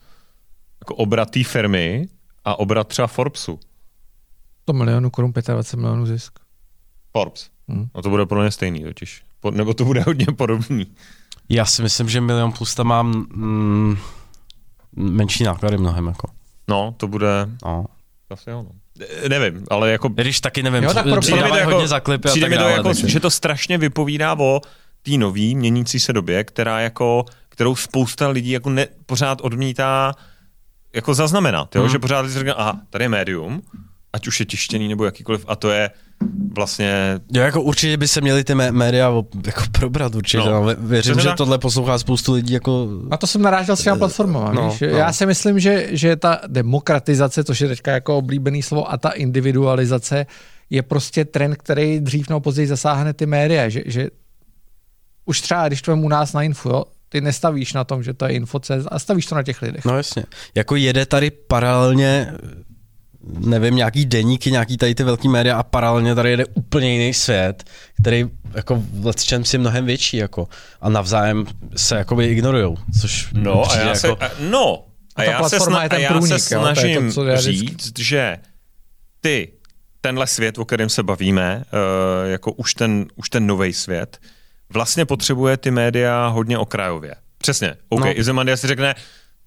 [0.81, 2.09] jako obrat té firmy
[2.45, 3.59] a obrat třeba Forbesu.
[4.63, 6.39] 100 milionů korun, 25 milionů zisk.
[7.13, 7.49] Forbes.
[7.69, 7.89] Hmm.
[7.95, 9.23] No to bude pro ně stejný totiž.
[9.41, 10.87] Po, nebo to bude hodně podobný.
[11.49, 13.97] Já si myslím, že milion plus tam mám mm,
[14.97, 16.31] menší náklady mnohem, jako.
[16.69, 17.85] No, to bude No.
[18.31, 18.71] asi jo, no.
[19.29, 22.01] Nevím, ale jako Když taky nevím, Jo, tak pro- Přijde mi to jako, hodně za
[22.01, 24.61] klipy a přijde tak mi to dále, jako takže- že to strašně vypovídá o
[25.03, 30.15] té nový měnící se době, která jako, kterou spousta lidí jako ne, pořád odmítá
[30.95, 31.83] jako zaznamenat, jo?
[31.83, 31.91] Hmm.
[31.91, 33.63] že pořád si říká, aha, tady je médium,
[34.13, 35.91] ať už je tištěný nebo jakýkoliv, a to je
[36.55, 39.13] vlastně Jo, jako určitě by se měli ty mé- média
[39.47, 40.39] jako probrat určitě.
[40.39, 40.51] No.
[40.51, 40.63] No.
[40.65, 42.89] Vě- Věřím, Přesně že tohle poslouchá spoustu lidí jako...
[43.09, 44.53] Na to jsem narážel s těma platformama.
[44.53, 44.81] no, víš?
[44.81, 44.87] no.
[44.89, 49.11] Já si myslím, že, že ta demokratizace, což je teďka jako oblíbený slovo, a ta
[49.11, 50.27] individualizace
[50.71, 53.69] je prostě trend, který dřív nebo později zasáhne ty média.
[53.69, 54.09] Že, že
[55.25, 58.25] už třeba, když to u nás na info, jo, ty nestavíš na tom, že to
[58.25, 59.85] je info.cz a stavíš to na těch lidech.
[59.85, 60.25] No jasně.
[60.55, 62.33] Jako jede tady paralelně
[63.39, 67.65] nevím, nějaký deníky, nějaký tady ty velký média a paralelně tady jede úplně jiný svět,
[68.01, 68.25] který
[68.55, 70.49] jako v čem si mnohem větší jako
[70.81, 71.47] a navzájem
[71.77, 74.85] se jakoby ignorujou, což No a já se, jako, a, no,
[75.17, 76.67] a, A ta já se, platforma sna, je ten a já průnik, se jo, to
[76.75, 78.37] snažím co já vždycky- říct, že
[79.21, 79.53] ty,
[80.01, 81.63] tenhle svět, o kterém se bavíme,
[82.25, 84.19] uh, jako už ten, už ten nový svět,
[84.73, 87.15] vlastně potřebuje ty média hodně okrajově.
[87.39, 87.75] Přesně.
[87.89, 88.19] OK, No.
[88.19, 88.95] Izomandia si řekne,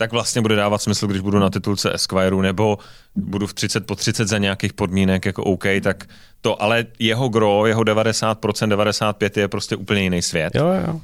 [0.02, 2.78] tak vlastně bude dávat smysl, když budu na titulce Esquire, nebo
[3.16, 6.06] budu v 30 po 30 za nějakých podmínek jako OK, tak
[6.42, 10.56] to, ale jeho gro, jeho 90%, 95% je prostě úplně jiný svět.
[10.56, 11.02] Jo, jo.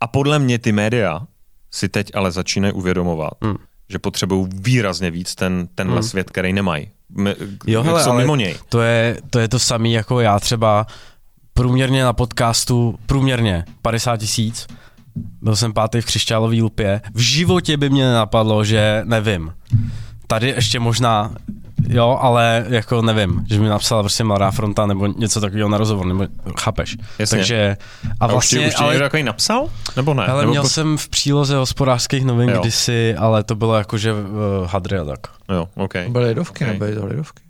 [0.00, 1.20] A podle mě ty média
[1.70, 3.56] si teď ale začínají uvědomovat, hmm.
[3.88, 6.08] že potřebují výrazně víc ten, tenhle hmm.
[6.08, 6.90] svět, který nemají.
[7.18, 7.34] M-
[7.66, 8.56] Jo, hele, jsou mimo něj.
[8.68, 10.86] To je, to je to samé jako já třeba
[11.54, 14.66] průměrně na podcastu, průměrně 50 tisíc,
[15.42, 19.52] byl jsem pátý v křišťálový lupě, v životě by mě nenapadlo, že nevím.
[20.26, 21.30] Tady ještě možná,
[21.88, 26.06] jo, ale jako nevím, že mi napsala prostě Mladá fronta nebo něco takového na rozhovor,
[26.06, 26.24] nebo
[26.60, 26.96] chápeš.
[27.18, 27.38] Jasně.
[27.38, 27.76] Takže,
[28.20, 29.66] a A už ti, vlastně, už ti ale někdo takový napsal?
[29.96, 30.26] Nebo ne?
[30.26, 32.60] Nebo měl po- jsem v příloze hospodářských novin Jo.
[32.60, 34.18] kdysi, ale to bylo jakože uh,
[34.66, 35.20] hadry a tak.
[35.52, 35.92] Jo, OK.
[36.08, 36.70] Byly lidovky, Ok.
[36.72, 37.42] nebyly to lidovky.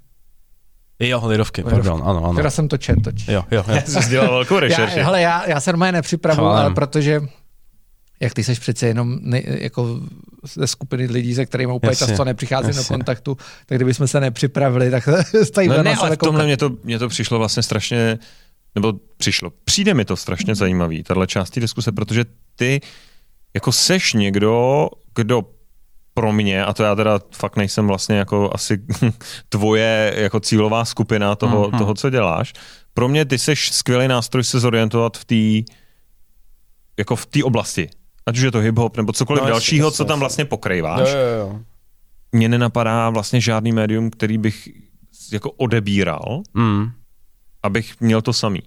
[1.02, 1.74] Jo, lidovky, Lidovky.
[1.88, 2.32] pardon, ano, ano.
[2.32, 3.28] Včera jsem to čet totiž.
[3.28, 3.80] Jo, jo, jo.
[3.86, 5.00] Jsi dělal velkou Já, rešerši.
[5.00, 6.64] hele, já, já se normálně nepřipravuju, Chválím.
[6.66, 7.20] ale protože
[8.22, 10.00] jak ty seš přece jenom ne, jako
[10.56, 13.36] ze skupiny lidí, se kterými úplně Jasně, často nepřicházím do kontaktu,
[13.66, 15.08] tak kdybychom se nepřipravili, tak
[15.42, 18.18] stojí No na ne, ale v tomhle mě to, mě to přišlo vlastně strašně,
[18.74, 22.24] nebo přišlo, přijde mi to strašně zajímavý, tahle část té diskuse, protože
[22.56, 22.80] ty
[23.54, 25.42] jako seš někdo, kdo
[26.14, 28.82] pro mě, a to já teda fakt nejsem vlastně jako asi
[29.48, 31.78] tvoje jako cílová skupina toho, Mhm.
[31.78, 32.52] toho co děláš,
[32.94, 35.72] pro mě ty seš skvělý nástroj se zorientovat v té
[36.98, 37.88] jako v té oblasti.
[38.26, 41.06] Ať už je to hip-hop nebo cokoliv No, dalšího, jasně, co tam vlastně pokrýváš Jo,
[41.18, 41.58] jo, jo.
[42.32, 44.68] mně nenapadá vlastně žádný médium, který bych
[45.32, 46.86] jako odebíral, Mm.
[47.62, 48.60] abych měl to samý.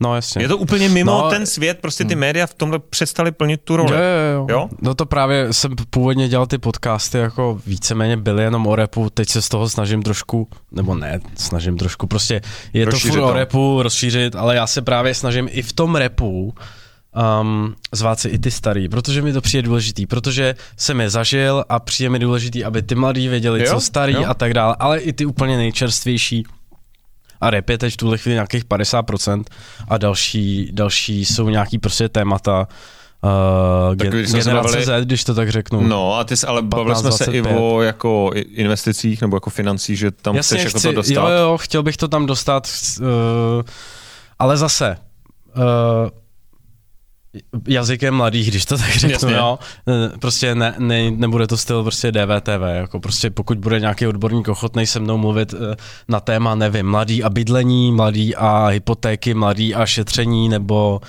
[0.00, 0.42] No jasně.
[0.44, 3.76] Je to úplně mimo No, ten svět, prostě ty média v tomhle přestali plnit tu
[3.76, 3.90] roli.
[3.92, 4.46] Jo, jo, jo.
[4.50, 4.68] Jo?
[4.82, 9.28] No to právě jsem původně dělal ty podcasty, jako víceméně byly jenom o repu, teď
[9.28, 12.40] se z toho snažím trošku, nebo ne, snažím trošku, prostě
[12.72, 15.96] je Rozšířit to furt o repu, rozšířit, ale já se právě snažím i v tom
[15.96, 16.54] repu
[17.40, 21.64] um, zvát si i ty starý, protože mi to přijde důležitý, protože jsem je zažil
[21.68, 24.24] a přijde mi důležitý, aby ty mladí věděli, Jo, co starý jo.
[24.28, 26.44] a tak dále, ale i ty úplně nejčerstvější.
[27.40, 29.44] A rap je teď v tuhle chvíli nějakých 50%
[29.88, 32.68] a další, další jsou nějaký prostě témata
[33.90, 35.80] uh, Tak když generace bavili- Z, když to tak řeknu.
[35.80, 39.50] No a ty jsi, ale bavili jsme se i 15, o jako investicích nebo jako
[39.50, 41.12] financích, že tam Jasně, chceš jako chci, to dostat.
[41.30, 42.68] Jo, jo, chtěl bych to tam dostat,
[43.00, 43.06] uh,
[44.38, 44.96] ale zase,
[45.56, 45.62] uh,
[47.68, 49.34] jazykem mladých, když to tak řeknu, Jasně.
[49.34, 49.58] jo.
[50.18, 54.86] Prostě ne, ne, nebude to styl prostě DVTV, jako prostě pokud bude nějaký odborník ochotný
[54.86, 55.76] se mnou mluvit eh,
[56.08, 61.00] na téma, nevím, mladý a bydlení, mladý a hypotéky, mladý a šetření, nebo.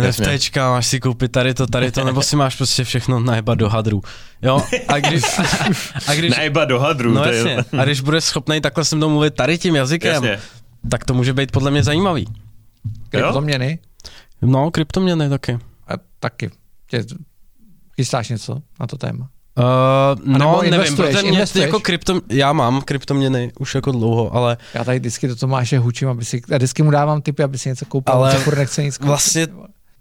[0.00, 3.68] NFTčka, máš si koupit tady to, tady to, nebo si máš prostě všechno najebat do
[3.68, 4.02] hadru.
[4.42, 5.22] Jo, a když,
[6.06, 7.12] a když, Najba do hadru.
[7.12, 7.56] No je- jasně.
[7.78, 10.38] A když bude schopný takhle se mnou mluvit tady tím jazykem, Jasně.
[10.90, 12.26] tak to může být podle mě zajímavý.
[13.08, 13.78] Kryptoměny
[14.42, 15.58] No, kryptoměny taky.
[15.88, 16.50] a taky.
[16.86, 17.04] Tě,
[17.96, 19.28] chystáš něco na to téma?
[19.58, 24.84] Uh, no, nevím, protože mě jako krypto, já mám kryptoměny už jako dlouho, ale Já
[24.84, 27.84] tady vždycky do Tomáše hučím, aby si, a vždycky mu dávám tipy, aby si něco
[27.86, 29.08] koupil, Ale ale furt nechce nic koupit.
[29.08, 29.46] vlastně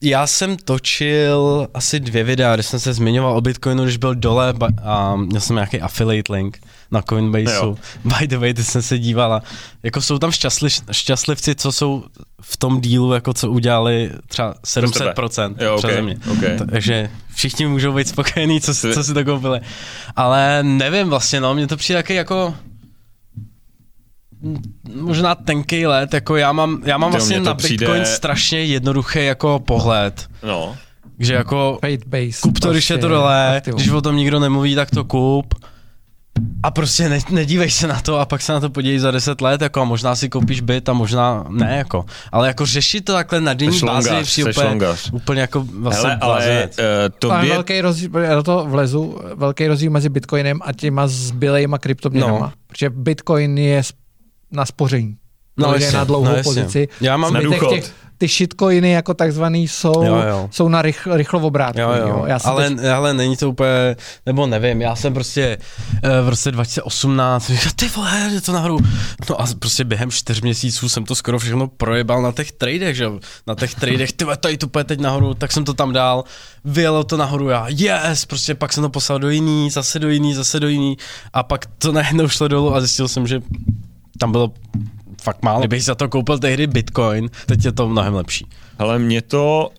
[0.01, 4.53] já jsem točil asi dvě videa, kde jsem se zmiňoval o Bitcoinu, když byl dole
[4.83, 6.57] a měl jsem nějaký affiliate link
[6.91, 7.65] na Coinbaseu.
[7.65, 7.75] Jo.
[8.19, 9.41] By the way, ty jsem se dívala.
[9.83, 12.03] Jako jsou tam šťastli, šťastlivci, co jsou
[12.41, 16.17] v tom dílu, jako co udělali třeba 700% Jo, ok, přeze mě.
[16.31, 16.67] ok.
[16.71, 19.59] Takže všichni můžou být spokojení, co, si- co si to koupili.
[20.15, 22.55] Ale nevím vlastně, no, mně to přijde taky jako
[25.01, 29.59] možná tenký let, jako já mám, já mám vlastně na přijde- Bitcoin strašně jednoduchý jako
[29.59, 30.75] pohled, No.
[31.19, 32.41] že jako base.
[32.41, 33.79] kup to, když je to dole, aktivum.
[33.79, 35.53] když o tom nikdo nemluví, tak to kup.
[36.63, 39.41] A prostě ne, nedívej se na to a pak se na to podívej za 10
[39.41, 42.05] let, jako a možná si koupíš byt a možná ne, jako.
[42.31, 45.11] Ale jako řešit to takhle na denní bázi seš úplně, longař.
[45.13, 46.77] úplně jako vlastně Hele, ale blázinec.
[46.77, 46.83] uh,
[47.19, 51.77] To je velký rozdíl, já do toho vlezu, velký rozdíl mezi Bitcoinem a těma zbylejma
[51.77, 52.39] kryptoměnama.
[52.39, 52.51] No.
[52.67, 53.81] Protože Bitcoin je
[54.51, 55.15] na spoření.
[55.57, 56.43] No, No, je jasně, na dlouhou no, jasně.
[56.43, 56.87] pozici.
[57.01, 57.69] Já mám- Na důchod.
[57.69, 60.49] těch, ty shitcoiny jako takzvaný jsou, Jo, jo.
[60.51, 61.79] jsou na rychl, rychlovobrátku.
[61.81, 62.23] Jo, jo.
[62.27, 63.95] Já jsem ale, teď, ale není to úplně,
[64.25, 65.57] nebo nevím, já jsem prostě
[66.03, 68.79] eh, v roce 2018 říkal, ty vole, je to nahoru.
[69.29, 73.03] No a prostě během čtyř měsíců jsem to skoro všechno projebal na těch tradech, že
[73.03, 73.19] jo.
[73.47, 74.25] Na těch tradech, ty
[74.57, 76.23] to půjde teď nahoru, tak jsem to tam dal,
[76.65, 80.33] vyjelo to nahoru, já, yes, prostě pak jsem to poslal do jiný, zase do jiný,
[80.33, 80.97] zase do jiný
[81.33, 83.41] a pak to najednou šlo dolů a zjistil jsem, že
[84.21, 84.53] tam bylo
[85.21, 85.59] fakt málo.
[85.59, 88.47] Kdybych za to koupil tehdy Bitcoin, teď je to mnohem lepší.
[88.79, 89.69] Ale mě to,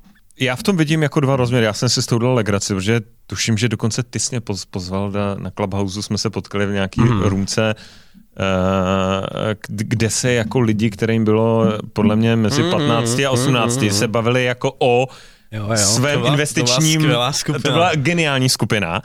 [0.41, 1.67] já v tom vidím jako dva rozměry.
[1.67, 4.65] Já jsem si s tou dal legraci, protože tuším, že dokonce ty jsi mě poz,
[4.65, 7.23] pozval na, na Clubhouse, jsme se potkali v nějaký mm.
[7.23, 13.81] růmce, eh, kde se jako lidi, kterým bylo podle mě mezi Mhm, 15 a 18,
[13.91, 15.07] se bavili jako o
[15.53, 15.77] Jo, jo.
[15.77, 17.01] svém To byla- investičním...
[17.01, 17.33] To byla.
[17.63, 19.03] To byla geniální skupina.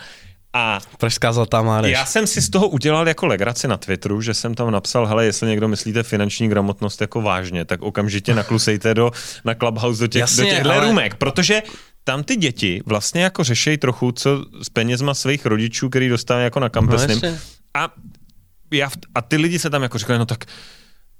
[0.58, 1.92] A Pražská zlatá mládež.
[1.92, 5.26] já jsem si z toho udělal jako legraci na Twitteru, že jsem tam napsal, hele,
[5.26, 9.12] jestli někdo myslíte finanční gramotnost jako vážně, tak okamžitě naklusejte do,
[9.46, 11.64] na Clubhouse do, těch, Jasně, do těchto ale- růmek, protože
[12.04, 16.60] tam ty děti vlastně jako řešejí trochu, co s penězma svých rodičů, který dostávají jako
[16.60, 17.20] na kampesním.
[17.24, 17.38] No,
[17.74, 17.94] a,
[18.74, 20.46] já, a ty lidi se tam jako říkali, no tak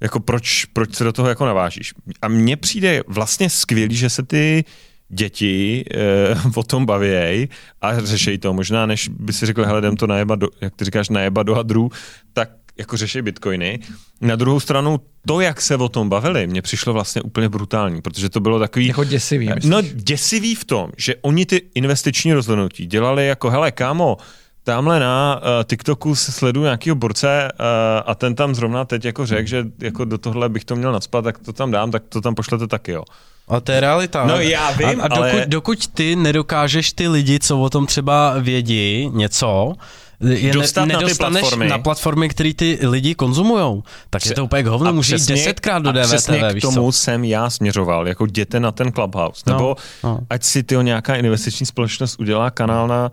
[0.02, 1.94] jako proč, proč se do toho jako navážíš?
[2.22, 4.66] A mně přijde vlastně skvělý, že se ty
[5.10, 7.50] děti e, o tom bavějí
[7.82, 8.54] a řešejí to.
[8.54, 11.56] Možná, než by si řekl, hele, jdem to najebat, do, jak ty říkáš, najebat do
[11.56, 11.92] hadrů,
[12.34, 13.80] tak jako řeší bitcoiny.
[14.22, 18.30] Na druhou stranu, to, jak se o tom bavili, mně přišlo vlastně úplně brutální, protože
[18.30, 18.88] to bylo takový...
[18.88, 19.72] Jako děsivý, myslíš?
[19.72, 24.18] No děsivý v tom, že oni ty investiční rozhodnutí dělali jako, hele, kámo,
[24.64, 27.66] tamhle na uh, TikToku se sleduju nějakého borce uh,
[28.06, 31.24] a ten tam zrovna teď jako řekl, že jako do tohle bych to měl nadspat,
[31.24, 33.04] tak to tam dám, tak to tam pošlete taky, jo.
[33.48, 34.26] A to je realita.
[34.26, 37.86] No, já vím, a, a dokud, ale- dokud ty nedokážeš ty lidi, co o tom
[37.86, 39.74] třeba vědí něco,
[40.20, 41.68] je Dostat na ty nedostaneš platformy.
[41.70, 45.84] na platformy, které ty lidi konzumujou, tak je to úplně k hovnu, může jít desetkrát
[45.84, 46.98] do a DVTV, přesně víš k tomu co?
[46.98, 50.20] jsem já směřoval, jako jděte na ten Clubhouse, No, nebo no.
[50.30, 53.12] ať si tyjo, nějaká investiční společnost udělá kanál na,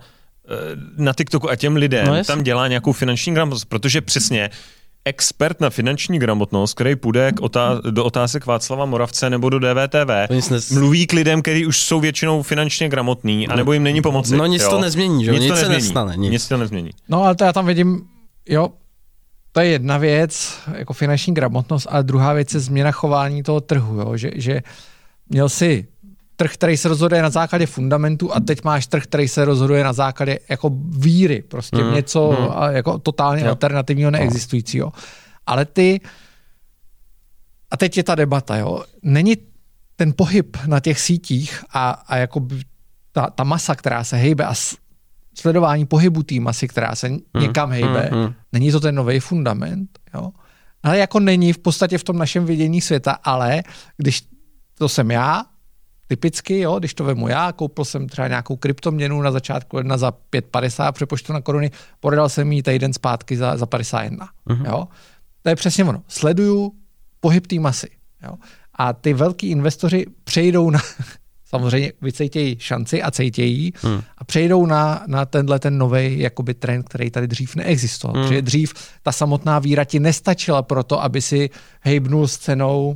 [0.49, 0.53] eh,
[0.97, 4.49] na TikToku a těm lidem No tam dělá nějakou finanční gramotnost, protože přesně
[5.05, 10.27] expert na finanční gramotnost, který půjde k otá- do otázek Václava Moravce nebo do DVTV,
[10.29, 14.37] nes- mluví k lidem, kteří už jsou většinou finančně gramotní, anebo jim není pomoci.
[14.37, 14.69] No nic jo?
[14.69, 15.31] to nezmění, že?
[15.31, 15.83] Nic, Nic to se nezmění.
[15.83, 16.31] nestane, nic.
[16.31, 16.89] nic to nezmění.
[17.09, 18.01] No ale to já tam vidím,
[18.49, 18.69] jo,
[19.51, 23.99] to je jedna věc, jako finanční gramotnost, ale druhá věc je změna chování toho trhu,
[24.01, 24.61] jo, že, že
[25.29, 25.87] měl si
[26.35, 29.93] trh, který se rozhoduje na základě fundamentu a teď máš trh, který se rozhoduje na
[29.93, 32.75] základě jako víry, prostě mm, něco mm.
[32.75, 33.49] Jako totálně Jo.
[33.49, 34.91] alternativního, neexistujícího.
[35.45, 36.01] Ale ty,
[37.71, 39.37] a teď je ta debata, jo, není
[39.95, 42.47] ten pohyb na těch sítích a, a jako
[43.11, 44.53] ta, ta masa, která se hejbe a
[45.37, 47.09] sledování pohybu té masy, která se
[47.39, 48.33] někam hejbe, hmm, hmm.
[48.51, 50.31] není to ten nový fundament, jo.
[50.83, 53.63] Ale jako není v podstatě v tom našem vidění světa, ale
[53.97, 54.23] když
[54.77, 55.45] to jsem já,
[56.07, 60.09] typicky, jo, když to vemu já, koupil jsem třeba nějakou kryptoměnu na začátku ledna za
[60.11, 64.27] 5,50, přepočtu na koruny, prodal jsem ji týden zpátky za, za 51.
[64.45, 64.65] Mhm.
[64.65, 64.87] Jo.
[65.41, 66.03] To je přesně ono.
[66.07, 66.71] Sleduju
[67.19, 67.89] pohyb té masy.
[68.23, 68.35] Jo.
[68.73, 70.79] A ty velký investoři přejdou na,
[71.45, 74.01] samozřejmě vycejtějí šanci a cejtějí Hmm.
[74.17, 78.15] a přejdou na, na tenhle ten nový jakoby trend, který tady dřív neexistoval.
[78.15, 78.25] Hmm.
[78.25, 78.73] Protože dřív
[79.03, 81.49] ta samotná víra ti nestačila pro to, aby si
[81.81, 82.95] hejbnul s cenou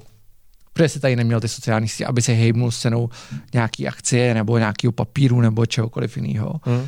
[0.80, 3.10] protože jsi tady neměl ty sociální sítě, aby se hejbnul s cenou
[3.54, 6.60] nějaký akcie nebo nějakého papíru nebo čehokoliv jiného.
[6.64, 6.76] Hmm.
[6.76, 6.88] Uh,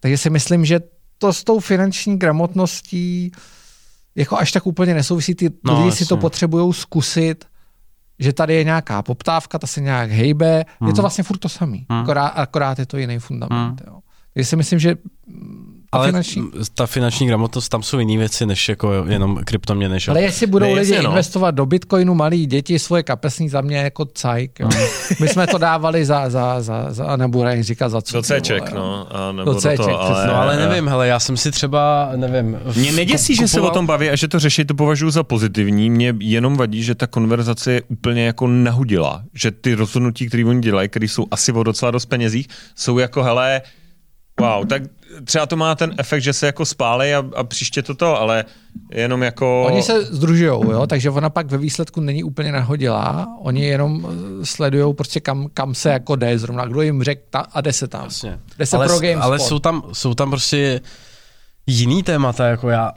[0.00, 0.80] takže si myslím, že
[1.18, 3.32] to s tou finanční gramotností
[4.14, 5.34] jako až tak úplně nesouvisí.
[5.34, 7.44] Ty No, lidi si to potřebují zkusit,
[8.18, 10.58] že tady je nějaká poptávka, ta se nějak hejbe.
[10.58, 10.94] Je to Hmm.
[10.94, 12.00] vlastně furt to samý, Hmm.
[12.00, 13.82] akorát, akorát je to jiný fundament.
[13.86, 13.98] Jo.
[14.34, 14.96] Takže si myslím, že
[15.94, 16.50] Ale finanční...
[16.74, 20.10] ta finanční gramotnost, tam jsou jiné věci, než jako jenom kryptoměny, že?
[20.10, 21.10] Ale jestli budou Ne, lidi jasně, no.
[21.10, 24.60] investovat do bitcoinu, malí děti, svoje kapesní za mě jako cajk.
[24.60, 24.68] Jo.
[25.20, 28.16] My jsme to dávali za, za, za, za ani říkat za co.
[28.16, 29.06] Do Cček, no.
[29.10, 30.28] A nebo Do do, Cček, toho, ale, přesně.
[30.28, 32.58] No ale nevím, hele, já jsem si třeba, nevím...
[32.76, 35.90] Mě neděsí, že se o tom baví a že to řeší, to považuji za pozitivní.
[35.90, 39.22] Mě jenom vadí, že ta konverzace je úplně jako nahudila.
[39.34, 43.22] Že ty rozhodnutí, které oni dělají, které jsou asi o docela dost penězích, jsou jako,
[43.22, 43.62] hele,
[44.40, 44.82] wow, tak
[45.24, 48.44] třeba to má ten efekt, že se jako spálej a, a příště to to, ale
[48.90, 49.64] jenom jako...
[49.66, 53.26] Oni se združují, jo, takže ona pak ve výsledku není úplně nahodilá.
[53.40, 54.06] Oni jenom
[54.42, 57.88] sledují prostě kam, kam se jako jde zrovna, kdo jim řekl ta, a jde se
[57.88, 58.04] tam.
[58.04, 58.38] Jasně.
[58.58, 59.22] Jde se ale, pro GameSpot.
[59.22, 60.80] ale jsou tam, jsou tam prostě
[61.66, 62.92] jiný témata, jako já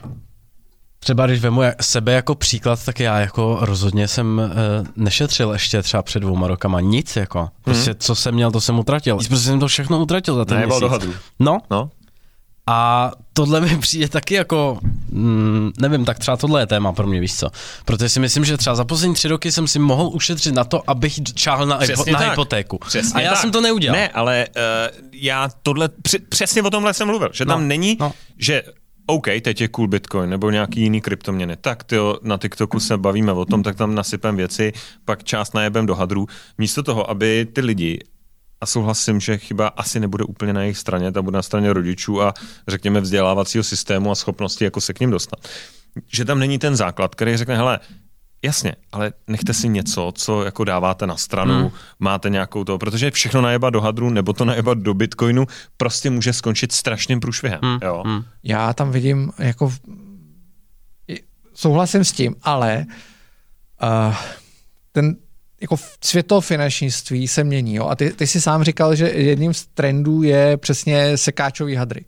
[0.98, 6.02] třeba když vemu sebe jako příklad, tak já jako rozhodně jsem uh, nešetřil ještě třeba
[6.02, 7.48] před dvouma rokama nic, jako.
[7.64, 9.16] Prostě co jsem měl, to jsem utratil.
[9.16, 11.16] Prostě jsem to všechno utratil za ten Najebal měsíc.
[11.40, 11.90] No, No,
[12.66, 14.78] a tohle mi přijde taky jako,
[15.10, 17.48] mm, nevím, tak třeba tohle je téma pro mě, víš co.
[17.84, 20.90] Protože si myslím, že třeba za poslední tři roky jsem si mohl ušetřit na to,
[20.90, 22.30] abych čáhl na, hypo, na tak.
[22.30, 22.78] hypotéku.
[22.78, 23.40] Přesně a já tak.
[23.40, 24.00] jsem to neudělal.
[24.00, 24.62] Ne, ale uh,
[25.12, 28.12] já tohle, při, přesně o tomhle jsem mluvil, že tam No, není, no.
[28.38, 28.62] že
[29.10, 33.32] OK, teď je cool Bitcoin nebo nějaký jiný kryptoměny, tak tyjo, na TikToku se bavíme
[33.32, 34.72] o tom, tak tam nasypem věci,
[35.04, 36.26] pak část najebem do hadru,
[36.58, 37.98] místo toho, aby ty lidi
[38.60, 42.22] a souhlasím, že chyba asi nebude úplně na jejich straně, ta bude na straně rodičů
[42.22, 42.34] a
[42.68, 45.48] řekněme vzdělávacího systému a schopnosti, jako se k ním dostat.
[46.12, 47.80] Že tam není ten základ, který řekne, hele,
[48.42, 51.70] jasně, ale nechte si něco, co jako dáváte na stranu, hmm.
[51.98, 55.46] máte nějakou to, protože všechno najebat do hadru nebo to najebat do bitcoinu
[55.76, 57.60] prostě může skončit strašným průšvihem.
[57.62, 57.78] Hmm.
[57.82, 58.02] Jo?
[58.06, 58.24] Hmm.
[58.42, 59.72] Já tam vidím jako
[61.54, 62.86] souhlasím s tím, ale
[63.82, 64.14] uh,
[64.92, 65.16] ten
[65.60, 67.74] jako v- svět toho finančnictví se mění.
[67.74, 67.86] Jo?
[67.86, 72.04] A ty, ty si sám říkal, že jedním z trendů je přesně sekáčový hadry.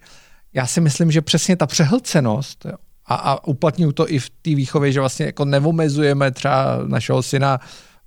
[0.55, 2.77] já si myslím, že přesně ta přehlcenost jo,
[3.11, 7.61] a, a uplatňuju to i v té výchově, že vlastně jako neomezujeme třeba našeho syna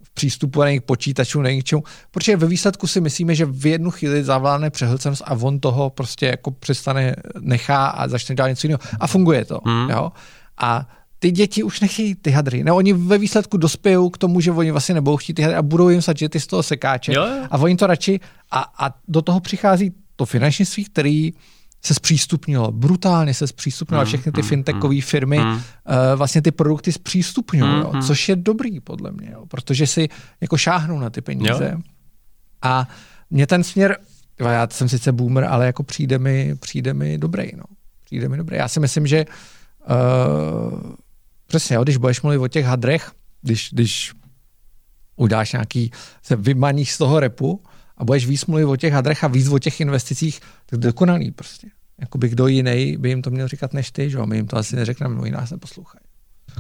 [0.03, 3.91] v přístupu na jejich počítačů, na něčemu, protože ve výsledku si myslíme, že v jednu
[3.91, 8.80] chvíli zavládne přehlcenost a on toho prostě jako přestane, nechá a začne dělat něco jiného.
[8.99, 9.59] A funguje to.
[9.65, 9.89] Hmm.
[9.89, 10.11] Jo?
[10.57, 10.88] A
[11.19, 12.63] ty děti už nechtějí ty hadry.
[12.63, 15.61] Ne, oni ve výsledku dospějou k tomu, že oni vlastně nebudou chtít ty hadry a
[15.61, 17.13] budou jim sadit ty z toho sekáče.
[17.13, 17.47] Jo, jo.
[17.51, 18.19] A oni to radši,
[18.51, 21.34] a, a do toho přichází to finančnictví, který
[21.85, 25.55] se zpřístupnilo, brutálně se zpřístupnilo Mm, všechny ty fintechové firmy, uh,
[26.15, 30.10] vlastně ty produkty zpřístupňují, Mm, jo, což je dobrý podle mě, jo, protože si
[30.41, 31.69] jako šáhnou na ty peníze.
[31.73, 31.80] Jo.
[32.61, 32.88] A
[33.30, 33.97] mě ten směr,
[34.39, 37.64] já jsem sice boomer, ale jako přijde mi, přijde mi dobrý, no.
[38.03, 38.57] Přijde mi dobrý.
[38.57, 40.91] Já si myslím, že uh,
[41.47, 43.11] přesně, jo, když budeš mluvit o těch hadrech,
[43.41, 44.14] když, když
[45.15, 45.91] udáš nějaký,
[46.23, 47.64] se vymaníš z toho repu
[47.97, 50.39] a budeš víc mluvit o těch hadrech a víc o těch investicích,
[50.77, 51.67] tak dokonalý prostě.
[52.01, 54.25] Jakoby kdo jiný by jim to měl říkat než ty, že jo?
[54.25, 56.01] My jim to asi neřekneme, oni nás neposlouchají.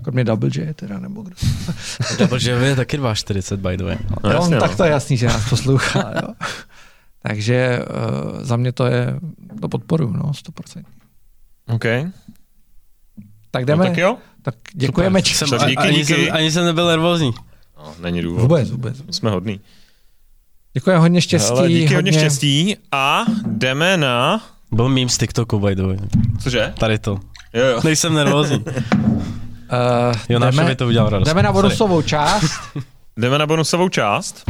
[0.03, 1.35] Kromě Double J teda, nebo kdo.
[2.19, 3.97] Double J je taky 2,40 by the way.
[4.23, 4.77] No, jo, jasně, tak no.
[4.77, 6.13] to je jasný, že nás poslouchá.
[6.21, 6.33] Jo.
[7.21, 9.19] Takže uh, za mě to je,
[9.61, 10.83] to podporuju, no, 100%.
[11.67, 11.83] OK.
[13.51, 14.17] Tak No, jdeme, tak jo.
[14.41, 15.21] tak děkujeme.
[15.21, 15.47] Super.
[15.47, 16.25] Jsem, Tak díky, ani, díky.
[16.25, 17.31] Jsem, ani jsem nebyl nervózní.
[17.77, 18.41] No, není důvod.
[18.41, 18.97] vůbec, vůbec.
[19.15, 19.59] Jsme hodný.
[20.73, 21.51] Děkujeme hodně štěstí.
[21.51, 24.43] Ale díky hodně hodně štěstí a jdeme na...
[24.71, 25.97] Byl mím z TikToku by the way.
[26.43, 26.73] Cože?
[26.79, 27.19] Tady to.
[27.53, 27.81] Jo, jo.
[27.83, 28.63] Nejsem nervózní.
[29.73, 31.27] Uh, Jo, jdeme, mi to udělal radost.
[31.27, 31.61] jdeme na Sorry.
[31.63, 32.51] bonusovou část.
[33.17, 34.43] Jdeme na bonusovou část.